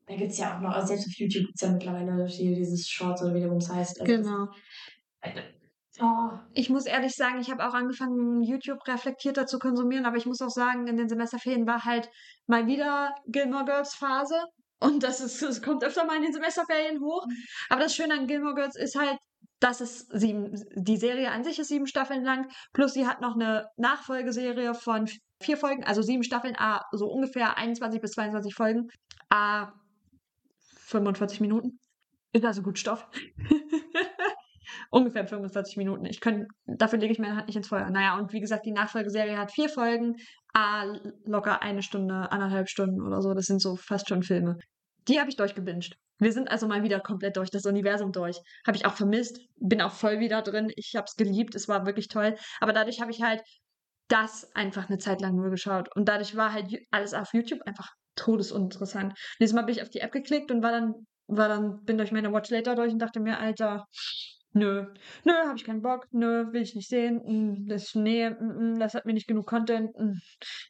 Da 0.06 0.16
gibt 0.16 0.32
es 0.32 0.38
ja 0.38 0.56
auch 0.56 0.60
noch, 0.60 0.70
also 0.70 0.88
selbst 0.88 1.06
auf 1.06 1.14
YouTube 1.16 1.46
gibt 1.46 1.54
es 1.56 1.62
ja 1.62 1.72
mittlerweile 1.72 2.26
hier 2.26 2.54
dieses 2.54 2.88
Shorts 2.88 3.22
oder 3.22 3.34
wie 3.34 3.40
das 3.40 3.68
heißt. 3.70 4.00
Also 4.00 4.12
genau. 4.12 4.46
Das, 5.20 5.32
oh. 6.00 6.30
Ich 6.52 6.70
muss 6.70 6.86
ehrlich 6.86 7.12
sagen, 7.12 7.40
ich 7.40 7.50
habe 7.50 7.66
auch 7.66 7.74
angefangen, 7.74 8.42
YouTube 8.42 8.86
reflektierter 8.86 9.46
zu 9.46 9.58
konsumieren, 9.58 10.06
aber 10.06 10.16
ich 10.16 10.26
muss 10.26 10.40
auch 10.40 10.50
sagen, 10.50 10.86
in 10.86 10.96
den 10.96 11.08
Semesterferien 11.08 11.66
war 11.66 11.84
halt 11.84 12.08
mal 12.46 12.66
wieder 12.66 13.14
Gilmore 13.26 13.64
Girls 13.64 13.94
Phase. 13.94 14.42
Und 14.80 15.02
das 15.02 15.20
ist, 15.20 15.42
es 15.42 15.62
kommt 15.62 15.84
öfter 15.84 16.04
mal 16.04 16.16
in 16.16 16.22
den 16.22 16.32
Semesterferien 16.32 17.00
hoch. 17.00 17.24
Aber 17.68 17.80
das 17.80 17.94
Schöne 17.94 18.14
an 18.14 18.26
Gilmore 18.26 18.54
Girls 18.54 18.76
ist 18.76 18.96
halt, 18.96 19.18
dass 19.60 19.80
es 19.80 20.08
sieben, 20.10 20.60
die 20.74 20.96
Serie 20.96 21.30
an 21.30 21.44
sich 21.44 21.58
ist 21.58 21.68
sieben 21.68 21.86
Staffeln 21.86 22.24
lang, 22.24 22.48
plus 22.72 22.94
sie 22.94 23.06
hat 23.06 23.20
noch 23.20 23.36
eine 23.36 23.68
Nachfolgeserie 23.76 24.74
von 24.74 25.08
vier 25.40 25.56
Folgen, 25.56 25.84
also 25.84 26.02
sieben 26.02 26.24
Staffeln, 26.24 26.56
a, 26.58 26.82
so 26.90 27.06
ungefähr 27.06 27.56
21 27.56 28.00
bis 28.00 28.12
22 28.12 28.54
Folgen, 28.54 28.88
a 29.30 29.72
45 30.86 31.40
Minuten. 31.40 31.78
Ist 32.32 32.44
also 32.44 32.62
gut 32.62 32.78
Stoff. 32.78 33.06
ungefähr 34.90 35.26
45 35.26 35.76
Minuten. 35.76 36.04
Ich 36.06 36.20
kann, 36.20 36.46
dafür 36.66 36.98
lege 36.98 37.12
ich 37.12 37.18
meine 37.18 37.36
Hand 37.36 37.46
nicht 37.46 37.56
ins 37.56 37.68
Feuer. 37.68 37.90
Naja, 37.90 38.18
und 38.18 38.32
wie 38.32 38.40
gesagt, 38.40 38.66
die 38.66 38.72
Nachfolgeserie 38.72 39.38
hat 39.38 39.52
vier 39.52 39.68
Folgen, 39.68 40.16
a, 40.54 40.84
locker 41.24 41.62
eine 41.62 41.82
Stunde, 41.82 42.30
anderthalb 42.30 42.68
Stunden 42.68 43.02
oder 43.02 43.22
so. 43.22 43.34
Das 43.34 43.46
sind 43.46 43.60
so 43.60 43.76
fast 43.76 44.08
schon 44.08 44.22
Filme. 44.22 44.58
Die 45.08 45.18
habe 45.18 45.30
ich 45.30 45.36
durchgebinged. 45.36 45.96
Wir 46.18 46.32
sind 46.32 46.50
also 46.50 46.68
mal 46.68 46.84
wieder 46.84 47.00
komplett 47.00 47.36
durch 47.36 47.50
das 47.50 47.66
Universum 47.66 48.12
durch. 48.12 48.38
Habe 48.66 48.76
ich 48.76 48.86
auch 48.86 48.94
vermisst, 48.94 49.40
bin 49.56 49.82
auch 49.82 49.92
voll 49.92 50.20
wieder 50.20 50.42
drin. 50.42 50.70
Ich 50.76 50.94
habe 50.94 51.06
es 51.08 51.16
geliebt, 51.16 51.54
es 51.56 51.66
war 51.66 51.84
wirklich 51.84 52.08
toll. 52.08 52.36
Aber 52.60 52.72
dadurch 52.72 53.00
habe 53.00 53.10
ich 53.10 53.22
halt 53.22 53.42
das 54.08 54.54
einfach 54.54 54.88
eine 54.88 54.98
Zeit 54.98 55.20
lang 55.20 55.34
nur 55.34 55.50
geschaut. 55.50 55.88
Und 55.96 56.08
dadurch 56.08 56.36
war 56.36 56.52
halt 56.52 56.72
alles 56.90 57.14
auf 57.14 57.32
YouTube 57.34 57.62
einfach 57.62 57.90
todesuninteressant. 58.14 59.14
Nächstes 59.38 59.54
Mal 59.54 59.62
bin 59.62 59.74
ich 59.74 59.82
auf 59.82 59.90
die 59.90 60.00
App 60.00 60.12
geklickt 60.12 60.50
und 60.50 60.62
war 60.62 60.72
dann, 60.72 60.94
war 61.26 61.48
dann, 61.48 61.82
bin 61.84 61.98
durch 61.98 62.12
meine 62.12 62.32
Watch 62.32 62.50
Later 62.50 62.74
durch 62.74 62.92
und 62.92 62.98
dachte 62.98 63.20
mir, 63.20 63.38
Alter, 63.38 63.86
nö, 64.54 64.86
nö, 65.24 65.32
habe 65.32 65.56
ich 65.56 65.64
keinen 65.64 65.82
Bock, 65.82 66.06
nö, 66.12 66.52
will 66.52 66.62
ich 66.62 66.74
nicht 66.74 66.88
sehen, 66.88 67.16
mm, 67.24 67.66
das, 67.68 67.94
nee, 67.94 68.30
mm, 68.30 68.74
mm, 68.74 68.78
das 68.78 68.94
hat 68.94 69.06
mir 69.06 69.14
nicht 69.14 69.28
genug 69.28 69.46
Content, 69.46 69.90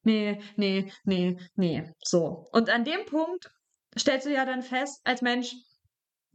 nee, 0.05 0.41
nee, 0.57 0.93
nee, 1.05 1.37
nee, 1.57 1.91
so. 2.05 2.47
Und 2.53 2.71
an 2.71 2.85
dem 2.85 3.05
Punkt 3.07 3.51
stellst 3.99 4.27
du 4.27 4.33
ja 4.33 4.45
dann 4.45 4.63
fest, 4.63 5.01
als 5.05 5.23
Mensch, 5.23 5.55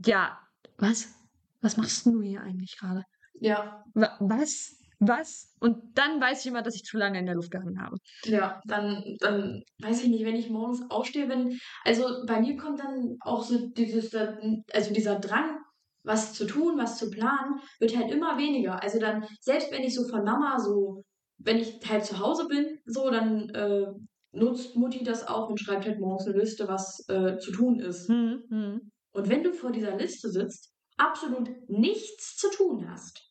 ja, 0.06 0.38
was? 0.78 1.14
Was 1.62 1.78
machst 1.78 2.06
du 2.06 2.22
hier 2.22 2.42
eigentlich 2.42 2.78
gerade? 2.80 3.04
Ja. 3.40 3.84
Wa- 3.94 4.16
Was? 4.20 4.76
Was? 5.00 5.56
Und 5.60 5.98
dann 5.98 6.20
weiß 6.20 6.42
ich 6.42 6.48
immer, 6.48 6.62
dass 6.64 6.76
ich 6.76 6.84
zu 6.84 6.98
lange 6.98 7.20
in 7.20 7.26
der 7.28 7.36
Luft 7.36 7.52
gehangen 7.52 7.80
habe. 7.82 7.98
Ja, 8.26 8.62
dann, 8.66 9.04
dann 9.20 9.62
weiß 9.82 10.04
ich 10.04 10.10
nicht, 10.10 10.26
wenn 10.26 10.36
ich 10.36 10.50
morgens 10.50 10.82
aufstehe, 10.90 11.30
wenn, 11.30 11.60
also 11.84 12.26
bei 12.26 12.40
mir 12.40 12.58
kommt 12.58 12.80
dann 12.80 13.16
auch 13.22 13.44
so 13.44 13.68
dieses, 13.70 14.14
also 14.16 14.94
dieser 14.94 15.20
Drang, 15.20 15.60
was 16.08 16.34
zu 16.34 16.46
tun, 16.46 16.78
was 16.78 16.98
zu 16.98 17.12
planen, 17.12 17.60
wird 17.80 17.96
halt 17.96 18.12
immer 18.12 18.38
weniger. 18.38 18.82
Also 18.82 19.00
dann, 19.00 19.26
selbst 19.42 19.72
wenn 19.72 19.84
ich 19.84 19.94
so 19.94 20.08
von 20.08 20.24
Mama 20.24 20.60
so, 20.60 21.04
wenn 21.38 21.58
ich 21.58 21.80
halt 21.88 22.06
zu 22.06 22.20
Hause 22.20 22.48
bin, 22.48 22.80
so, 22.86 23.12
dann 23.12 23.50
äh, 23.50 23.86
nutzt 24.32 24.76
Mutti 24.76 25.04
das 25.04 25.28
auch 25.28 25.50
und 25.50 25.60
schreibt 25.60 25.86
halt 25.86 26.00
morgens 26.00 26.28
eine 26.28 26.40
Liste, 26.40 26.68
was 26.68 27.08
äh, 27.10 27.38
zu 27.38 27.52
tun 27.52 27.80
ist. 27.80 28.08
Hm, 28.08 28.44
hm. 28.50 28.92
Und 29.12 29.30
wenn 29.30 29.44
du 29.44 29.54
vor 29.54 29.72
dieser 29.72 29.96
Liste 29.98 30.30
sitzt, 30.30 30.74
absolut 30.98 31.50
nichts 31.70 32.38
zu 32.38 32.50
tun 32.52 32.90
hast, 32.90 33.22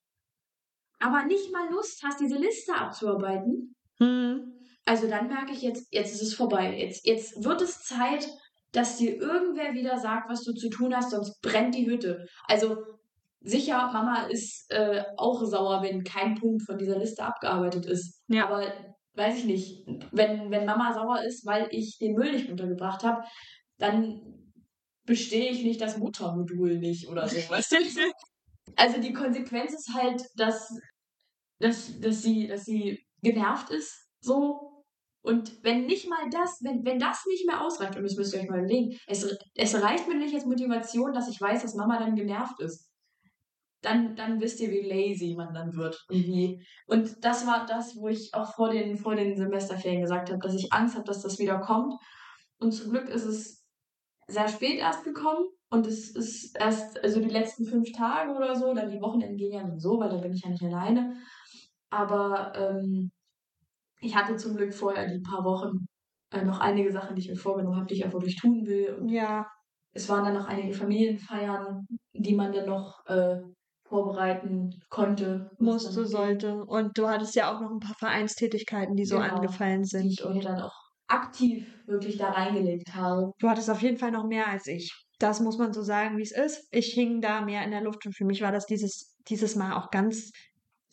aber 0.98 1.24
nicht 1.24 1.52
mal 1.52 1.70
Lust 1.70 2.02
hast, 2.04 2.20
diese 2.20 2.36
Liste 2.36 2.74
abzuarbeiten, 2.74 3.74
Hm. 3.98 4.52
also 4.84 5.08
dann 5.08 5.28
merke 5.28 5.52
ich 5.52 5.62
jetzt, 5.62 5.92
jetzt 5.92 6.12
ist 6.12 6.22
es 6.22 6.34
vorbei. 6.34 6.78
Jetzt, 6.78 7.06
jetzt 7.06 7.42
wird 7.42 7.62
es 7.62 7.82
Zeit, 7.82 8.28
dass 8.76 8.98
dir 8.98 9.16
irgendwer 9.16 9.72
wieder 9.72 9.98
sagt, 9.98 10.28
was 10.28 10.44
du 10.44 10.52
zu 10.52 10.68
tun 10.68 10.94
hast, 10.94 11.10
sonst 11.10 11.40
brennt 11.40 11.74
die 11.74 11.86
Hütte. 11.86 12.26
Also 12.46 12.76
sicher, 13.40 13.90
Mama 13.90 14.26
ist 14.26 14.70
äh, 14.70 15.02
auch 15.16 15.42
sauer, 15.44 15.82
wenn 15.82 16.04
kein 16.04 16.34
Punkt 16.34 16.62
von 16.62 16.76
dieser 16.76 16.98
Liste 16.98 17.24
abgearbeitet 17.24 17.86
ist. 17.86 18.22
Ja. 18.28 18.46
Aber 18.46 18.70
weiß 19.14 19.38
ich 19.38 19.44
nicht, 19.46 19.86
wenn, 20.12 20.50
wenn 20.50 20.66
Mama 20.66 20.92
sauer 20.92 21.22
ist, 21.22 21.46
weil 21.46 21.68
ich 21.70 21.96
den 21.98 22.16
Müll 22.16 22.32
nicht 22.32 22.50
runtergebracht 22.50 23.02
habe, 23.02 23.24
dann 23.78 24.20
bestehe 25.06 25.50
ich 25.50 25.62
nicht 25.62 25.80
das 25.80 25.96
Muttermodul 25.96 26.78
nicht 26.78 27.08
oder 27.08 27.26
so. 27.26 27.36
Weißt 27.50 27.72
du? 27.72 27.76
Also 28.76 29.00
die 29.00 29.14
Konsequenz 29.14 29.72
ist 29.72 29.94
halt, 29.94 30.22
dass, 30.34 30.68
dass, 31.60 31.98
dass, 31.98 32.20
sie, 32.20 32.46
dass 32.46 32.66
sie 32.66 33.06
genervt 33.22 33.70
ist, 33.70 34.10
so. 34.20 34.75
Und 35.26 35.64
wenn 35.64 35.86
nicht 35.86 36.08
mal 36.08 36.30
das, 36.30 36.60
wenn, 36.62 36.84
wenn 36.84 37.00
das 37.00 37.26
nicht 37.26 37.46
mehr 37.46 37.60
ausreicht, 37.60 37.96
und 37.96 38.04
das 38.04 38.14
müsst 38.14 38.32
ihr 38.32 38.38
euch 38.38 38.48
mal 38.48 38.60
überlegen, 38.60 38.96
es, 39.08 39.36
es 39.56 39.82
reicht 39.82 40.06
mir 40.06 40.16
nicht 40.16 40.32
als 40.32 40.46
Motivation, 40.46 41.12
dass 41.12 41.28
ich 41.28 41.40
weiß, 41.40 41.62
dass 41.62 41.74
Mama 41.74 41.98
dann 41.98 42.14
genervt 42.14 42.60
ist. 42.60 42.92
Dann, 43.82 44.14
dann 44.14 44.40
wisst 44.40 44.60
ihr, 44.60 44.70
wie 44.70 44.88
lazy 44.88 45.34
man 45.36 45.52
dann 45.52 45.74
wird. 45.74 46.00
Und, 46.08 46.16
wie, 46.16 46.64
und 46.86 47.24
das 47.24 47.44
war 47.44 47.66
das, 47.66 47.96
wo 47.96 48.06
ich 48.06 48.34
auch 48.34 48.54
vor 48.54 48.70
den, 48.70 48.96
vor 48.96 49.16
den 49.16 49.36
Semesterferien 49.36 50.00
gesagt 50.00 50.30
habe, 50.30 50.38
dass 50.38 50.54
ich 50.54 50.72
Angst 50.72 50.94
habe, 50.94 51.04
dass 51.04 51.22
das 51.22 51.40
wieder 51.40 51.58
kommt. 51.58 51.92
Und 52.60 52.70
zum 52.70 52.92
Glück 52.92 53.08
ist 53.08 53.24
es 53.24 53.66
sehr 54.28 54.46
spät 54.46 54.78
erst 54.78 55.02
gekommen. 55.02 55.48
Und 55.70 55.88
es 55.88 56.14
ist 56.14 56.56
erst, 56.56 57.02
also 57.02 57.18
die 57.20 57.30
letzten 57.30 57.66
fünf 57.66 57.90
Tage 57.90 58.30
oder 58.30 58.54
so, 58.54 58.72
dann 58.74 58.92
die 58.92 59.00
Wochenenden 59.00 59.36
gehen 59.36 59.52
ja 59.52 59.76
so, 59.76 59.98
weil 59.98 60.10
da 60.10 60.18
bin 60.18 60.34
ich 60.34 60.44
ja 60.44 60.50
nicht 60.50 60.62
alleine. 60.62 61.16
Aber 61.90 62.52
ähm, 62.54 63.10
ich 64.00 64.14
hatte 64.16 64.36
zum 64.36 64.56
Glück 64.56 64.72
vorher 64.74 65.08
die 65.08 65.20
paar 65.20 65.44
Wochen 65.44 65.86
äh, 66.32 66.44
noch 66.44 66.60
einige 66.60 66.92
Sachen, 66.92 67.16
die 67.16 67.22
ich 67.22 67.28
mir 67.28 67.36
vorgenommen 67.36 67.76
habe, 67.76 67.86
die 67.86 67.94
ich 67.94 68.06
auch 68.06 68.12
wirklich 68.12 68.36
tun 68.36 68.66
will. 68.66 68.94
Und 69.00 69.08
Ja. 69.08 69.46
es 69.92 70.08
waren 70.08 70.24
dann 70.24 70.34
noch 70.34 70.46
einige 70.46 70.74
Familienfeiern, 70.74 71.86
die 72.12 72.34
man 72.34 72.52
dann 72.52 72.66
noch 72.66 73.04
äh, 73.06 73.36
vorbereiten 73.88 74.70
konnte. 74.90 75.50
Musste, 75.58 76.04
sollte. 76.06 76.64
Und 76.64 76.98
du 76.98 77.08
hattest 77.08 77.34
ja 77.36 77.54
auch 77.54 77.60
noch 77.60 77.70
ein 77.70 77.78
paar 77.78 77.94
Vereinstätigkeiten, 77.98 78.96
die 78.96 79.04
so 79.04 79.18
Genau, 79.18 79.36
angefallen 79.36 79.82
die 79.82 79.88
sind. 79.88 80.06
ich 80.10 80.20
mir 80.24 80.30
Und 80.30 80.44
dann 80.44 80.60
auch 80.60 80.74
aktiv 81.08 81.66
wirklich 81.86 82.18
da 82.18 82.30
reingelegt 82.30 82.94
habe. 82.94 83.30
du 83.38 83.48
hattest 83.48 83.70
auf 83.70 83.80
jeden 83.82 83.96
Fall 83.96 84.10
noch 84.10 84.24
mehr 84.26 84.48
als 84.48 84.66
ich. 84.66 84.92
Das 85.18 85.40
muss 85.40 85.56
man 85.56 85.72
so 85.72 85.82
sagen, 85.82 86.18
wie 86.18 86.22
es 86.22 86.32
ist. 86.32 86.66
Ich 86.72 86.92
hing 86.92 87.20
da 87.20 87.40
mehr 87.40 87.64
in 87.64 87.70
der 87.70 87.80
Luft 87.80 88.04
und 88.06 88.14
für 88.16 88.24
mich 88.24 88.42
war 88.42 88.52
das 88.52 88.66
dieses, 88.66 89.16
dieses 89.28 89.54
Mal 89.56 89.76
auch 89.76 89.90
ganz 89.90 90.30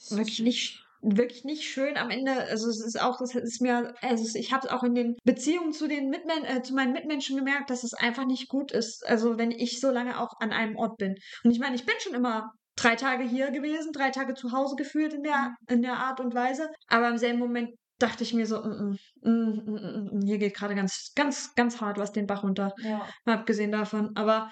wirklich 0.09 0.39
nicht 0.39 0.82
wirklich 1.03 1.43
nicht 1.43 1.63
schön 1.63 1.97
am 1.97 2.09
Ende 2.09 2.31
also 2.31 2.69
es 2.69 2.83
ist 2.83 2.99
auch 2.99 3.19
es 3.21 3.35
ist 3.35 3.61
mir 3.61 3.93
also 4.01 4.37
ich 4.37 4.53
habe 4.53 4.67
es 4.67 4.73
auch 4.73 4.83
in 4.83 4.95
den 4.95 5.15
Beziehungen 5.23 5.73
zu 5.73 5.87
den 5.87 6.09
Mitmen 6.09 6.45
äh, 6.45 6.61
zu 6.61 6.73
meinen 6.73 6.93
Mitmenschen 6.93 7.37
gemerkt 7.37 7.69
dass 7.69 7.83
es 7.83 7.93
einfach 7.93 8.25
nicht 8.25 8.47
gut 8.47 8.71
ist 8.71 9.05
also 9.05 9.37
wenn 9.37 9.51
ich 9.51 9.79
so 9.79 9.91
lange 9.91 10.19
auch 10.19 10.39
an 10.39 10.51
einem 10.51 10.77
Ort 10.77 10.97
bin 10.97 11.15
und 11.43 11.51
ich 11.51 11.59
meine 11.59 11.75
ich 11.75 11.85
bin 11.85 11.95
schon 11.99 12.13
immer 12.13 12.51
drei 12.75 12.95
Tage 12.95 13.23
hier 13.23 13.51
gewesen 13.51 13.91
drei 13.91 14.09
Tage 14.09 14.33
zu 14.33 14.51
Hause 14.51 14.75
gefühlt 14.75 15.13
in 15.13 15.23
der 15.23 15.55
in 15.69 15.81
der 15.81 15.97
Art 15.97 16.19
und 16.19 16.33
Weise 16.33 16.69
aber 16.87 17.09
im 17.09 17.17
selben 17.17 17.39
Moment 17.39 17.69
dachte 17.99 18.23
ich 18.23 18.33
mir 18.33 18.45
so 18.45 18.57
mm, 18.61 18.97
mm, 19.21 19.29
mm, 19.29 19.63
mm, 19.65 20.09
mm, 20.19 20.21
hier 20.25 20.37
geht 20.37 20.55
gerade 20.55 20.75
ganz 20.75 21.11
ganz 21.15 21.53
ganz 21.55 21.79
hart 21.81 21.97
was 21.97 22.11
den 22.11 22.27
Bach 22.27 22.43
runter 22.43 22.73
Ja. 22.79 23.07
mal 23.25 23.37
abgesehen 23.37 23.71
davon. 23.71 24.11
Aber 24.15 24.51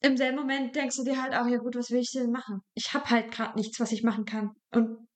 im 0.00 0.16
selben 0.16 0.36
Moment 0.36 0.76
denkst 0.76 0.96
du 0.96 1.04
dir 1.04 1.20
halt 1.20 1.34
auch, 1.34 1.46
ja 1.46 1.58
gut, 1.58 1.74
was 1.74 1.90
will 1.90 2.00
ich 2.00 2.12
denn 2.12 2.30
machen? 2.30 2.60
Ich 2.74 2.94
habe 2.94 3.10
halt 3.10 3.32
gerade 3.32 3.56
nichts, 3.56 3.80
was 3.80 3.90
ich 3.90 4.04
machen 4.04 4.24
kann. 4.24 4.52
Und 4.70 5.07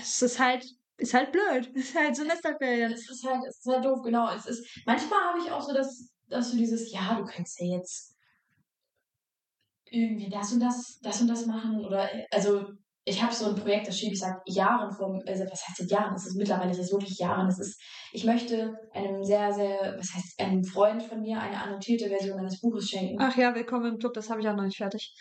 es 0.00 0.22
ist 0.22 0.38
halt, 0.38 0.64
ist 0.96 1.14
halt 1.14 1.32
blöd. 1.32 1.70
Es 1.74 1.90
ist 1.90 1.96
halt 1.96 2.16
Semesterferien. 2.16 2.92
Es 2.92 3.10
ist 3.10 3.24
halt, 3.24 3.42
es 3.48 3.58
ist 3.58 3.66
halt 3.66 3.84
doof, 3.84 4.02
genau. 4.02 4.32
Es 4.34 4.46
ist, 4.46 4.82
manchmal 4.86 5.20
habe 5.20 5.38
ich 5.38 5.50
auch 5.50 5.62
so 5.62 5.74
das, 5.74 6.10
dass 6.28 6.50
du 6.50 6.56
dieses, 6.56 6.92
ja, 6.92 7.14
du 7.14 7.24
kannst 7.24 7.60
ja 7.60 7.66
jetzt 7.66 8.16
irgendwie 9.84 10.30
das 10.30 10.52
und 10.52 10.60
das, 10.60 10.98
das 11.02 11.20
und 11.20 11.28
das 11.28 11.46
machen. 11.46 11.84
Oder 11.84 12.08
also 12.30 12.66
ich 13.04 13.20
habe 13.20 13.34
so 13.34 13.46
ein 13.46 13.56
Projekt, 13.56 13.88
das 13.88 13.98
schiebe 13.98 14.14
ich 14.14 14.20
seit 14.20 14.36
Jahren 14.46 14.92
vor, 14.92 15.20
also 15.26 15.44
was 15.44 15.66
heißt 15.66 15.78
seit 15.78 15.90
Jahren? 15.90 16.14
Es 16.14 16.26
ist 16.26 16.36
mittlerweile, 16.36 16.70
es 16.70 16.78
ist 16.78 16.92
wirklich 16.92 17.18
Jahren. 17.18 17.48
Es 17.48 17.58
ist, 17.58 17.80
ich 18.12 18.24
möchte 18.24 18.76
einem 18.92 19.24
sehr, 19.24 19.52
sehr, 19.52 19.96
was 19.98 20.14
heißt, 20.14 20.40
einem 20.40 20.64
Freund 20.64 21.02
von 21.02 21.20
mir 21.20 21.40
eine 21.40 21.60
annotierte 21.60 22.08
Version 22.08 22.38
eines 22.38 22.60
Buches 22.60 22.88
schenken. 22.88 23.16
Ach 23.20 23.36
ja, 23.36 23.54
willkommen 23.54 23.94
im 23.94 23.98
Club, 23.98 24.14
das 24.14 24.30
habe 24.30 24.40
ich 24.40 24.48
auch 24.48 24.54
noch 24.54 24.64
nicht 24.64 24.76
fertig. 24.76 25.14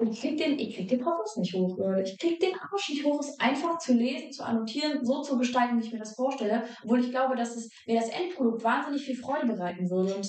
Und 0.00 0.14
ich 0.14 0.20
krieg 0.20 0.38
den, 0.38 0.58
ich 0.58 0.74
krieg 0.74 0.88
den 0.88 1.02
Podcast 1.02 1.36
nicht 1.36 1.52
hoch, 1.52 1.76
Leute. 1.76 2.10
Ich 2.10 2.18
krieg 2.18 2.40
den 2.40 2.54
Arsch 2.58 2.88
nicht 2.88 3.04
hoch, 3.04 3.20
es 3.20 3.38
einfach 3.38 3.76
zu 3.76 3.92
lesen, 3.92 4.32
zu 4.32 4.42
annotieren, 4.42 5.04
so 5.04 5.20
zu 5.20 5.36
gestalten, 5.36 5.78
wie 5.78 5.84
ich 5.84 5.92
mir 5.92 5.98
das 5.98 6.14
vorstelle. 6.14 6.64
Obwohl 6.82 7.00
ich 7.00 7.10
glaube, 7.10 7.36
dass 7.36 7.54
es 7.54 7.68
mir 7.86 8.00
das 8.00 8.08
Endprodukt 8.08 8.64
wahnsinnig 8.64 9.04
viel 9.04 9.16
Freude 9.16 9.46
bereiten 9.46 9.90
würde 9.90 10.14
und 10.14 10.26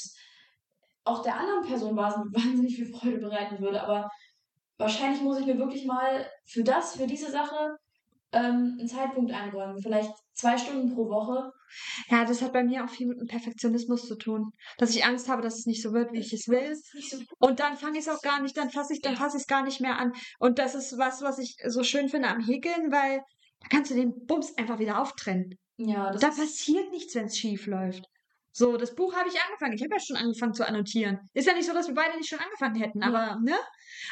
auch 1.06 1.24
der 1.24 1.40
anderen 1.40 1.66
Person 1.66 1.96
wahnsinnig 1.96 2.34
wahnsinnig 2.46 2.76
viel 2.76 2.94
Freude 2.94 3.20
bereiten 3.20 3.62
würde. 3.62 3.82
Aber 3.82 4.10
wahrscheinlich 4.78 5.22
muss 5.22 5.40
ich 5.40 5.46
mir 5.46 5.58
wirklich 5.58 5.86
mal 5.86 6.30
für 6.44 6.66
das, 6.66 6.98
für 6.98 7.08
diese 7.08 7.32
Sache 7.32 7.78
ähm, 8.34 8.76
einen 8.78 8.90
Zeitpunkt 8.90 9.32
einräumen. 9.32 9.82
Vielleicht 9.82 10.12
zwei 10.34 10.58
Stunden 10.58 10.94
pro 10.94 11.08
Woche 11.08 11.50
Ja, 12.10 12.26
das 12.26 12.42
hat 12.42 12.54
bei 12.54 12.64
mir 12.64 12.84
auch 12.84 12.90
viel 12.90 13.08
mit 13.08 13.20
dem 13.20 13.28
Perfektionismus 13.28 14.08
zu 14.08 14.16
tun. 14.16 14.52
Dass 14.78 14.96
ich 14.96 15.06
Angst 15.06 15.30
habe, 15.30 15.42
dass 15.42 15.60
es 15.60 15.66
nicht 15.66 15.82
so 15.82 15.94
wird, 15.94 16.12
wie 16.14 16.20
ich 16.20 16.34
es 16.34 16.48
will. 16.48 16.78
Und 17.40 17.60
dann 17.60 17.78
fange 17.78 18.00
ich 18.00 18.08
es 18.08 18.10
auch 18.10 18.22
gar 18.22 18.42
nicht, 18.42 18.58
dann 18.58 18.70
fasse 18.70 18.94
ich, 18.94 19.02
dann 19.02 19.16
fasse 19.16 19.38
ich 19.38 19.44
es 19.44 19.48
gar 19.48 19.64
nicht 19.64 19.82
mehr 19.82 19.98
an. 19.98 20.14
Und 20.40 20.60
das 20.60 20.76
ist 20.76 20.98
was, 20.98 21.22
was 21.22 21.40
ich 21.40 21.56
so 21.68 21.84
schön 21.84 22.10
finde 22.10 22.30
am 22.30 22.42
Häkeln, 22.42 22.92
weil 22.92 23.22
da 23.62 23.68
kannst 23.70 23.92
du 23.92 23.96
den 23.96 24.26
Bums 24.26 24.58
einfach 24.58 24.80
wieder 24.80 25.02
auftrennen. 25.02 25.58
Ja, 25.78 26.12
das 26.12 26.22
Da 26.22 26.30
passiert 26.30 26.92
nichts, 26.92 27.16
wenn 27.16 27.26
es 27.26 27.38
schief 27.38 27.66
läuft. 27.68 28.06
So, 28.54 28.76
das 28.78 28.96
Buch 28.96 29.16
habe 29.16 29.30
ich 29.30 29.40
angefangen. 29.42 29.74
Ich 29.74 29.82
habe 29.82 29.94
ja 29.94 30.00
schon 30.00 30.18
angefangen 30.18 30.54
zu 30.54 30.68
annotieren. 30.68 31.20
Ist 31.34 31.48
ja 31.48 31.54
nicht 31.54 31.68
so, 31.68 31.74
dass 31.74 31.88
wir 31.88 31.96
beide 31.96 32.18
nicht 32.18 32.30
schon 32.30 32.40
angefangen 32.40 32.76
hätten, 32.76 33.02
aber, 33.04 33.40
ne? 33.42 33.56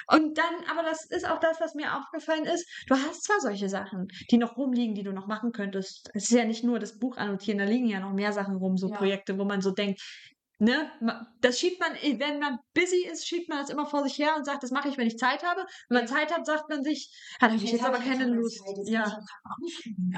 Und 0.08 0.38
dann, 0.38 0.54
aber 0.70 0.84
das 0.84 1.06
ist 1.10 1.28
auch 1.28 1.40
das, 1.40 1.60
was 1.60 1.76
mir 1.76 1.96
aufgefallen 1.98 2.46
ist. 2.46 2.68
Du 2.88 2.96
hast 2.96 3.24
zwar 3.24 3.40
solche 3.42 3.70
Sachen, 3.70 4.08
die 4.32 4.38
noch 4.38 4.56
rumliegen, 4.56 4.96
die 4.96 5.04
du 5.04 5.12
noch 5.12 5.28
machen 5.28 5.52
könntest. 5.52 6.10
Es 6.14 6.24
ist 6.24 6.38
ja 6.38 6.46
nicht 6.46 6.64
nur 6.64 6.80
das 6.80 7.00
Buch 7.00 7.18
annotieren, 7.18 7.58
da 7.60 7.66
liegen 7.66 7.88
ja 7.88 8.00
noch 8.00 8.14
mehr 8.14 8.32
Sachen 8.32 8.56
rum, 8.56 8.78
so 8.78 8.90
Ja. 8.90 8.98
Projekte, 8.98 9.38
wo 9.38 9.46
man 9.46 9.62
so 9.62 9.72
denkt, 9.72 10.02
ne? 10.60 10.92
Das 11.42 11.60
schiebt 11.60 11.80
man, 11.80 11.94
wenn 11.94 12.40
man 12.40 12.60
busy 12.74 13.08
ist, 13.08 13.28
schiebt 13.28 13.50
man 13.50 13.60
das 13.60 13.70
immer 13.70 13.86
vor 13.86 14.04
sich 14.04 14.18
her 14.18 14.36
und 14.38 14.46
sagt, 14.46 14.62
das 14.62 14.72
mache 14.72 14.90
ich, 14.90 14.98
wenn 14.98 15.08
ich 15.08 15.18
Zeit 15.18 15.44
habe. 15.44 15.66
Wenn 15.88 16.00
man. 16.00 16.08
Zeit 16.10 16.36
hat, 16.36 16.46
sagt 16.46 16.70
man 16.70 16.84
sich, 16.84 17.12
habe 17.42 17.56
ich 17.56 17.64
jetzt 17.64 17.82
hab 17.82 17.94
aber 17.94 18.04
keine 18.04 18.26
Lust. 18.26 18.62
Jetzt 18.66 18.90
Ja. 18.90 19.20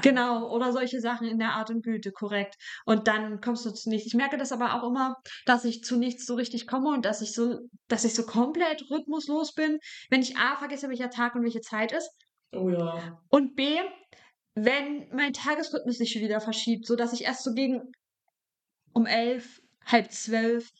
Genau, 0.02 0.50
oder 0.50 0.72
solche 0.72 1.00
Sachen 1.00 1.26
in 1.26 1.38
der 1.38 1.50
Art 1.50 1.70
und 1.70 1.82
Güte, 1.82 2.12
korrekt. 2.12 2.56
Und 2.84 3.08
dann 3.08 3.40
kommst 3.40 3.64
du 3.66 3.70
zu 3.70 3.88
nichts. 3.88 4.06
Ich 4.06 4.14
merke 4.14 4.36
das 4.36 4.52
aber 4.52 4.74
auch 4.74 4.88
immer, 4.88 5.16
dass 5.46 5.64
ich 5.64 5.84
zu 5.84 5.96
nichts 5.96 6.26
so 6.26 6.34
richtig 6.34 6.66
komme 6.66 6.90
und 6.90 7.04
dass 7.04 7.20
ich 7.20 7.34
so, 7.34 7.58
dass 7.88 8.04
ich 8.04 8.14
so 8.14 8.24
komplett 8.24 8.90
rhythmuslos 8.90 9.54
bin, 9.54 9.78
wenn 10.10 10.22
ich 10.22 10.36
A, 10.36 10.56
vergesse, 10.56 10.88
welcher 10.88 11.10
Tag 11.10 11.34
und 11.34 11.42
welche 11.42 11.60
Zeit 11.60 11.92
ist. 11.92 12.10
Oh 12.52 12.68
ja. 12.68 13.20
Und 13.28 13.54
B, 13.54 13.78
wenn 14.54 15.08
mein 15.12 15.32
Tagesrhythmus 15.32 15.98
sich 15.98 16.14
wieder 16.20 16.40
verschiebt, 16.40 16.86
so 16.86 16.96
dass 16.96 17.12
ich 17.12 17.24
erst 17.24 17.44
so 17.44 17.54
gegen 17.54 17.82
um 18.92 19.06
elf, 19.06 19.61
halb 19.86 20.10
zwölf 20.12 20.70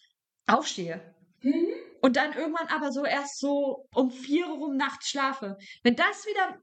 aufstehe. 0.46 1.14
Mhm. 1.42 1.66
Und 2.00 2.16
dann 2.16 2.32
irgendwann 2.32 2.68
aber 2.68 2.90
so 2.92 3.04
erst 3.04 3.38
so 3.38 3.86
um 3.94 4.10
vier 4.10 4.46
rum 4.46 4.76
nachts 4.76 5.08
schlafe. 5.08 5.56
Wenn 5.82 5.94
das 5.96 6.26
wieder 6.26 6.58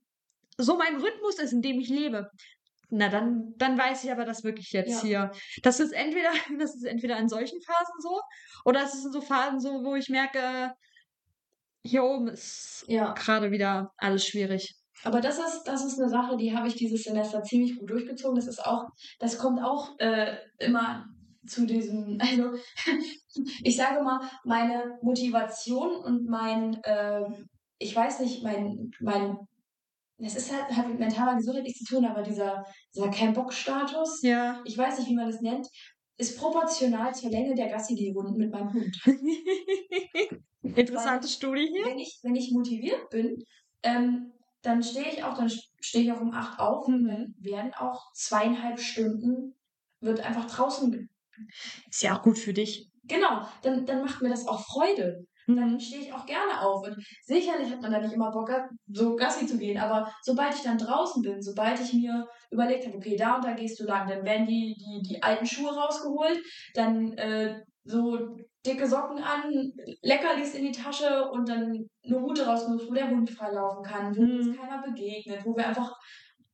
so 0.58 0.78
mein 0.78 0.98
Rhythmus 0.98 1.40
ist, 1.40 1.54
in 1.54 1.62
dem 1.62 1.80
ich 1.80 1.90
lebe, 1.90 2.30
na 2.90 3.08
dann, 3.08 3.54
dann 3.58 3.78
weiß 3.78 4.04
ich 4.04 4.12
aber 4.12 4.26
das 4.26 4.44
wirklich 4.44 4.72
jetzt 4.72 5.04
Ja. 5.04 5.30
hier. 5.30 5.32
Das 5.64 5.80
ist 5.80 5.92
entweder, 5.94 6.32
das 6.60 6.76
ist 6.76 6.84
entweder 6.86 7.18
in 7.18 7.30
solchen 7.30 7.62
Phasen 7.62 7.96
so, 8.00 8.20
oder 8.66 8.84
es 8.84 8.94
ist 8.94 9.06
in 9.06 9.12
so 9.12 9.22
Phasen 9.22 9.60
so, 9.60 9.84
wo 9.84 9.96
ich 9.96 10.10
merke, 10.10 10.74
hier 11.84 12.04
oben 12.04 12.28
ist 12.28 12.84
Ja. 12.88 13.14
gerade 13.14 13.52
wieder 13.52 13.92
alles 13.98 14.26
schwierig. 14.26 14.76
Aber 15.04 15.22
das 15.22 15.38
ist, 15.40 15.64
das 15.64 15.86
ist 15.86 15.98
eine 15.98 16.10
Sache, 16.10 16.36
die 16.36 16.54
habe 16.54 16.68
ich 16.68 16.76
dieses 16.76 17.04
Semester 17.04 17.42
ziemlich 17.44 17.78
gut 17.78 17.90
durchgezogen. 17.90 18.36
Das 18.36 18.48
ist 18.48 18.60
auch, 18.66 18.86
das 19.20 19.38
kommt 19.38 19.64
auch 19.64 19.98
äh, 20.00 20.36
immer 20.58 21.06
zu 21.46 21.66
diesem, 21.66 22.18
also 22.20 22.52
ich 23.64 23.76
sage 23.78 24.04
mal, 24.04 24.20
meine 24.44 24.98
Motivation 25.02 25.96
und 25.98 26.26
mein, 26.28 26.82
äh, 26.84 27.24
ich 27.78 27.96
weiß 27.96 28.20
nicht, 28.22 28.44
mein, 28.44 28.92
mein, 29.00 29.38
es 30.18 30.36
ist 30.36 30.52
halt, 30.54 30.76
hat 30.76 30.88
mit 30.90 31.00
mentaler 31.00 31.36
Gesundheit 31.38 31.64
nichts 31.64 31.80
zu 31.86 31.96
tun, 31.96 32.06
aber 32.06 32.22
dieser, 32.24 32.66
dieser 32.94 33.10
Kein-Bock-Status, 33.10 34.22
Ja. 34.22 34.62
ich 34.66 34.78
weiß 34.78 35.00
nicht, 35.00 35.10
wie 35.10 35.16
man 35.16 35.32
das 35.32 35.42
nennt, 35.42 35.68
ist 36.18 36.38
proportional 36.38 37.16
zur 37.16 37.30
Länge 37.32 37.56
der 37.56 37.70
Gassi-Runden 37.70 38.36
mit 38.38 38.52
meinem 38.52 38.74
Hund. 38.74 38.98
Interessante 40.62 41.28
Studie 41.28 41.68
hier. 41.72 41.86
wenn 41.86 42.00
ich, 42.00 42.20
wenn 42.24 42.36
ich 42.36 42.52
motiviert 42.52 43.10
bin, 43.10 43.42
ähm, 43.84 44.34
dann 44.62 44.84
stehe 44.84 45.10
ich 45.10 45.24
auch, 45.24 45.38
dann 45.38 45.50
stehe 45.80 46.04
ich 46.04 46.12
auch 46.12 46.20
um 46.20 46.34
8 46.34 46.60
auf 46.60 46.86
und 46.88 47.04
Mhm. 47.04 47.08
dann 47.08 47.36
werden 47.40 47.74
auch 47.76 48.12
zweieinhalb 48.14 48.80
Stunden, 48.80 49.56
wird 50.02 50.20
einfach 50.20 50.46
draußen. 50.46 51.10
Ist 51.90 52.04
ja 52.04 52.18
auch 52.18 52.22
gut 52.22 52.38
für 52.38 52.54
dich. 52.54 52.90
Genau, 53.04 53.42
dann, 53.64 53.86
dann 53.86 54.02
macht 54.02 54.22
mir 54.22 54.30
das 54.30 54.48
auch 54.48 54.60
Freude. 54.66 55.26
Dann 55.48 55.80
stehe 55.80 56.04
ich 56.04 56.14
auch 56.14 56.28
gerne 56.28 56.62
auf. 56.62 56.86
Und 56.86 57.04
sicherlich 57.24 57.72
hat 57.72 57.82
man 57.82 57.92
da 57.92 58.00
nicht 58.00 58.14
immer 58.14 58.32
Bock, 58.32 58.52
so 58.88 59.16
Gassi 59.16 59.48
zu 59.48 59.58
gehen. 59.58 59.80
Aber 59.80 60.12
sobald 60.22 60.54
ich 60.54 60.62
dann 60.62 60.78
draußen 60.78 61.24
bin, 61.24 61.42
sobald 61.42 61.80
ich 61.80 61.92
mir 61.94 62.28
überlegt 62.52 62.86
habe, 62.86 62.98
okay, 62.98 63.16
da 63.16 63.36
und 63.38 63.44
da 63.46 63.54
gehst 63.54 63.80
du 63.80 63.86
lang, 63.86 64.08
dann 64.08 64.24
werden 64.24 64.46
die, 64.46 64.76
die, 64.78 65.02
die 65.10 65.24
alten 65.24 65.48
Schuhe 65.48 65.74
rausgeholt, 65.76 66.40
dann 66.76 67.14
äh, 67.14 67.64
so 67.84 68.36
dicke 68.64 68.86
Socken 68.88 69.24
an, 69.24 69.72
Leckerlis 70.04 70.54
in 70.54 70.66
die 70.66 70.72
Tasche 70.72 71.30
und 71.32 71.50
dann 71.50 71.88
eine 72.04 72.18
Route 72.18 72.46
rausgesucht, 72.46 72.88
wo 72.88 72.94
der 72.94 73.10
Hund 73.10 73.28
frei 73.32 73.50
laufen 73.52 73.84
kann, 73.84 74.16
wo 74.16 74.22
uns 74.22 74.46
Mhm. 74.46 74.56
keiner 74.56 74.84
begegnet, 74.84 75.44
wo 75.46 75.56
wir 75.56 75.68
einfach, 75.68 75.96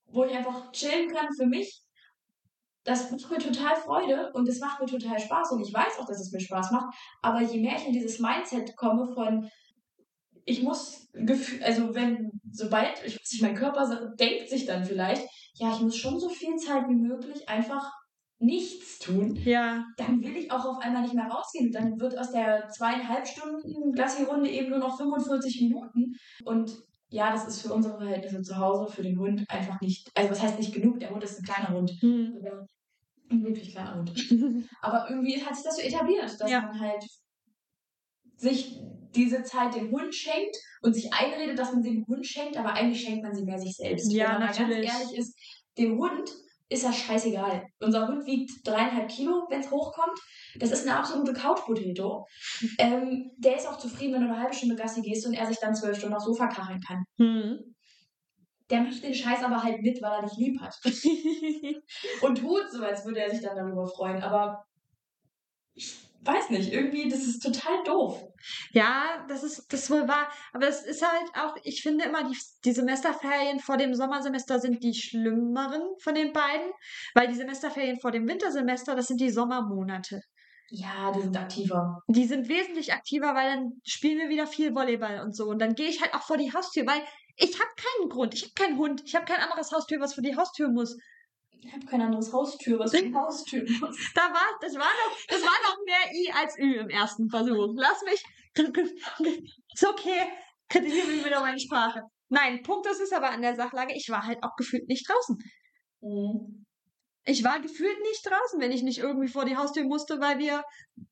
wo 0.05 0.23
ich 0.23 0.33
einfach 0.33 0.71
chillen 0.71 1.09
kann 1.11 1.27
für 1.35 1.47
mich. 1.47 1.81
Das 2.85 3.11
macht 3.11 3.31
mir 3.31 3.39
total 3.39 3.75
Freude 3.75 4.31
und 4.33 4.47
es 4.47 4.59
macht 4.59 4.79
mir 4.79 4.85
total 4.85 5.19
Spaß 5.19 5.51
und 5.51 5.61
ich 5.61 5.73
weiß 5.73 5.99
auch, 5.99 6.05
dass 6.05 6.21
es 6.21 6.31
mir 6.31 6.39
Spaß 6.39 6.71
macht. 6.71 6.95
Aber 7.21 7.41
je 7.41 7.59
mehr 7.59 7.75
ich 7.75 7.87
in 7.87 7.93
dieses 7.93 8.19
Mindset 8.19 8.75
komme 8.77 9.11
von, 9.13 9.49
ich 10.45 10.61
muss, 10.61 11.07
also 11.63 11.95
wenn, 11.95 12.39
sobald, 12.51 13.03
ich 13.05 13.15
weiß 13.15 13.31
nicht, 13.31 13.41
mein 13.41 13.55
Körper 13.55 14.13
denkt 14.19 14.49
sich 14.49 14.65
dann 14.65 14.85
vielleicht, 14.85 15.27
ja, 15.55 15.73
ich 15.73 15.81
muss 15.81 15.97
schon 15.97 16.19
so 16.19 16.29
viel 16.29 16.55
Zeit 16.57 16.87
wie 16.87 16.95
möglich 16.95 17.49
einfach 17.49 17.91
nichts 18.37 18.99
tun, 18.99 19.35
Ja. 19.43 19.85
dann 19.97 20.21
will 20.21 20.35
ich 20.35 20.51
auch 20.51 20.65
auf 20.65 20.77
einmal 20.79 21.01
nicht 21.01 21.15
mehr 21.15 21.27
rausgehen. 21.27 21.71
Dann 21.71 21.99
wird 21.99 22.17
aus 22.17 22.31
der 22.31 22.67
zweieinhalb 22.69 23.25
Stunden 23.25 23.93
Gassi-Runde 23.93 24.49
eben 24.49 24.69
nur 24.69 24.79
noch 24.79 24.97
45 24.97 25.61
Minuten. 25.61 26.13
Und 26.43 26.77
ja, 27.09 27.31
das 27.31 27.47
ist 27.47 27.61
für 27.61 27.73
unsere 27.73 27.97
Verhältnisse 27.97 28.41
zu 28.41 28.57
Hause, 28.57 28.91
für 28.91 29.03
den 29.03 29.17
Hund 29.17 29.45
einfach 29.49 29.79
nicht, 29.79 30.11
also 30.15 30.31
was 30.31 30.41
heißt 30.41 30.59
nicht 30.59 30.73
genug, 30.73 30.99
der 30.99 31.11
Hund 31.11 31.23
ist 31.23 31.39
ein 31.39 31.45
kleiner 31.45 31.69
Hund. 31.69 31.91
Hm. 32.01 32.35
Wirklich 33.29 33.75
Hund. 33.77 34.11
Aber 34.81 35.09
irgendwie 35.09 35.43
hat 35.43 35.55
sich 35.55 35.63
das 35.65 35.77
so 35.77 35.81
etabliert, 35.81 36.39
dass 36.39 36.49
Ja. 36.49 36.61
man 36.61 36.79
halt 36.79 37.03
sich 38.37 38.79
diese 39.15 39.43
Zeit 39.43 39.75
dem 39.75 39.91
Hund 39.91 40.13
schenkt 40.13 40.55
und 40.81 40.93
sich 40.93 41.11
einredet, 41.13 41.57
dass 41.57 41.71
man 41.73 41.81
sie 41.81 41.91
dem 41.91 42.05
Hund 42.05 42.25
schenkt, 42.27 42.57
aber 42.57 42.73
eigentlich 42.73 43.01
schenkt 43.01 43.23
man 43.23 43.33
sie 43.33 43.45
mehr 43.45 43.57
sich 43.57 43.75
selbst. 43.75 44.11
Ja, 44.11 44.33
Wenn 44.33 44.39
man 44.39 44.47
natürlich. 44.47 44.87
ganz 44.89 45.03
ehrlich 45.03 45.17
ist, 45.17 45.39
dem 45.77 45.97
Hund 45.97 46.29
ist 46.67 46.83
das 46.83 46.97
scheißegal. 46.97 47.63
Unser 47.79 48.07
Hund 48.07 48.25
wiegt 48.25 48.51
dreieinhalb 48.65 49.07
Kilo, 49.09 49.45
wenn 49.49 49.61
es 49.61 49.71
hochkommt. 49.71 50.17
Das 50.59 50.71
ist 50.71 50.87
eine 50.87 50.97
absolute 50.97 51.33
Couch-Potato. 51.33 52.25
ähm, 52.79 53.31
der 53.37 53.55
ist 53.57 53.67
auch 53.67 53.77
zufrieden, 53.77 54.13
wenn 54.15 54.21
du 54.21 54.29
eine 54.29 54.39
halbe 54.39 54.53
Stunde 54.53 54.75
Gassi 54.75 55.01
gehst 55.01 55.25
und 55.27 55.33
er 55.33 55.45
sich 55.47 55.57
dann 55.59 55.75
zwölf 55.75 55.97
Stunden 55.97 56.15
aufs 56.15 56.25
Sofa 56.25 56.47
kacheln 56.47 56.81
kann. 56.81 57.03
Hm. 57.17 57.74
Der 58.69 58.81
macht 58.81 59.03
den 59.03 59.13
Scheiß 59.13 59.43
aber 59.43 59.63
halt 59.63 59.81
mit, 59.81 60.01
weil 60.01 60.11
er 60.11 60.27
dich 60.27 60.37
lieb 60.37 60.59
hat. 60.59 60.75
und 62.21 62.39
tut 62.39 62.71
so, 62.71 62.83
als 62.83 63.05
würde 63.05 63.19
er 63.19 63.29
sich 63.29 63.41
dann 63.41 63.55
darüber 63.55 63.87
freuen. 63.87 64.23
Aber 64.23 64.65
ich 65.75 65.95
weiß 66.21 66.49
nicht, 66.49 66.73
irgendwie, 66.73 67.07
das 67.07 67.25
ist 67.25 67.43
total 67.43 67.83
doof. 67.83 68.23
Ja, 68.71 69.25
das 69.29 69.43
ist 69.43 69.71
das 69.71 69.89
wohl 69.91 70.07
wahr. 70.07 70.27
Aber 70.53 70.67
es 70.67 70.83
ist 70.83 71.03
halt 71.03 71.29
auch, 71.35 71.55
ich 71.63 71.81
finde 71.83 72.05
immer, 72.05 72.27
die, 72.27 72.37
die 72.63 72.71
Semesterferien 72.71 73.59
vor 73.59 73.77
dem 73.77 73.93
Sommersemester 73.93 74.59
sind 74.59 74.83
die 74.83 74.93
schlimmeren 74.93 75.83
von 75.99 76.15
den 76.15 76.33
beiden, 76.33 76.71
weil 77.13 77.27
die 77.27 77.35
Semesterferien 77.35 77.99
vor 77.99 78.11
dem 78.11 78.27
Wintersemester, 78.27 78.95
das 78.95 79.07
sind 79.07 79.21
die 79.21 79.29
Sommermonate. 79.29 80.21
Ja, 80.69 81.11
die 81.11 81.21
sind 81.21 81.37
aktiver. 81.37 82.01
Die 82.07 82.25
sind 82.25 82.49
wesentlich 82.49 82.91
aktiver, 82.91 83.35
weil 83.35 83.55
dann 83.55 83.81
spielen 83.85 84.17
wir 84.17 84.29
wieder 84.29 84.47
viel 84.47 84.73
Volleyball 84.73 85.21
und 85.21 85.35
so. 85.35 85.45
Und 85.45 85.59
dann 85.59 85.75
gehe 85.75 85.87
ich 85.87 86.01
halt 86.01 86.15
auch 86.15 86.23
vor 86.23 86.37
die 86.37 86.51
Haustür, 86.53 86.87
weil 86.87 87.01
ich 87.37 87.59
habe 87.59 87.71
keinen 87.75 88.09
Grund. 88.09 88.33
Ich 88.33 88.43
habe 88.43 88.53
keinen 88.55 88.77
Hund. 88.77 89.03
Ich 89.05 89.15
habe 89.15 89.25
kein 89.25 89.41
anderes 89.41 89.71
Haustür, 89.71 89.99
was 89.99 90.13
vor 90.13 90.23
die 90.23 90.35
Haustür 90.35 90.69
muss. 90.69 90.97
Ich 91.51 91.73
habe 91.73 91.85
kein 91.85 92.01
anderes 92.01 92.31
Haustür, 92.31 92.79
was 92.79 92.91
für 92.91 92.97
eine 92.97 93.15
Haustür 93.15 93.63
muss. 93.63 94.11
Da 94.13 94.21
war, 94.21 94.57
das 94.61 94.75
war 94.75 94.81
noch, 94.81 95.17
das 95.27 95.41
war 95.41 95.57
noch 95.63 95.77
mehr 95.85 96.13
I 96.13 96.31
als 96.31 96.57
Ü 96.57 96.79
im 96.79 96.89
ersten 96.89 97.29
Versuch. 97.29 97.73
Lass 97.75 98.01
mich. 98.03 98.23
Ist 99.73 99.85
okay. 99.85 100.27
Kritisiere 100.69 101.07
mich 101.07 101.25
wieder 101.25 101.41
meine 101.41 101.59
Sprache. 101.59 102.03
Nein, 102.29 102.63
Punkt 102.63 102.87
ist 102.87 103.01
es 103.01 103.11
aber 103.11 103.29
an 103.29 103.41
der 103.41 103.55
Sachlage, 103.55 103.93
ich 103.95 104.09
war 104.09 104.25
halt 104.25 104.43
auch 104.43 104.55
gefühlt 104.55 104.87
nicht 104.87 105.07
draußen. 105.07 105.37
Mhm. 106.01 106.64
Ich 107.27 107.43
war 107.43 107.59
gefühlt 107.59 107.99
nicht 108.03 108.25
draußen, 108.25 108.59
wenn 108.61 108.71
ich 108.71 108.83
nicht 108.83 108.99
irgendwie 108.99 109.27
vor 109.27 109.45
die 109.45 109.57
Haustür 109.57 109.83
musste, 109.83 110.19
weil 110.21 110.37
wir 110.37 110.63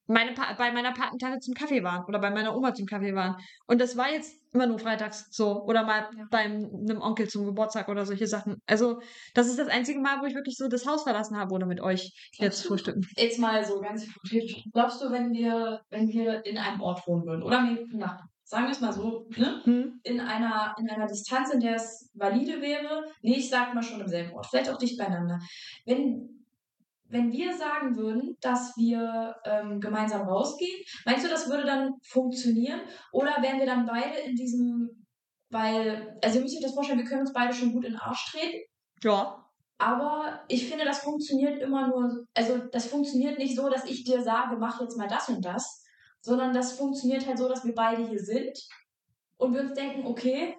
meine 0.06 0.34
pa 0.34 0.54
bei 0.54 0.72
meiner 0.72 0.92
Patentante 0.94 1.40
zum 1.40 1.56
Kaffee 1.56 1.84
waren 1.84 2.06
oder 2.06 2.20
bei 2.20 2.30
meiner 2.30 2.56
Oma 2.56 2.74
zum 2.76 2.86
Kaffee 2.86 3.16
waren. 3.16 3.36
Und 3.68 3.82
das 3.82 3.98
war 3.98 4.12
jetzt 4.12 4.32
immer 4.54 4.68
nur 4.68 4.78
freitags 4.78 5.26
so 5.32 5.64
oder 5.64 5.84
mal 5.84 6.08
Ja. 6.16 6.26
beim 6.30 6.70
einem 6.88 7.02
Onkel 7.02 7.28
zum 7.28 7.46
Geburtstag 7.46 7.90
oder 7.90 8.06
solche 8.06 8.28
Sachen. 8.28 8.58
Also 8.68 9.02
das 9.34 9.48
ist 9.48 9.58
das 9.58 9.70
einzige 9.70 10.00
Mal, 10.00 10.22
wo 10.22 10.26
ich 10.26 10.36
wirklich 10.36 10.56
so 10.56 10.68
das 10.68 10.86
Haus 10.86 11.02
verlassen 11.02 11.36
habe 11.38 11.52
oder 11.56 11.66
mit 11.66 11.82
euch 11.82 12.14
jetzt 12.34 12.64
du- 12.64 12.68
frühstücken. 12.70 13.02
Jetzt 13.18 13.40
mal 13.40 13.66
so 13.66 13.82
ganz 13.82 14.06
hypothetisch. 14.06 14.64
Glaubst 14.72 15.02
du, 15.02 15.10
wenn 15.10 15.32
wir, 15.34 15.82
wenn 15.90 16.08
wir 16.10 16.46
in 16.46 16.60
einem 16.60 16.82
Ort 16.82 17.08
wohnen 17.08 17.26
würden, 17.26 17.42
oder 17.42 17.62
nee, 17.64 17.84
na, 17.92 18.20
sagen 18.44 18.66
wir 18.66 18.72
es 18.72 18.82
mal 18.82 18.94
so, 18.94 19.28
ne? 19.38 19.62
Hm? 19.64 20.00
in 20.04 20.20
einer, 20.20 20.76
in 20.78 20.90
einer 20.90 21.08
Distanz, 21.08 21.52
in 21.52 21.60
der 21.60 21.76
es 21.76 22.10
valide 22.14 22.62
wäre. 22.62 23.06
Nee, 23.22 23.38
ich 23.38 23.50
sag 23.50 23.74
mal 23.74 23.82
schon 23.82 24.02
im 24.02 24.08
selben 24.08 24.34
Ort, 24.34 24.48
vielleicht 24.48 24.70
auch 24.70 24.78
dicht 24.78 24.98
beieinander. 24.98 25.40
Wenn, 25.86 26.46
wenn 27.06 27.32
wir 27.32 27.56
sagen 27.56 27.96
würden, 27.96 28.38
dass 28.42 28.76
wir 28.76 29.36
ähm, 29.46 29.80
gemeinsam 29.80 30.28
rausgehen, 30.28 30.84
meinst 31.06 31.26
du, 31.26 31.30
das 31.30 31.50
würde 31.50 31.66
dann 31.66 31.94
funktionieren? 32.04 32.82
Oder 33.12 33.42
wären 33.42 33.60
wir 33.60 33.66
dann 33.66 33.86
beide 33.86 34.20
in 34.20 34.36
diesem, 34.36 35.06
weil, 35.50 36.18
also 36.24 36.38
ihr 36.38 36.44
müsst 36.44 36.58
euch 36.58 36.64
das 36.64 36.74
vorstellen, 36.74 37.00
wir 37.00 37.06
können 37.06 37.22
uns 37.22 37.34
beide 37.34 37.54
schon 37.54 37.72
gut 37.72 37.86
in 37.86 37.94
den 37.94 38.02
Arsch 38.02 38.32
treten, 38.32 38.64
Ja. 39.04 39.40
Aber 39.80 40.44
ich 40.48 40.70
finde, 40.70 40.86
das 40.86 41.00
funktioniert 41.00 41.60
immer 41.62 41.88
nur, 41.88 42.26
also 42.36 42.58
das 42.72 42.86
funktioniert 42.86 43.38
nicht 43.38 43.56
so, 43.56 43.70
dass 43.70 43.84
ich 43.86 44.06
dir 44.06 44.22
sage, 44.22 44.56
mach 44.58 44.80
jetzt 44.80 44.98
mal 44.98 45.10
das 45.10 45.28
und 45.28 45.44
das, 45.44 45.83
sondern 46.24 46.54
das 46.54 46.74
funktioniert 46.78 47.28
halt 47.28 47.38
so, 47.38 47.48
dass 47.50 47.66
wir 47.66 47.76
beide 47.76 48.08
hier 48.08 48.20
sind 48.20 48.58
und 49.38 49.54
wir 49.54 49.62
uns 49.62 49.74
denken, 49.74 50.06
okay, 50.08 50.56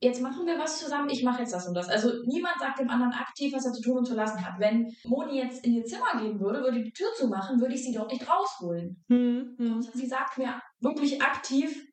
jetzt 0.00 0.20
machen 0.20 0.46
wir 0.46 0.58
was 0.58 0.78
zusammen, 0.80 1.08
ich 1.10 1.22
mache 1.22 1.40
jetzt 1.42 1.52
das 1.52 1.68
und 1.68 1.74
das. 1.74 1.88
Also 1.88 2.10
niemand 2.26 2.58
sagt 2.58 2.80
dem 2.80 2.90
anderen 2.90 3.12
aktiv, 3.12 3.52
was 3.54 3.66
er 3.66 3.72
zu 3.72 3.82
tun 3.82 3.98
und 3.98 4.06
zu 4.06 4.14
lassen 4.14 4.44
hat. 4.44 4.58
Wenn 4.58 4.90
Moni 5.04 5.38
jetzt 5.38 5.64
in 5.64 5.74
ihr 5.74 5.84
Zimmer 5.84 6.18
gehen 6.18 6.40
würde, 6.40 6.62
würde 6.62 6.82
die 6.82 6.92
Tür 6.92 7.08
zumachen, 7.16 7.60
würde 7.60 7.74
ich 7.74 7.84
sie 7.84 7.92
dort 7.92 8.10
nicht 8.12 8.26
rausholen. 8.28 9.02
Hm, 9.08 9.54
hm. 9.58 9.82
Sie 9.82 10.06
sagt 10.06 10.38
mir 10.38 10.60
wirklich 10.80 11.22
aktiv, 11.22 11.86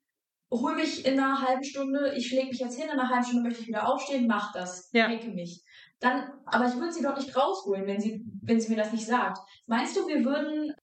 hol 0.50 0.76
mich 0.76 1.06
in 1.06 1.20
einer 1.20 1.42
halben 1.42 1.64
Stunde, 1.64 2.14
ich 2.16 2.28
schläge 2.28 2.48
mich 2.48 2.60
jetzt 2.60 2.78
hin, 2.80 2.90
in 2.92 3.00
einer 3.00 3.10
halben 3.10 3.26
Stunde 3.26 3.44
möchte 3.44 3.62
ich 3.62 3.68
wieder 3.68 3.88
aufstehen, 3.88 4.28
mach 4.28 4.52
das, 4.54 4.90
Ja. 4.94 5.08
denke 5.08 5.30
mich. 5.32 5.64
Dann, 6.00 6.32
aber 6.46 6.68
ich 6.68 6.76
würde 6.76 6.92
sie 6.92 7.04
dort 7.04 7.18
nicht 7.18 7.36
rausholen, 7.36 7.86
wenn 7.86 8.02
sie, 8.02 8.26
wenn 8.42 8.60
sie 8.60 8.70
mir 8.70 8.78
das 8.78 8.92
nicht 8.92 9.06
sagt. 9.06 9.38
Meinst 9.68 9.96
du, 9.96 10.08
wir 10.08 10.26
würden, 10.26 10.74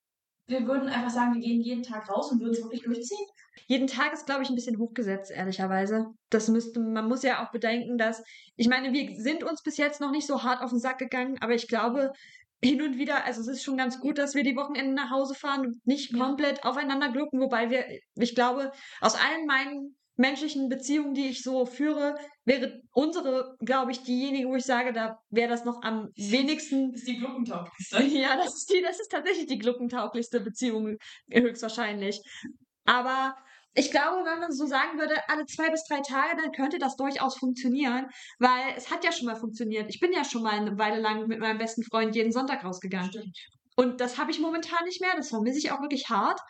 wir 0.49 0.66
würden 0.66 0.88
einfach 0.88 1.11
sagen, 1.11 1.34
wir 1.34 1.40
gehen 1.40 1.61
jeden 1.61 1.82
Tag 1.82 2.09
raus 2.09 2.32
und 2.32 2.40
würden 2.40 2.53
es 2.53 2.62
wirklich 2.62 2.82
durchziehen? 2.82 3.26
Jeden 3.66 3.86
Tag 3.86 4.12
ist, 4.12 4.26
glaube 4.26 4.42
ich, 4.42 4.49
ein 4.49 4.55
bisschen 4.55 4.78
hochgesetzt, 4.78 5.30
ehrlicherweise. 5.30 6.07
Das 6.30 6.49
müsste, 6.49 6.80
man 6.80 7.07
muss 7.07 7.22
ja 7.22 7.44
auch 7.44 7.51
bedenken, 7.51 7.99
dass, 7.99 8.22
ich 8.57 8.68
meine, 8.68 8.92
wir 8.92 9.20
sind 9.20 9.44
uns 9.44 9.62
bis 9.62 9.76
jetzt 9.76 10.01
noch 10.01 10.11
nicht 10.11 10.26
so 10.26 10.42
hart 10.42 10.62
auf 10.62 10.70
den 10.70 10.78
Sack 10.78 10.99
gegangen, 10.99 11.36
aber 11.40 11.55
ich 11.55 11.68
glaube, 11.68 12.12
hin 12.64 12.82
und 12.82 12.99
wieder, 12.99 13.24
also 13.24 13.40
es 13.42 13.46
ist 13.49 13.62
schon 13.62 13.76
ganz 13.76 14.01
gut, 14.01 14.18
dass 14.18 14.34
wir 14.34 14.42
die 14.42 14.57
Wochenenden 14.57 14.94
nach 14.94 15.11
Hause 15.11 15.34
fahren 15.34 15.66
und 15.66 15.86
nicht 15.86 16.12
Ja. 16.12 16.24
komplett 16.24 16.64
aufeinander 16.64 17.12
glucken, 17.12 17.40
wobei 17.40 17.70
wir, 17.70 17.84
ich 18.16 18.34
glaube, 18.34 18.72
aus 19.01 19.14
allen 19.14 19.46
meinen 19.46 19.97
menschlichen 20.18 20.68
Beziehungen, 20.68 21.14
die 21.14 21.28
ich 21.28 21.42
so 21.42 21.64
führe, 21.64 22.18
wäre 22.44 22.82
unsere, 22.92 23.56
glaube 23.60 23.92
ich, 23.92 24.02
diejenige, 24.02 24.48
wo 24.48 24.56
ich 24.56 24.64
sage, 24.64 24.92
da 24.92 25.20
wäre 25.30 25.48
das 25.48 25.64
noch 25.64 25.82
am 25.82 26.08
wenigsten 26.16 26.90
Das 26.92 27.00
ist 27.00 27.08
die 27.08 27.18
Gluckentauglichste. 27.18 28.02
ja, 28.18 28.36
das 28.36 28.54
ist, 28.54 28.70
die, 28.70 28.82
das 28.82 29.00
ist 29.00 29.10
tatsächlich 29.10 29.46
die 29.46 29.58
gluckentauglichste 29.58 30.40
Beziehung, 30.40 30.96
äh, 31.28 31.40
höchstwahrscheinlich. 31.40 32.20
Aber 32.84 33.36
ich 33.74 33.92
glaube, 33.92 34.24
wenn 34.24 34.40
man 34.40 34.50
so 34.50 34.66
sagen 34.66 34.98
würde, 34.98 35.14
alle 35.28 35.46
zwei 35.46 35.70
bis 35.70 35.84
drei 35.84 36.00
Tage, 36.00 36.42
dann 36.42 36.50
könnte 36.50 36.78
das 36.78 36.96
durchaus 36.96 37.38
funktionieren, 37.38 38.06
weil 38.40 38.74
es 38.76 38.90
hat 38.90 39.04
ja 39.04 39.12
schon 39.12 39.26
mal 39.26 39.36
funktioniert. 39.36 39.88
Ich 39.88 40.00
bin 40.00 40.12
ja 40.12 40.24
schon 40.24 40.42
mal 40.42 40.54
eine 40.54 40.76
Weile 40.78 41.00
lang 41.00 41.28
mit 41.28 41.38
meinem 41.38 41.58
besten 41.58 41.84
Freund 41.84 42.16
jeden 42.16 42.32
Sonntag 42.32 42.64
rausgegangen. 42.64 43.10
Stimmt. 43.10 43.38
Und 43.76 44.00
das 44.00 44.18
habe 44.18 44.32
ich 44.32 44.40
momentan 44.40 44.84
nicht 44.86 45.00
mehr. 45.00 45.14
Das 45.14 45.28
vermisse 45.28 45.58
ich 45.58 45.70
auch 45.70 45.80
wirklich 45.80 46.08
hart. 46.08 46.40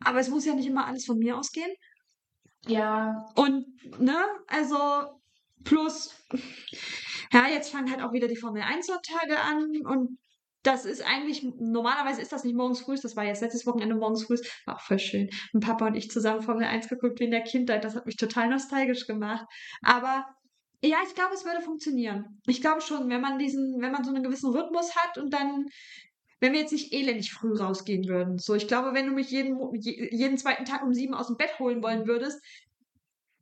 Aber 0.00 0.18
es 0.18 0.28
muss 0.28 0.44
ja 0.44 0.54
nicht 0.54 0.66
immer 0.66 0.86
alles 0.86 1.04
von 1.04 1.18
mir 1.18 1.38
ausgehen. 1.38 1.70
Ja, 2.66 3.28
Und, 3.34 3.66
ne, 3.98 4.16
also, 4.46 5.20
plus, 5.64 6.14
ja, 7.32 7.48
jetzt 7.48 7.72
fangen 7.72 7.90
halt 7.90 8.02
auch 8.02 8.12
wieder 8.12 8.28
die 8.28 8.36
Formel 8.36 8.62
1 8.62 8.86
Sonntage 8.86 9.38
an 9.38 9.70
und 9.84 10.18
das 10.62 10.84
ist 10.84 11.02
eigentlich, 11.02 11.42
normalerweise 11.42 12.22
ist 12.22 12.30
das 12.30 12.44
nicht 12.44 12.54
morgens 12.54 12.82
früh, 12.82 12.96
das 13.00 13.16
war 13.16 13.24
jetzt 13.24 13.42
letztes 13.42 13.66
Wochenende 13.66 13.96
morgens 13.96 14.24
früh, 14.24 14.36
war 14.64 14.76
auch 14.76 14.80
voll 14.80 15.00
schön. 15.00 15.28
Und 15.52 15.64
Papa 15.64 15.88
und 15.88 15.96
ich 15.96 16.10
zusammen 16.10 16.42
Formel 16.42 16.64
1 16.64 16.88
geguckt 16.88 17.18
wie 17.18 17.24
in 17.24 17.32
der 17.32 17.42
Kindheit, 17.42 17.84
das 17.84 17.96
hat 17.96 18.06
mich 18.06 18.16
total 18.16 18.48
nostalgisch 18.48 19.06
gemacht. 19.06 19.44
Aber 19.82 20.24
ja, 20.84 20.98
ich 21.06 21.14
glaube, 21.14 21.34
es 21.34 21.44
würde 21.44 21.62
funktionieren. 21.62 22.40
Ich 22.46 22.60
glaube 22.60 22.80
schon, 22.80 23.08
wenn 23.08 23.20
man 23.20 23.38
diesen, 23.38 23.80
wenn 23.80 23.92
man 23.92 24.04
so 24.04 24.10
einen 24.12 24.22
gewissen 24.22 24.50
Rhythmus 24.50 24.94
hat 24.96 25.18
und 25.18 25.32
dann, 25.32 25.66
wenn 26.42 26.54
wir 26.54 26.60
jetzt 26.60 26.72
nicht 26.72 26.92
elendig 26.92 27.32
früh 27.32 27.56
rausgehen 27.56 28.08
würden. 28.08 28.36
So, 28.38 28.56
ich 28.56 28.66
glaube, 28.66 28.94
wenn 28.94 29.06
du 29.06 29.12
mich 29.12 29.30
jeden, 29.30 29.56
jeden 29.80 30.36
zweiten 30.36 30.64
Tag 30.64 30.82
um 30.82 30.92
sieben 30.92 31.14
aus 31.14 31.28
dem 31.28 31.36
Bett 31.36 31.56
holen 31.60 31.84
wollen 31.84 32.08
würdest, 32.08 32.42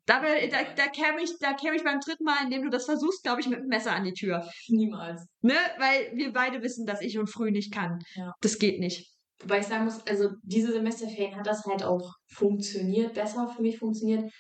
da, 0.05 0.21
da, 0.21 0.59
da 0.77 0.87
käme 0.89 1.23
ich, 1.23 1.31
da 1.39 1.55
käme 1.55 1.77
ich 1.77 1.83
beim 1.83 2.01
dritten 2.01 2.25
Mal, 2.25 2.45
indem 2.45 2.63
du 2.63 2.69
das 2.69 2.85
versuchst, 2.85 3.23
glaube 3.23 3.41
ich, 3.41 3.49
mit 3.49 3.61
dem 3.61 3.69
Messer 3.69 3.93
an 3.93 4.05
die 4.05 4.13
Tür. 4.13 4.47
niemals. 4.69 5.27
Ne? 5.41 5.55
Weil 5.79 6.13
wir 6.15 6.31
beide 6.31 6.61
wissen, 6.61 6.85
dass 6.85 7.01
ich 7.01 7.19
und 7.19 7.29
früh 7.29 7.51
nicht 7.51 7.73
kann. 7.73 8.01
Ja. 8.17 8.35
Das 8.43 8.59
geht 8.59 8.81
nicht. 8.81 9.11
Wobei 9.41 9.61
ich 9.61 9.67
sagen 9.67 9.85
muss, 9.85 10.07
also 10.07 10.29
diese 10.43 10.71
Semesterferien 10.71 11.37
hat 11.37 11.47
das 11.47 11.65
halt 11.65 11.83
auch 11.83 12.17
funktioniert, 12.27 13.15
besser 13.15 13.49
für 13.49 13.63
mich 13.63 13.79
funktioniert, 13.79 14.31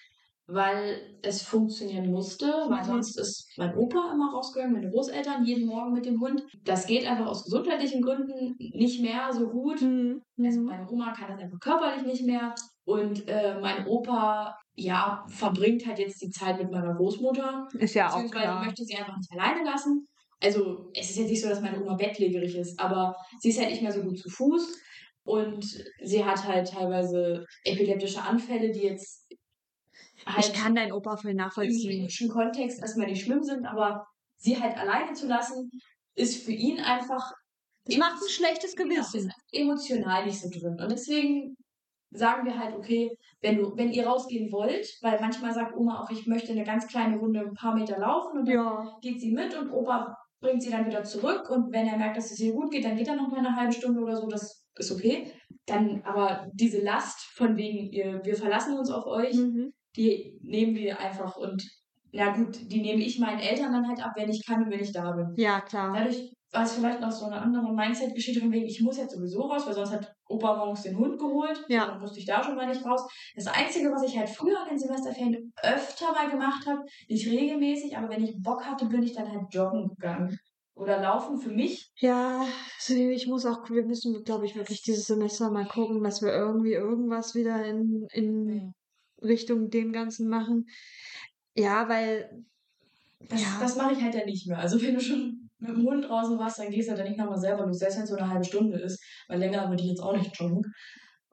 weil 0.53 1.18
es 1.22 1.42
funktionieren 1.42 2.11
musste, 2.11 2.46
weil 2.68 2.80
Mhm. 2.82 2.86
sonst 2.86 3.18
ist 3.18 3.48
mein 3.57 3.74
Opa 3.76 4.12
immer 4.12 4.32
rausgegangen, 4.32 4.74
meine 4.74 4.90
Großeltern 4.90 5.44
jeden 5.44 5.66
Morgen 5.66 5.92
mit 5.92 6.07
dem 6.07 6.20
Hund. 6.20 6.42
Das 6.64 6.86
geht 6.86 7.07
einfach 7.07 7.26
aus 7.26 7.44
gesundheitlichen 7.44 8.03
Gründen 8.03 8.57
nicht 8.59 9.01
mehr 9.03 9.32
so 9.32 9.48
gut. 9.48 9.80
Mhm. 9.82 10.22
Also 10.42 10.61
meine 10.62 10.88
Oma 10.90 11.12
kann 11.12 11.28
das 11.28 11.40
einfach 11.40 11.61
körperlich 11.61 12.05
nicht 12.05 12.24
mehr. 12.24 12.55
Und 12.84 13.28
äh, 13.28 13.59
mein 13.61 13.86
Opa, 13.86 14.57
ja, 14.74 15.24
verbringt 15.28 15.86
halt 15.86 15.98
jetzt 15.98 16.20
die 16.22 16.30
Zeit 16.30 16.59
mit 16.59 16.70
meiner 16.70 16.94
Großmutter. 16.94 17.68
Ist 17.78 17.94
ja 17.94 18.09
auch 18.09 18.14
Beziehungsweise 18.14 18.44
klar. 18.44 18.64
möchte 18.64 18.84
sie 18.84 18.96
einfach 18.96 19.16
nicht 19.16 19.30
alleine 19.32 19.64
lassen. 19.64 20.07
Also 20.42 20.90
es 20.94 21.11
ist 21.11 21.18
jetzt 21.18 21.30
nicht 21.30 21.42
so, 21.42 21.48
dass 21.51 21.61
meine 21.61 21.82
Oma 21.82 21.94
bettlägerig 21.96 22.57
ist, 22.57 22.80
aber 22.80 23.14
sie 23.40 23.51
ist 23.51 23.61
halt 23.61 23.70
nicht 23.70 23.82
mehr 23.82 23.92
so 23.92 24.03
gut 24.03 24.18
zu 24.18 24.30
Fuß. 24.30 24.74
Und 25.22 25.62
sie 26.03 26.24
hat 26.24 26.42
halt 26.48 26.70
teilweise 26.70 27.44
epileptische 27.64 28.22
Anfälle, 28.22 28.72
die 28.72 28.80
jetzt 28.80 29.19
halt 30.26 30.46
Ich 30.46 30.52
kann 30.52 30.74
deinen 30.74 30.92
Opa 30.92 31.16
voll 31.16 31.30
im 31.32 31.36
nachvollziehen. 31.36 31.88
klinischen 31.90 32.28
Kontext 32.28 32.80
erstmal 32.80 33.06
nicht 33.06 33.24
schlimm 33.24 33.42
sind, 33.42 33.66
aber 33.66 34.06
sie 34.38 34.60
halt 34.60 34.76
alleine 34.76 35.12
zu 35.12 35.26
lassen, 35.26 35.70
ist 36.14 36.44
für 36.44 36.52
ihn 36.52 36.80
einfach 36.80 37.32
Das 37.84 37.96
macht 37.96 38.22
ein 38.22 38.28
schlechtes 38.28 38.74
Gewissen. 38.76 39.30
emotional 39.52 40.26
nicht 40.26 40.40
so 40.40 40.48
drin. 40.50 40.78
Und 40.80 40.90
deswegen 40.90 41.54
sagen 42.12 42.44
wir 42.44 42.58
halt, 42.58 42.74
okay, 42.76 43.10
wenn 43.40 43.56
du, 43.58 43.72
wenn 43.76 43.92
ihr 43.92 44.06
rausgehen 44.06 44.50
wollt, 44.50 44.86
weil 45.00 45.20
manchmal 45.20 45.54
sagt 45.54 45.76
Oma 45.76 46.02
auch, 46.02 46.10
ich 46.10 46.26
möchte 46.26 46.50
eine 46.52 46.64
ganz 46.64 46.86
kleine 46.88 47.18
Runde 47.18 47.40
ein 47.40 47.54
paar 47.54 47.74
Meter 47.74 47.98
laufen 47.98 48.38
und 48.40 48.46
dann 48.48 48.54
Ja. 48.54 48.98
geht 49.00 49.20
sie 49.20 49.30
mit 49.30 49.56
und 49.56 49.70
Opa 49.70 50.16
bringt 50.40 50.62
sie 50.62 50.70
dann 50.70 50.86
wieder 50.86 51.04
zurück 51.04 51.48
und 51.50 51.70
wenn 51.72 51.86
er 51.86 51.98
merkt, 51.98 52.16
dass 52.16 52.30
es 52.32 52.40
ihr 52.40 52.52
gut 52.52 52.70
geht, 52.72 52.84
dann 52.84 52.96
geht 52.96 53.06
er 53.08 53.14
noch 53.16 53.28
mal 53.28 53.38
eine 53.38 53.54
halbe 53.54 53.72
Stunde 53.72 54.00
oder 54.00 54.16
so, 54.16 54.26
das 54.26 54.64
ist 54.76 54.90
okay. 54.90 55.30
Dann 55.66 56.02
aber 56.02 56.48
diese 56.54 56.80
Last 56.82 57.20
von 57.34 57.56
wegen, 57.56 57.92
ihr, 57.92 58.20
wir 58.24 58.34
verlassen 58.34 58.76
uns 58.76 58.90
auf 58.90 59.06
euch, 59.06 59.34
Mhm. 59.36 59.72
Die 59.97 60.38
nehmen 60.43 60.74
wir 60.74 61.01
einfach 61.01 61.36
und 61.36 61.62
na 62.12 62.34
gut, 62.36 62.59
die 62.70 62.80
nehme 62.80 63.03
ich 63.03 63.18
meinen 63.18 63.38
Eltern 63.38 63.72
dann 63.72 63.88
halt 63.88 64.05
ab, 64.05 64.12
wenn 64.16 64.30
ich 64.30 64.45
kann 64.45 64.64
und 64.64 64.70
wenn 64.70 64.80
ich 64.80 64.93
da 64.93 65.12
bin. 65.12 65.32
Ja, 65.36 65.61
klar. 65.61 65.93
Dadurch 65.95 66.32
war 66.53 66.64
es 66.64 66.72
vielleicht 66.72 67.01
noch 67.01 67.12
so 67.12 67.26
eine 67.26 67.41
andere 67.41 67.72
Mindset-Geschichte 67.72 68.41
von 68.41 68.53
wegen, 68.53 68.66
ich 68.66 68.80
muss 68.80 68.97
jetzt 68.97 69.14
sowieso 69.14 69.43
raus, 69.43 69.66
weil 69.66 69.74
sonst 69.74 69.93
hat 69.93 70.12
Opa 70.28 70.57
morgens 70.57 70.82
den 70.82 70.99
Hund 70.99 71.18
geholt. 71.18 71.64
Ja. 71.68 71.86
Dann 71.86 72.01
musste 72.01 72.18
ich 72.18 72.26
da 72.26 72.43
schon 72.43 72.57
mal 72.57 72.66
nicht 72.66 72.84
raus. 72.84 73.09
Das 73.36 73.47
Einzige, 73.47 73.91
was 73.93 74.03
ich 74.03 74.18
halt 74.18 74.28
früher 74.28 74.62
in 74.62 74.70
den 74.70 74.78
Semesterferien 74.78 75.53
öfter 75.62 76.12
mal 76.12 76.28
gemacht 76.28 76.66
habe, 76.66 76.82
nicht 77.09 77.26
regelmäßig, 77.26 77.97
aber 77.97 78.09
wenn 78.09 78.24
ich 78.24 78.43
Bock 78.43 78.64
hatte, 78.64 78.86
bin 78.86 79.03
ich 79.03 79.12
dann 79.12 79.30
halt 79.30 79.53
joggen 79.53 79.88
gegangen. 79.88 80.36
Oder 80.74 81.01
laufen 81.01 81.38
für 81.38 81.51
mich. 81.51 81.93
Ja, 81.97 82.41
also 82.78 82.95
ich 82.95 83.26
muss 83.26 83.45
auch, 83.45 83.68
wir 83.68 83.84
müssen, 83.84 84.24
glaube 84.24 84.47
ich, 84.47 84.57
wirklich 84.57 84.82
dieses 84.82 85.07
Semester 85.07 85.51
mal 85.51 85.66
gucken, 85.66 86.03
dass 86.03 86.22
wir 86.22 86.32
irgendwie 86.32 86.72
irgendwas 86.72 87.34
wieder 87.34 87.64
in, 87.66 88.07
in 88.12 88.72
Richtung 89.22 89.70
dem 89.70 89.92
Ganzen 89.92 90.28
machen. 90.28 90.66
Ja, 91.54 91.88
weil, 91.88 92.44
Das, 93.28 93.40
Ja. 93.42 93.58
das 93.60 93.76
mache 93.76 93.92
ich 93.92 94.02
halt 94.02 94.14
dann 94.14 94.24
nicht 94.24 94.46
mehr. 94.48 94.58
Also 94.58 94.80
wenn 94.80 94.94
du 94.94 95.00
schon 95.00 95.50
mit 95.58 95.68
dem 95.70 95.82
Hund 95.82 96.06
draußen 96.08 96.38
warst, 96.38 96.58
dann 96.58 96.70
gehst 96.70 96.88
du 96.88 96.96
halt 96.96 97.06
nicht 97.06 97.18
nochmal 97.18 97.38
selber 97.38 97.66
los, 97.66 97.78
selbst 97.78 97.96
wenn 97.96 98.04
es 98.04 98.10
so 98.10 98.16
eine 98.16 98.30
halbe 98.30 98.44
Stunde 98.44 98.78
ist. 98.78 98.98
Weil 99.28 99.38
länger 99.40 99.68
würde 99.68 99.82
ich 99.82 99.90
jetzt 99.90 100.00
auch 100.00 100.16
nicht 100.16 100.34
joggen. 100.40 100.62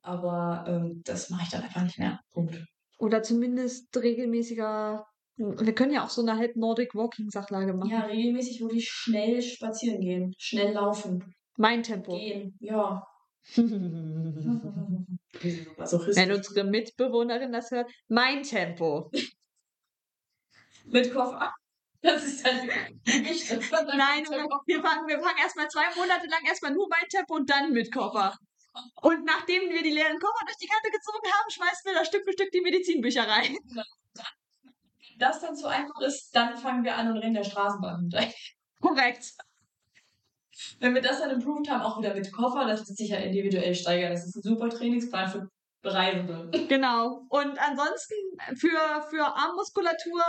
Aber 0.01 0.65
ähm, 0.67 1.01
das 1.05 1.29
mache 1.29 1.43
ich 1.43 1.49
dann 1.49 1.63
einfach 1.63 1.83
nicht 1.83 1.97
mehr. 1.99 2.19
Punkt. 2.33 2.63
oder 2.99 3.23
zumindest 3.23 3.95
regelmäßiger, 3.95 5.05
wir 5.37 5.75
können 5.75 5.93
ja 5.93 6.03
auch 6.03 6.09
so 6.09 6.21
eine 6.21 6.35
halb 6.37 6.55
Nordic 6.55 6.93
Walking 6.95 7.29
Sachlage 7.29 7.73
machen. 7.73 7.91
Ja, 7.91 8.01
regelmäßig 8.01 8.59
wirklich 8.61 8.89
schnell 8.89 9.41
spazieren 9.41 10.01
gehen, 10.01 10.33
schnell 10.37 10.73
laufen, 10.73 11.23
Mein 11.57 11.83
Tempo. 11.83 12.17
gehen, 12.17 12.57
ja. 12.59 13.05
Wenn 16.13 16.31
unsere 16.31 16.63
Mitbewohnerin 16.63 17.51
das 17.51 17.71
hört, 17.71 17.89
mein 18.07 18.43
Tempo. 18.43 19.09
mit 20.85 21.13
Koffer. 21.13 21.53
Das 22.01 22.23
ist 22.23 22.45
dann 22.45 22.67
nicht 22.67 23.49
Nein, 23.95 24.25
wir 24.65 24.81
fangen, 24.81 25.07
wir 25.07 25.19
fangen 25.19 25.37
erstmal 25.41 25.67
zwei 25.69 25.95
Monate 25.95 26.27
lang 26.27 26.45
erstmal 26.45 26.71
nur 26.71 26.87
mein 26.89 27.07
Tempo 27.09 27.35
und 27.35 27.49
dann 27.49 27.71
mit 27.73 27.91
Koffer. 27.91 28.37
Und 29.01 29.25
nachdem 29.25 29.69
wir 29.69 29.81
die 29.81 29.89
leeren 29.89 30.19
Koffer 30.19 30.45
durch 30.45 30.57
die 30.57 30.67
Kante 30.67 30.91
gezogen 30.91 31.27
haben, 31.33 31.49
schmeißen 31.49 31.85
wir 31.85 31.93
da 31.95 32.05
Stück 32.05 32.23
für 32.23 32.33
Stück 32.33 32.51
die 32.51 32.61
Medizinbücher 32.61 33.27
rein. 33.27 33.57
Wenn 33.73 35.17
das 35.17 35.41
dann 35.41 35.55
zu 35.55 35.67
einfach 35.67 35.99
ist, 36.01 36.29
dann 36.35 36.55
fangen 36.55 36.83
wir 36.83 36.95
an 36.95 37.11
und 37.11 37.17
rennen 37.17 37.33
der 37.33 37.43
Straßenbahn 37.43 38.01
hinterher. 38.01 38.33
Korrekt. 38.79 39.33
Wenn 40.79 40.93
wir 40.93 41.01
das 41.01 41.19
dann 41.19 41.31
improved 41.31 41.69
haben, 41.69 41.81
auch 41.81 41.99
wieder 41.99 42.13
mit 42.13 42.31
Koffer, 42.31 42.65
das 42.65 42.79
lässt 42.81 42.97
sich 42.97 43.09
ja 43.09 43.17
individuell 43.17 43.75
steigern. 43.75 44.11
Das 44.11 44.25
ist 44.25 44.35
ein 44.35 44.41
super 44.43 44.69
Trainingsplan 44.69 45.29
für 45.29 45.49
Reisende. 45.83 46.49
Genau. 46.67 47.25
Und 47.29 47.57
ansonsten 47.59 48.15
für, 48.55 49.05
für 49.09 49.25
Armmuskulatur, 49.25 50.21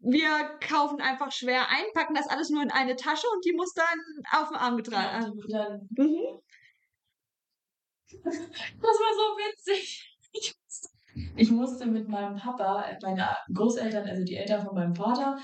wir 0.00 0.58
kaufen 0.60 1.00
einfach 1.00 1.32
schwer 1.32 1.68
ein, 1.68 1.84
packen 1.92 2.14
das 2.14 2.28
alles 2.28 2.50
nur 2.50 2.62
in 2.62 2.70
eine 2.70 2.96
Tasche 2.96 3.26
und 3.34 3.44
die 3.44 3.52
muss 3.52 3.72
dann 3.74 3.98
auf 4.32 4.48
den 4.48 4.56
Arm 4.56 4.76
getragen. 4.76 5.40
Dann, 5.48 5.88
Mhm. 5.90 6.40
das 8.24 8.34
war 8.34 9.14
so 9.14 9.36
witzig. 9.36 10.16
Ich, 10.32 10.54
Ich 11.36 11.50
musste 11.50 11.86
mit 11.86 12.08
meinem 12.08 12.36
Papa, 12.36 12.84
meine 13.02 13.28
Großeltern, 13.54 14.06
also 14.08 14.24
die 14.24 14.36
Eltern 14.36 14.64
von 14.64 14.74
meinem 14.74 14.94
Vater, 14.94 15.36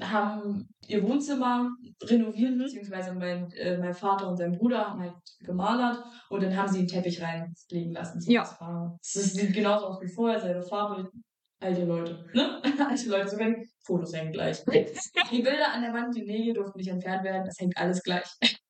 haben 0.00 0.68
ihr 0.88 1.02
Wohnzimmer 1.02 1.70
renoviert, 2.02 2.54
Mhm. 2.54 2.58
beziehungsweise 2.58 3.14
mein, 3.14 3.50
äh, 3.52 3.78
mein 3.78 3.94
Vater 3.94 4.28
und 4.28 4.36
sein 4.36 4.52
Bruder 4.52 4.88
haben 4.90 5.00
halt 5.00 5.14
gemalert 5.40 6.02
und 6.30 6.42
dann 6.42 6.56
haben 6.56 6.68
sie 6.68 6.80
einen 6.80 6.88
Teppich 6.88 7.20
reinlegen 7.22 7.92
lassen. 7.92 8.20
So, 8.20 8.30
Ja. 8.30 8.42
Das, 8.42 8.60
war, 8.60 8.98
das 9.00 9.32
sieht 9.32 9.54
genauso 9.54 9.86
aus 9.86 10.00
wie 10.02 10.12
vorher, 10.12 10.40
selbe 10.40 10.62
Farbe, 10.62 11.08
alte 11.60 11.84
Leute. 11.84 12.24
Ne? 12.32 12.60
alte 12.88 13.08
Leute, 13.08 13.28
sogar 13.28 13.50
die 13.50 13.68
Fotos 13.84 14.12
hängen 14.14 14.32
gleich. 14.32 14.62
Die 14.64 15.42
Bilder 15.42 15.72
an 15.72 15.82
der 15.82 15.92
Wand, 15.92 16.14
die 16.16 16.24
Nägel 16.24 16.54
durften 16.54 16.78
nicht 16.78 16.88
entfernt 16.90 17.24
werden, 17.24 17.44
das 17.44 17.56
hängt 17.58 17.76
alles 17.76 18.02
gleich. 18.02 18.26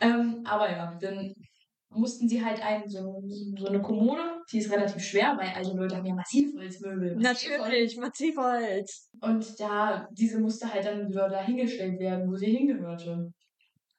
ähm, 0.00 0.42
aber 0.44 0.70
ja, 0.70 0.96
dann 1.00 1.32
mussten 1.96 2.28
sie 2.28 2.44
halt 2.44 2.62
ein, 2.64 2.88
so, 2.88 3.22
so 3.58 3.66
eine 3.66 3.80
Kommode, 3.80 4.22
die 4.50 4.58
ist 4.58 4.70
relativ 4.70 5.02
schwer, 5.02 5.36
weil 5.38 5.48
alte 5.54 5.76
Leute 5.76 5.96
haben 5.96 6.06
ja 6.06 6.14
Massivholzmöbel. 6.14 7.16
Natürlich, 7.16 7.96
Massivholz. 7.96 9.10
Und 9.20 9.60
da, 9.60 10.08
diese 10.12 10.40
musste 10.40 10.72
halt 10.72 10.84
dann 10.84 11.08
wieder 11.08 11.28
da 11.28 11.42
hingestellt 11.42 11.98
werden, 11.98 12.30
wo 12.30 12.36
sie 12.36 12.56
hingehörte. 12.56 13.32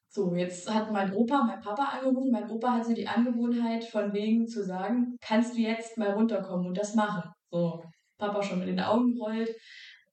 So, 0.09 0.33
jetzt 0.33 0.73
hat 0.73 0.91
mein 0.91 1.13
Opa, 1.13 1.43
mein 1.43 1.59
Papa 1.61 1.83
angerufen. 1.83 2.31
Mein 2.31 2.49
Opa 2.49 2.71
hatte 2.71 2.93
die 2.93 3.07
Angewohnheit, 3.07 3.83
von 3.83 4.13
wegen 4.13 4.47
zu 4.47 4.63
sagen, 4.63 5.15
kannst 5.21 5.55
du 5.55 5.61
jetzt 5.61 5.97
mal 5.97 6.11
runterkommen 6.11 6.67
und 6.67 6.77
das 6.77 6.95
machen. 6.95 7.29
So, 7.51 7.83
Papa 8.17 8.41
schon 8.41 8.59
mit 8.59 8.67
den 8.67 8.79
Augen 8.79 9.13
gerollt. 9.13 9.55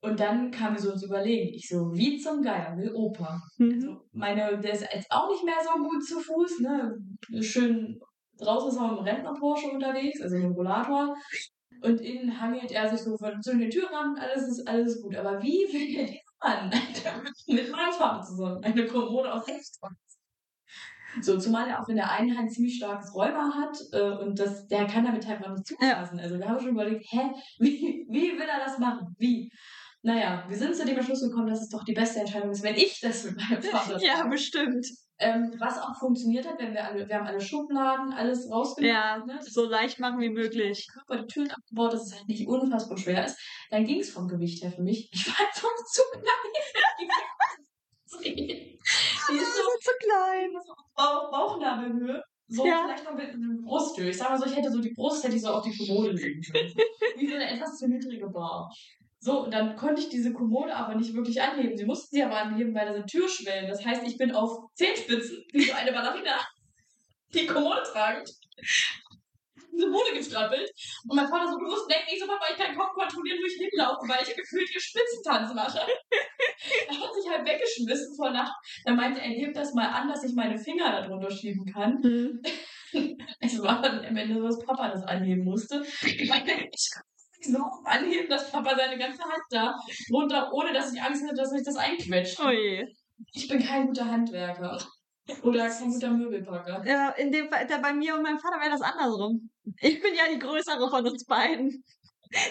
Und 0.04 0.20
dann 0.20 0.50
kam 0.50 0.74
mir 0.74 0.78
so 0.78 0.92
ins 0.92 1.02
Überlegen. 1.02 1.54
Ich 1.54 1.66
so, 1.66 1.90
wie 1.94 2.18
zum 2.18 2.42
Geier 2.42 2.76
will 2.76 2.92
Opa? 2.94 3.40
Mhm. 3.56 3.72
Also 3.72 4.00
meine, 4.12 4.58
der 4.58 4.74
ist 4.74 4.82
jetzt 4.82 5.10
auch 5.10 5.30
nicht 5.30 5.42
mehr 5.44 5.54
so 5.64 5.82
gut 5.82 6.04
zu 6.04 6.20
Fuß, 6.20 6.60
ne? 6.60 6.94
Schön 7.40 7.98
draußen 8.38 8.68
ist 8.68 8.76
er 8.76 8.88
dem 8.88 8.98
Rentner-Porsche 8.98 9.68
unterwegs, 9.68 10.20
also 10.20 10.36
dem 10.36 10.52
Rollator. 10.52 11.16
Und 11.82 12.02
innen 12.02 12.38
hangelt 12.38 12.70
er 12.70 12.86
sich 12.90 13.00
so 13.00 13.16
von 13.16 13.42
zwischen 13.42 13.60
den 13.60 13.70
Türrahmen, 13.70 14.18
alles 14.18 14.46
ist, 14.46 14.68
alles 14.68 15.00
gut. 15.00 15.16
Aber 15.16 15.42
wie 15.42 15.66
will 15.72 15.94
der 15.94 16.20
Mann 16.42 16.70
mit 17.46 17.72
meinem 17.72 17.92
Vater 17.92 18.22
zusammen 18.22 18.62
eine 18.62 18.86
Kommode 18.86 19.32
aus 19.32 19.46
Hechtsholz? 19.46 20.18
So, 21.22 21.38
zumal 21.38 21.68
er 21.68 21.80
auch 21.80 21.88
in 21.88 21.96
der 21.96 22.10
einen 22.10 22.36
Hand 22.36 22.52
ziemlich 22.52 22.76
starkes 22.76 23.14
Rheuma 23.14 23.54
hat 23.54 23.78
äh, 23.92 24.22
und 24.22 24.38
das, 24.38 24.66
der 24.66 24.86
kann 24.86 25.04
damit 25.04 25.26
einfach 25.26 25.48
nicht 25.50 25.66
zulassen. 25.66 26.18
Also 26.18 26.38
wir 26.38 26.46
haben 26.46 26.58
schon 26.58 26.70
überlegt, 26.70 27.06
hä, 27.08 27.30
wie, 27.58 28.04
wie 28.10 28.32
will 28.32 28.48
er 28.48 28.64
das 28.64 28.78
machen? 28.78 29.14
Wie? 29.18 29.50
Naja, 30.06 30.44
wir 30.46 30.56
sind 30.58 30.76
zu 30.76 30.84
dem 30.84 30.98
Entschluss 30.98 31.22
gekommen, 31.22 31.46
dass 31.48 31.62
es 31.62 31.70
doch 31.70 31.82
die 31.82 31.94
beste 31.94 32.20
Entscheidung 32.20 32.50
ist, 32.50 32.62
wenn 32.62 32.74
ich 32.74 33.00
das 33.00 33.24
mit 33.24 33.36
meinem 33.38 33.62
Vater 33.62 33.98
Ja, 34.02 34.26
bestimmt. 34.26 34.86
Ähm, 35.18 35.54
was 35.58 35.78
auch 35.78 35.98
funktioniert 35.98 36.46
hat, 36.46 36.58
wenn 36.58 36.74
wir 36.74 36.84
alle, 36.84 37.08
wir 37.08 37.16
haben 37.16 37.26
alle 37.26 37.40
Schubladen, 37.40 38.12
alles 38.12 38.50
rausgenommen. 38.50 38.94
Ja, 38.94 39.24
ne? 39.24 39.38
so 39.40 39.64
leicht 39.64 40.00
machen 40.00 40.20
wie 40.20 40.28
möglich. 40.28 40.88
Körper 40.92 41.22
die 41.22 41.26
Türen 41.32 41.50
abgebaut, 41.50 41.94
dass 41.94 42.06
es 42.06 42.14
halt 42.14 42.28
nicht 42.28 42.46
unfassbar 42.46 42.98
schwer 42.98 43.24
ist. 43.24 43.38
Dann 43.70 43.86
ging 43.86 44.00
es 44.00 44.10
vom 44.10 44.28
Gewicht 44.28 44.62
her 44.62 44.72
für 44.72 44.82
mich. 44.82 45.08
Ich 45.10 45.26
war 45.26 45.36
einfach 45.40 45.74
zu 45.90 46.02
klein. 46.12 46.24
Die 48.24 49.36
ist 49.36 49.56
so 49.56 49.62
zu 49.80 49.90
klein. 50.00 50.50
Bauch, 50.94 51.30
Bauchnabelhöhe. 51.30 52.22
So 52.48 52.66
Ja. 52.66 52.82
vielleicht 52.84 53.04
noch 53.04 53.14
mit 53.14 53.30
einer 53.30 53.56
Brusthöhe. 53.62 54.10
Ich 54.10 54.18
sag 54.18 54.28
mal 54.28 54.38
so, 54.38 54.44
ich 54.44 54.54
hätte 54.54 54.70
so 54.70 54.80
die 54.82 54.92
Brust 54.92 55.24
hätte 55.24 55.36
ich 55.36 55.40
so 55.42 55.48
auf 55.48 55.64
die 55.64 55.74
Kommode 55.74 56.10
legen 56.10 56.42
können. 56.42 56.74
Wie 57.16 57.26
so 57.26 57.34
eine 57.36 57.50
etwas 57.50 57.78
zu 57.78 57.88
niedrige 57.88 58.28
Bar. 58.28 58.70
So, 59.24 59.44
und 59.44 59.54
dann 59.54 59.74
konnte 59.74 60.02
ich 60.02 60.10
diese 60.10 60.34
Kommode 60.34 60.76
aber 60.76 60.96
nicht 60.96 61.14
wirklich 61.14 61.40
anheben. 61.40 61.78
Sie 61.78 61.86
mussten 61.86 62.14
sie 62.14 62.22
aber 62.22 62.36
anheben, 62.36 62.74
weil 62.74 62.84
da 62.84 62.92
sind 62.92 63.06
Türschwellen. 63.06 63.70
Das 63.70 63.82
heißt, 63.82 64.06
ich 64.06 64.18
bin 64.18 64.34
auf 64.34 64.68
Zehenspitzen, 64.74 65.42
wie 65.50 65.64
so 65.64 65.72
eine 65.72 65.92
Ballerina, 65.92 66.38
die 67.32 67.46
Kommode 67.46 67.82
tragend, 67.90 68.28
diese 69.72 69.88
Mode 69.88 70.12
gestrappelt. 70.12 70.70
Und 71.08 71.16
mein 71.16 71.26
Vater 71.26 71.50
so, 71.50 71.58
du 71.58 71.64
musst 71.64 71.90
denken, 71.90 72.10
ich 72.12 72.20
so, 72.20 72.26
Papa, 72.26 72.44
ich 72.50 72.58
kann 72.62 72.76
kaum 72.76 72.92
kontrollieren, 72.92 73.38
wo 73.40 73.46
ich 73.46 73.56
hinlaufe, 73.56 74.06
weil 74.06 74.22
ich 74.22 74.36
gefühlt 74.36 74.68
hier 74.68 74.80
Spitzentanz 74.82 75.54
mache. 75.54 75.80
er 76.88 77.00
hat 77.00 77.14
sich 77.14 77.30
halt 77.30 77.48
weggeschmissen 77.48 78.14
vor 78.16 78.30
Nacht. 78.30 78.52
Dann 78.84 78.96
meinte 78.96 79.22
er, 79.22 79.30
heb 79.30 79.54
das 79.54 79.72
mal 79.72 79.88
an, 79.88 80.06
dass 80.06 80.22
ich 80.22 80.34
meine 80.34 80.58
Finger 80.58 80.92
da 80.92 81.00
drunter 81.00 81.30
schieben 81.30 81.64
kann. 81.64 81.98
Mhm. 82.02 82.42
Es 83.40 83.60
war 83.60 83.82
dann 83.82 84.04
am 84.04 84.16
Ende 84.16 84.34
so, 84.34 84.42
dass 84.42 84.64
Papa 84.64 84.88
das 84.90 85.02
anheben 85.02 85.44
musste. 85.44 85.82
Ich 86.02 86.30
konnte 86.30 86.54
nicht 86.54 86.92
so 87.44 87.58
anheben, 87.84 88.28
dass 88.28 88.50
Papa 88.50 88.76
seine 88.76 88.98
ganze 88.98 89.22
Hand 89.22 89.42
da 89.50 89.78
drunter, 90.10 90.52
ohne 90.52 90.72
dass 90.72 90.92
ich 90.92 91.00
Angst 91.00 91.22
hatte, 91.22 91.34
dass 91.34 91.50
sich 91.50 91.64
das 91.64 91.76
einquetscht. 91.76 92.40
Oh 92.40 92.50
je. 92.50 92.86
Ich 93.32 93.48
bin 93.48 93.62
kein 93.62 93.86
guter 93.86 94.06
Handwerker. 94.06 94.78
Oder 95.42 95.68
kein 95.68 95.90
guter 95.90 96.10
Möbelpacker. 96.10 96.84
Ja, 96.86 97.10
in 97.10 97.32
dem 97.32 97.48
Fall, 97.48 97.66
da 97.66 97.78
bei 97.78 97.94
mir 97.94 98.14
und 98.14 98.22
meinem 98.22 98.38
Vater 98.38 98.60
wäre 98.60 98.70
das 98.70 98.82
andersrum. 98.82 99.50
Ich 99.80 100.00
bin 100.02 100.14
ja 100.14 100.24
die 100.32 100.38
größere 100.38 100.90
von 100.90 101.06
uns 101.06 101.24
beiden. 101.24 101.84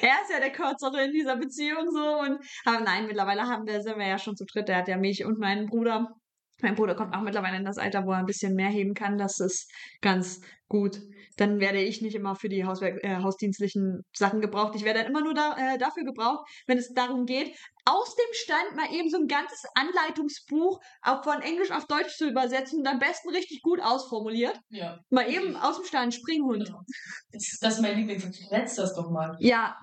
Er 0.02 0.22
ist 0.22 0.32
ja 0.32 0.40
der 0.40 0.52
kürzere 0.52 1.06
in 1.06 1.12
dieser 1.12 1.36
Beziehung 1.36 1.92
so 1.92 2.20
und 2.22 2.40
aber 2.64 2.80
nein, 2.80 3.06
mittlerweile 3.06 3.44
haben 3.44 3.68
wir, 3.68 3.82
sind 3.82 3.98
wir 3.98 4.08
ja 4.08 4.18
schon 4.18 4.36
zu 4.36 4.46
dritt. 4.46 4.70
Der 4.70 4.78
hat 4.78 4.88
ja 4.88 4.98
mich 4.98 5.26
und 5.26 5.40
meinen 5.40 5.68
Bruder. 5.68 6.16
Mein 6.62 6.76
Bruder 6.76 6.96
kommt 6.96 7.14
auch 7.14 7.22
mittlerweile 7.22 7.58
in 7.58 7.66
das 7.66 7.78
Alter, 7.78 8.06
wo 8.06 8.12
er 8.12 8.20
ein 8.20 8.26
bisschen 8.26 8.56
mehr 8.56 8.70
heben 8.70 8.94
kann. 8.94 9.18
Das 9.18 9.40
ist 9.40 9.70
ganz 10.02 10.40
gut. 10.70 11.02
Dann 11.38 11.60
werde 11.60 11.82
ich 11.82 12.02
nicht 12.02 12.16
immer 12.16 12.36
für 12.36 12.50
die 12.50 12.66
Hauswerk 12.66 13.04
äh, 13.04 13.18
hausdienstlichen 13.18 14.04
Sachen 14.14 14.42
gebraucht. 14.42 14.76
Ich 14.76 14.84
werde 14.84 15.00
dann 15.00 15.10
immer 15.10 15.22
nur 15.22 15.34
da, 15.34 15.56
äh, 15.58 15.78
dafür 15.78 16.04
gebraucht, 16.04 16.48
wenn 16.68 16.78
es 16.78 16.94
darum 16.94 17.26
geht, 17.26 17.56
aus 17.86 18.16
dem 18.16 18.34
Stand 18.34 18.76
mal 18.76 18.94
eben 18.94 19.10
so 19.10 19.18
ein 19.18 19.28
ganzes 19.28 19.64
Anleitungsbuch 19.76 20.80
auch 21.02 21.24
von 21.24 21.42
Englisch 21.42 21.72
auf 21.72 21.86
Deutsch 21.86 22.16
zu 22.16 22.30
übersetzen 22.30 22.80
und 22.80 22.88
am 22.88 23.00
besten 23.00 23.30
richtig 23.30 23.62
gut 23.62 23.82
ausformuliert. 23.82 24.58
Ja. 24.70 25.00
Mal 25.10 25.30
eben 25.30 25.56
aus 25.56 25.78
dem 25.78 25.86
Stand, 25.86 26.14
Springhund. 26.14 26.66
Genau. 26.66 26.82
Das, 27.32 27.74
ist 27.74 27.82
mein 27.82 27.98
Lieblings. 27.98 28.50
Letzt 28.50 28.78
das 28.78 28.94
doch 28.96 29.10
mal. 29.10 29.36
Ja. 29.40 29.78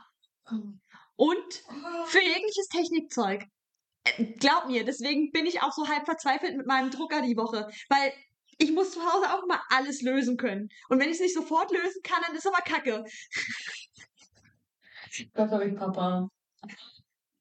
Und 1.17 1.63
für 2.07 2.23
jegliches 2.23 2.69
Technikzeug. 2.69 3.45
Äh, 4.05 4.25
Glaub 4.39 4.67
mir, 4.67 4.85
deswegen 4.85 5.31
bin 5.33 5.47
ich 5.47 5.63
auch 5.63 5.73
so 5.73 5.87
halb 5.89 6.07
verzweifelt 6.07 6.57
mit 6.57 6.67
meinem 6.67 6.91
Drucker 6.91 7.21
die 7.23 7.37
Woche. 7.37 7.69
Weil 7.89 8.13
ich 8.61 8.73
muss 8.73 8.93
zu 8.93 9.01
Hause 9.01 9.33
auch 9.33 9.47
mal 9.47 9.61
alles 9.71 10.03
lösen 10.03 10.37
können. 10.37 10.69
Und 10.89 11.01
wenn 11.01 11.09
ich 11.09 11.15
es 11.15 11.21
nicht 11.21 11.35
sofort 11.35 11.73
lösen 11.73 12.03
kann, 12.03 12.23
dann 12.27 12.37
ist 12.37 12.47
aber 12.47 12.59
Kacke. 12.59 13.05
Gott 15.35 15.51
hab 15.51 15.63
ich 15.63 15.75
Papa. 15.75 16.29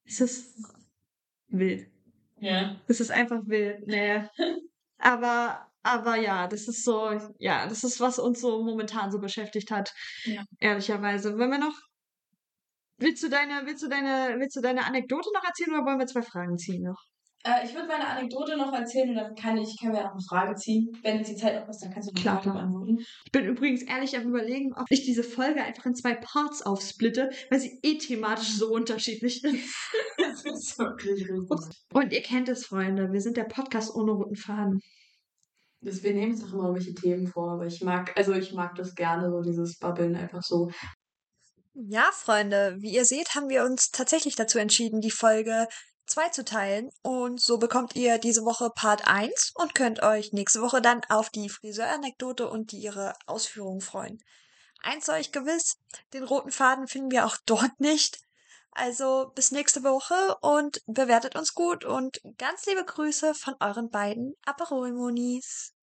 Es 0.04 0.20
ist 0.20 0.64
wild. 1.48 1.90
Ja. 2.38 2.80
Es 2.88 3.00
ist 3.00 3.10
einfach 3.10 3.42
wild. 3.44 3.86
Nee. 3.86 4.24
Aber, 4.98 5.70
aber 5.82 6.16
ja, 6.16 6.46
das 6.46 6.68
ist 6.68 6.84
so, 6.84 7.10
ja, 7.38 7.66
das 7.66 7.84
ist, 7.84 8.00
was 8.00 8.18
uns 8.18 8.40
so 8.40 8.64
momentan 8.64 9.12
so 9.12 9.18
beschäftigt 9.18 9.70
hat. 9.70 9.92
Ja. 10.24 10.42
Ehrlicherweise. 10.58 11.36
Wenn 11.38 11.50
wir 11.50 11.58
noch. 11.58 11.78
Willst 12.96 13.22
du 13.22 13.28
deine, 13.28 13.66
willst 13.66 13.82
du 13.82 13.88
deine, 13.88 14.38
willst 14.38 14.56
du 14.56 14.60
deine 14.60 14.84
Anekdote 14.84 15.30
noch 15.34 15.44
erzählen 15.44 15.72
oder 15.72 15.84
wollen 15.84 15.98
wir 15.98 16.06
zwei 16.06 16.22
Fragen 16.22 16.58
ziehen 16.58 16.82
noch? 16.82 17.09
Äh, 17.42 17.64
ich 17.64 17.74
würde 17.74 17.88
meine 17.88 18.06
Anekdote 18.06 18.56
noch 18.56 18.72
erzählen 18.72 19.08
und 19.10 19.14
dann 19.14 19.34
kann 19.34 19.56
ich, 19.56 19.78
kann 19.80 19.92
mir 19.92 20.04
auch 20.04 20.12
eine 20.12 20.20
Frage 20.20 20.54
ziehen. 20.56 20.90
Wenn 21.02 21.18
jetzt 21.18 21.30
die 21.30 21.36
Zeit 21.36 21.58
noch 21.58 21.68
ist, 21.68 21.82
dann 21.82 21.90
kannst 21.90 22.08
du 22.08 22.12
eine 22.12 22.20
Klar, 22.20 22.34
Frage 22.34 22.50
klar. 22.50 22.54
beantworten. 22.56 22.98
Ich 23.24 23.32
bin 23.32 23.46
übrigens 23.46 23.82
ehrlich 23.82 24.16
am 24.16 24.28
überlegen, 24.28 24.74
ob 24.74 24.84
ich 24.90 25.04
diese 25.04 25.22
Folge 25.22 25.62
einfach 25.62 25.86
in 25.86 25.94
zwei 25.94 26.14
Parts 26.14 26.62
aufsplitte, 26.62 27.30
weil 27.50 27.60
sie 27.60 27.78
eh 27.82 27.96
thematisch 27.96 28.56
so 28.56 28.70
unterschiedlich 28.72 29.42
ist. 29.44 29.74
Das 30.18 30.44
ist 30.44 30.78
wirklich 30.78 31.28
richtig. 31.28 31.76
Und 31.92 32.12
ihr 32.12 32.22
kennt 32.22 32.48
es, 32.48 32.66
Freunde, 32.66 33.10
wir 33.10 33.20
sind 33.20 33.36
der 33.36 33.44
Podcast 33.44 33.94
ohne 33.94 34.12
roten 34.12 34.36
Faden. 34.36 34.80
Das, 35.80 36.02
wir 36.02 36.12
nehmen 36.14 36.32
uns 36.32 36.44
auch 36.44 36.52
immer 36.52 36.64
irgendwelche 36.64 36.94
Themen 36.94 37.26
vor, 37.26 37.52
aber 37.52 37.66
ich 37.66 37.82
mag, 37.82 38.16
also 38.16 38.32
ich 38.34 38.52
mag 38.52 38.74
das 38.76 38.94
gerne, 38.94 39.30
so 39.30 39.40
dieses 39.40 39.78
Babbeln 39.78 40.14
einfach 40.14 40.42
so. 40.42 40.70
Ja, 41.74 42.10
Freunde, 42.12 42.76
wie 42.80 42.94
ihr 42.94 43.04
seht, 43.04 43.34
haben 43.34 43.48
wir 43.48 43.64
uns 43.64 43.90
tatsächlich 43.90 44.36
dazu 44.36 44.58
entschieden, 44.58 45.00
die 45.00 45.10
Folge 45.10 45.66
zweizuteilen. 46.06 46.90
Und 47.02 47.40
so 47.40 47.58
bekommt 47.58 47.96
ihr 47.96 48.18
diese 48.18 48.44
Woche 48.44 48.70
Part 48.70 49.06
1 49.06 49.52
und 49.54 49.74
könnt 49.74 50.02
euch 50.02 50.32
nächste 50.32 50.60
Woche 50.60 50.82
dann 50.82 51.02
auf 51.08 51.30
die 51.30 51.48
Friseuranekdote 51.48 52.48
und 52.48 52.72
die 52.72 52.78
ihre 52.78 53.14
Ausführungen 53.26 53.80
freuen. 53.80 54.22
Eins 54.82 55.06
sei 55.06 55.20
euch 55.20 55.32
gewiss, 55.32 55.78
den 56.12 56.24
roten 56.24 56.50
Faden 56.50 56.88
finden 56.88 57.10
wir 57.10 57.26
auch 57.26 57.36
dort 57.46 57.80
nicht. 57.80 58.20
Also 58.72 59.32
bis 59.34 59.50
nächste 59.50 59.82
Woche 59.82 60.36
und 60.40 60.80
bewertet 60.86 61.36
uns 61.36 61.54
gut 61.54 61.84
und 61.84 62.20
ganz 62.38 62.66
liebe 62.66 62.84
Grüße 62.84 63.34
von 63.34 63.54
euren 63.58 63.90
beiden 63.90 64.36
Aperol-Monis. 64.44 65.74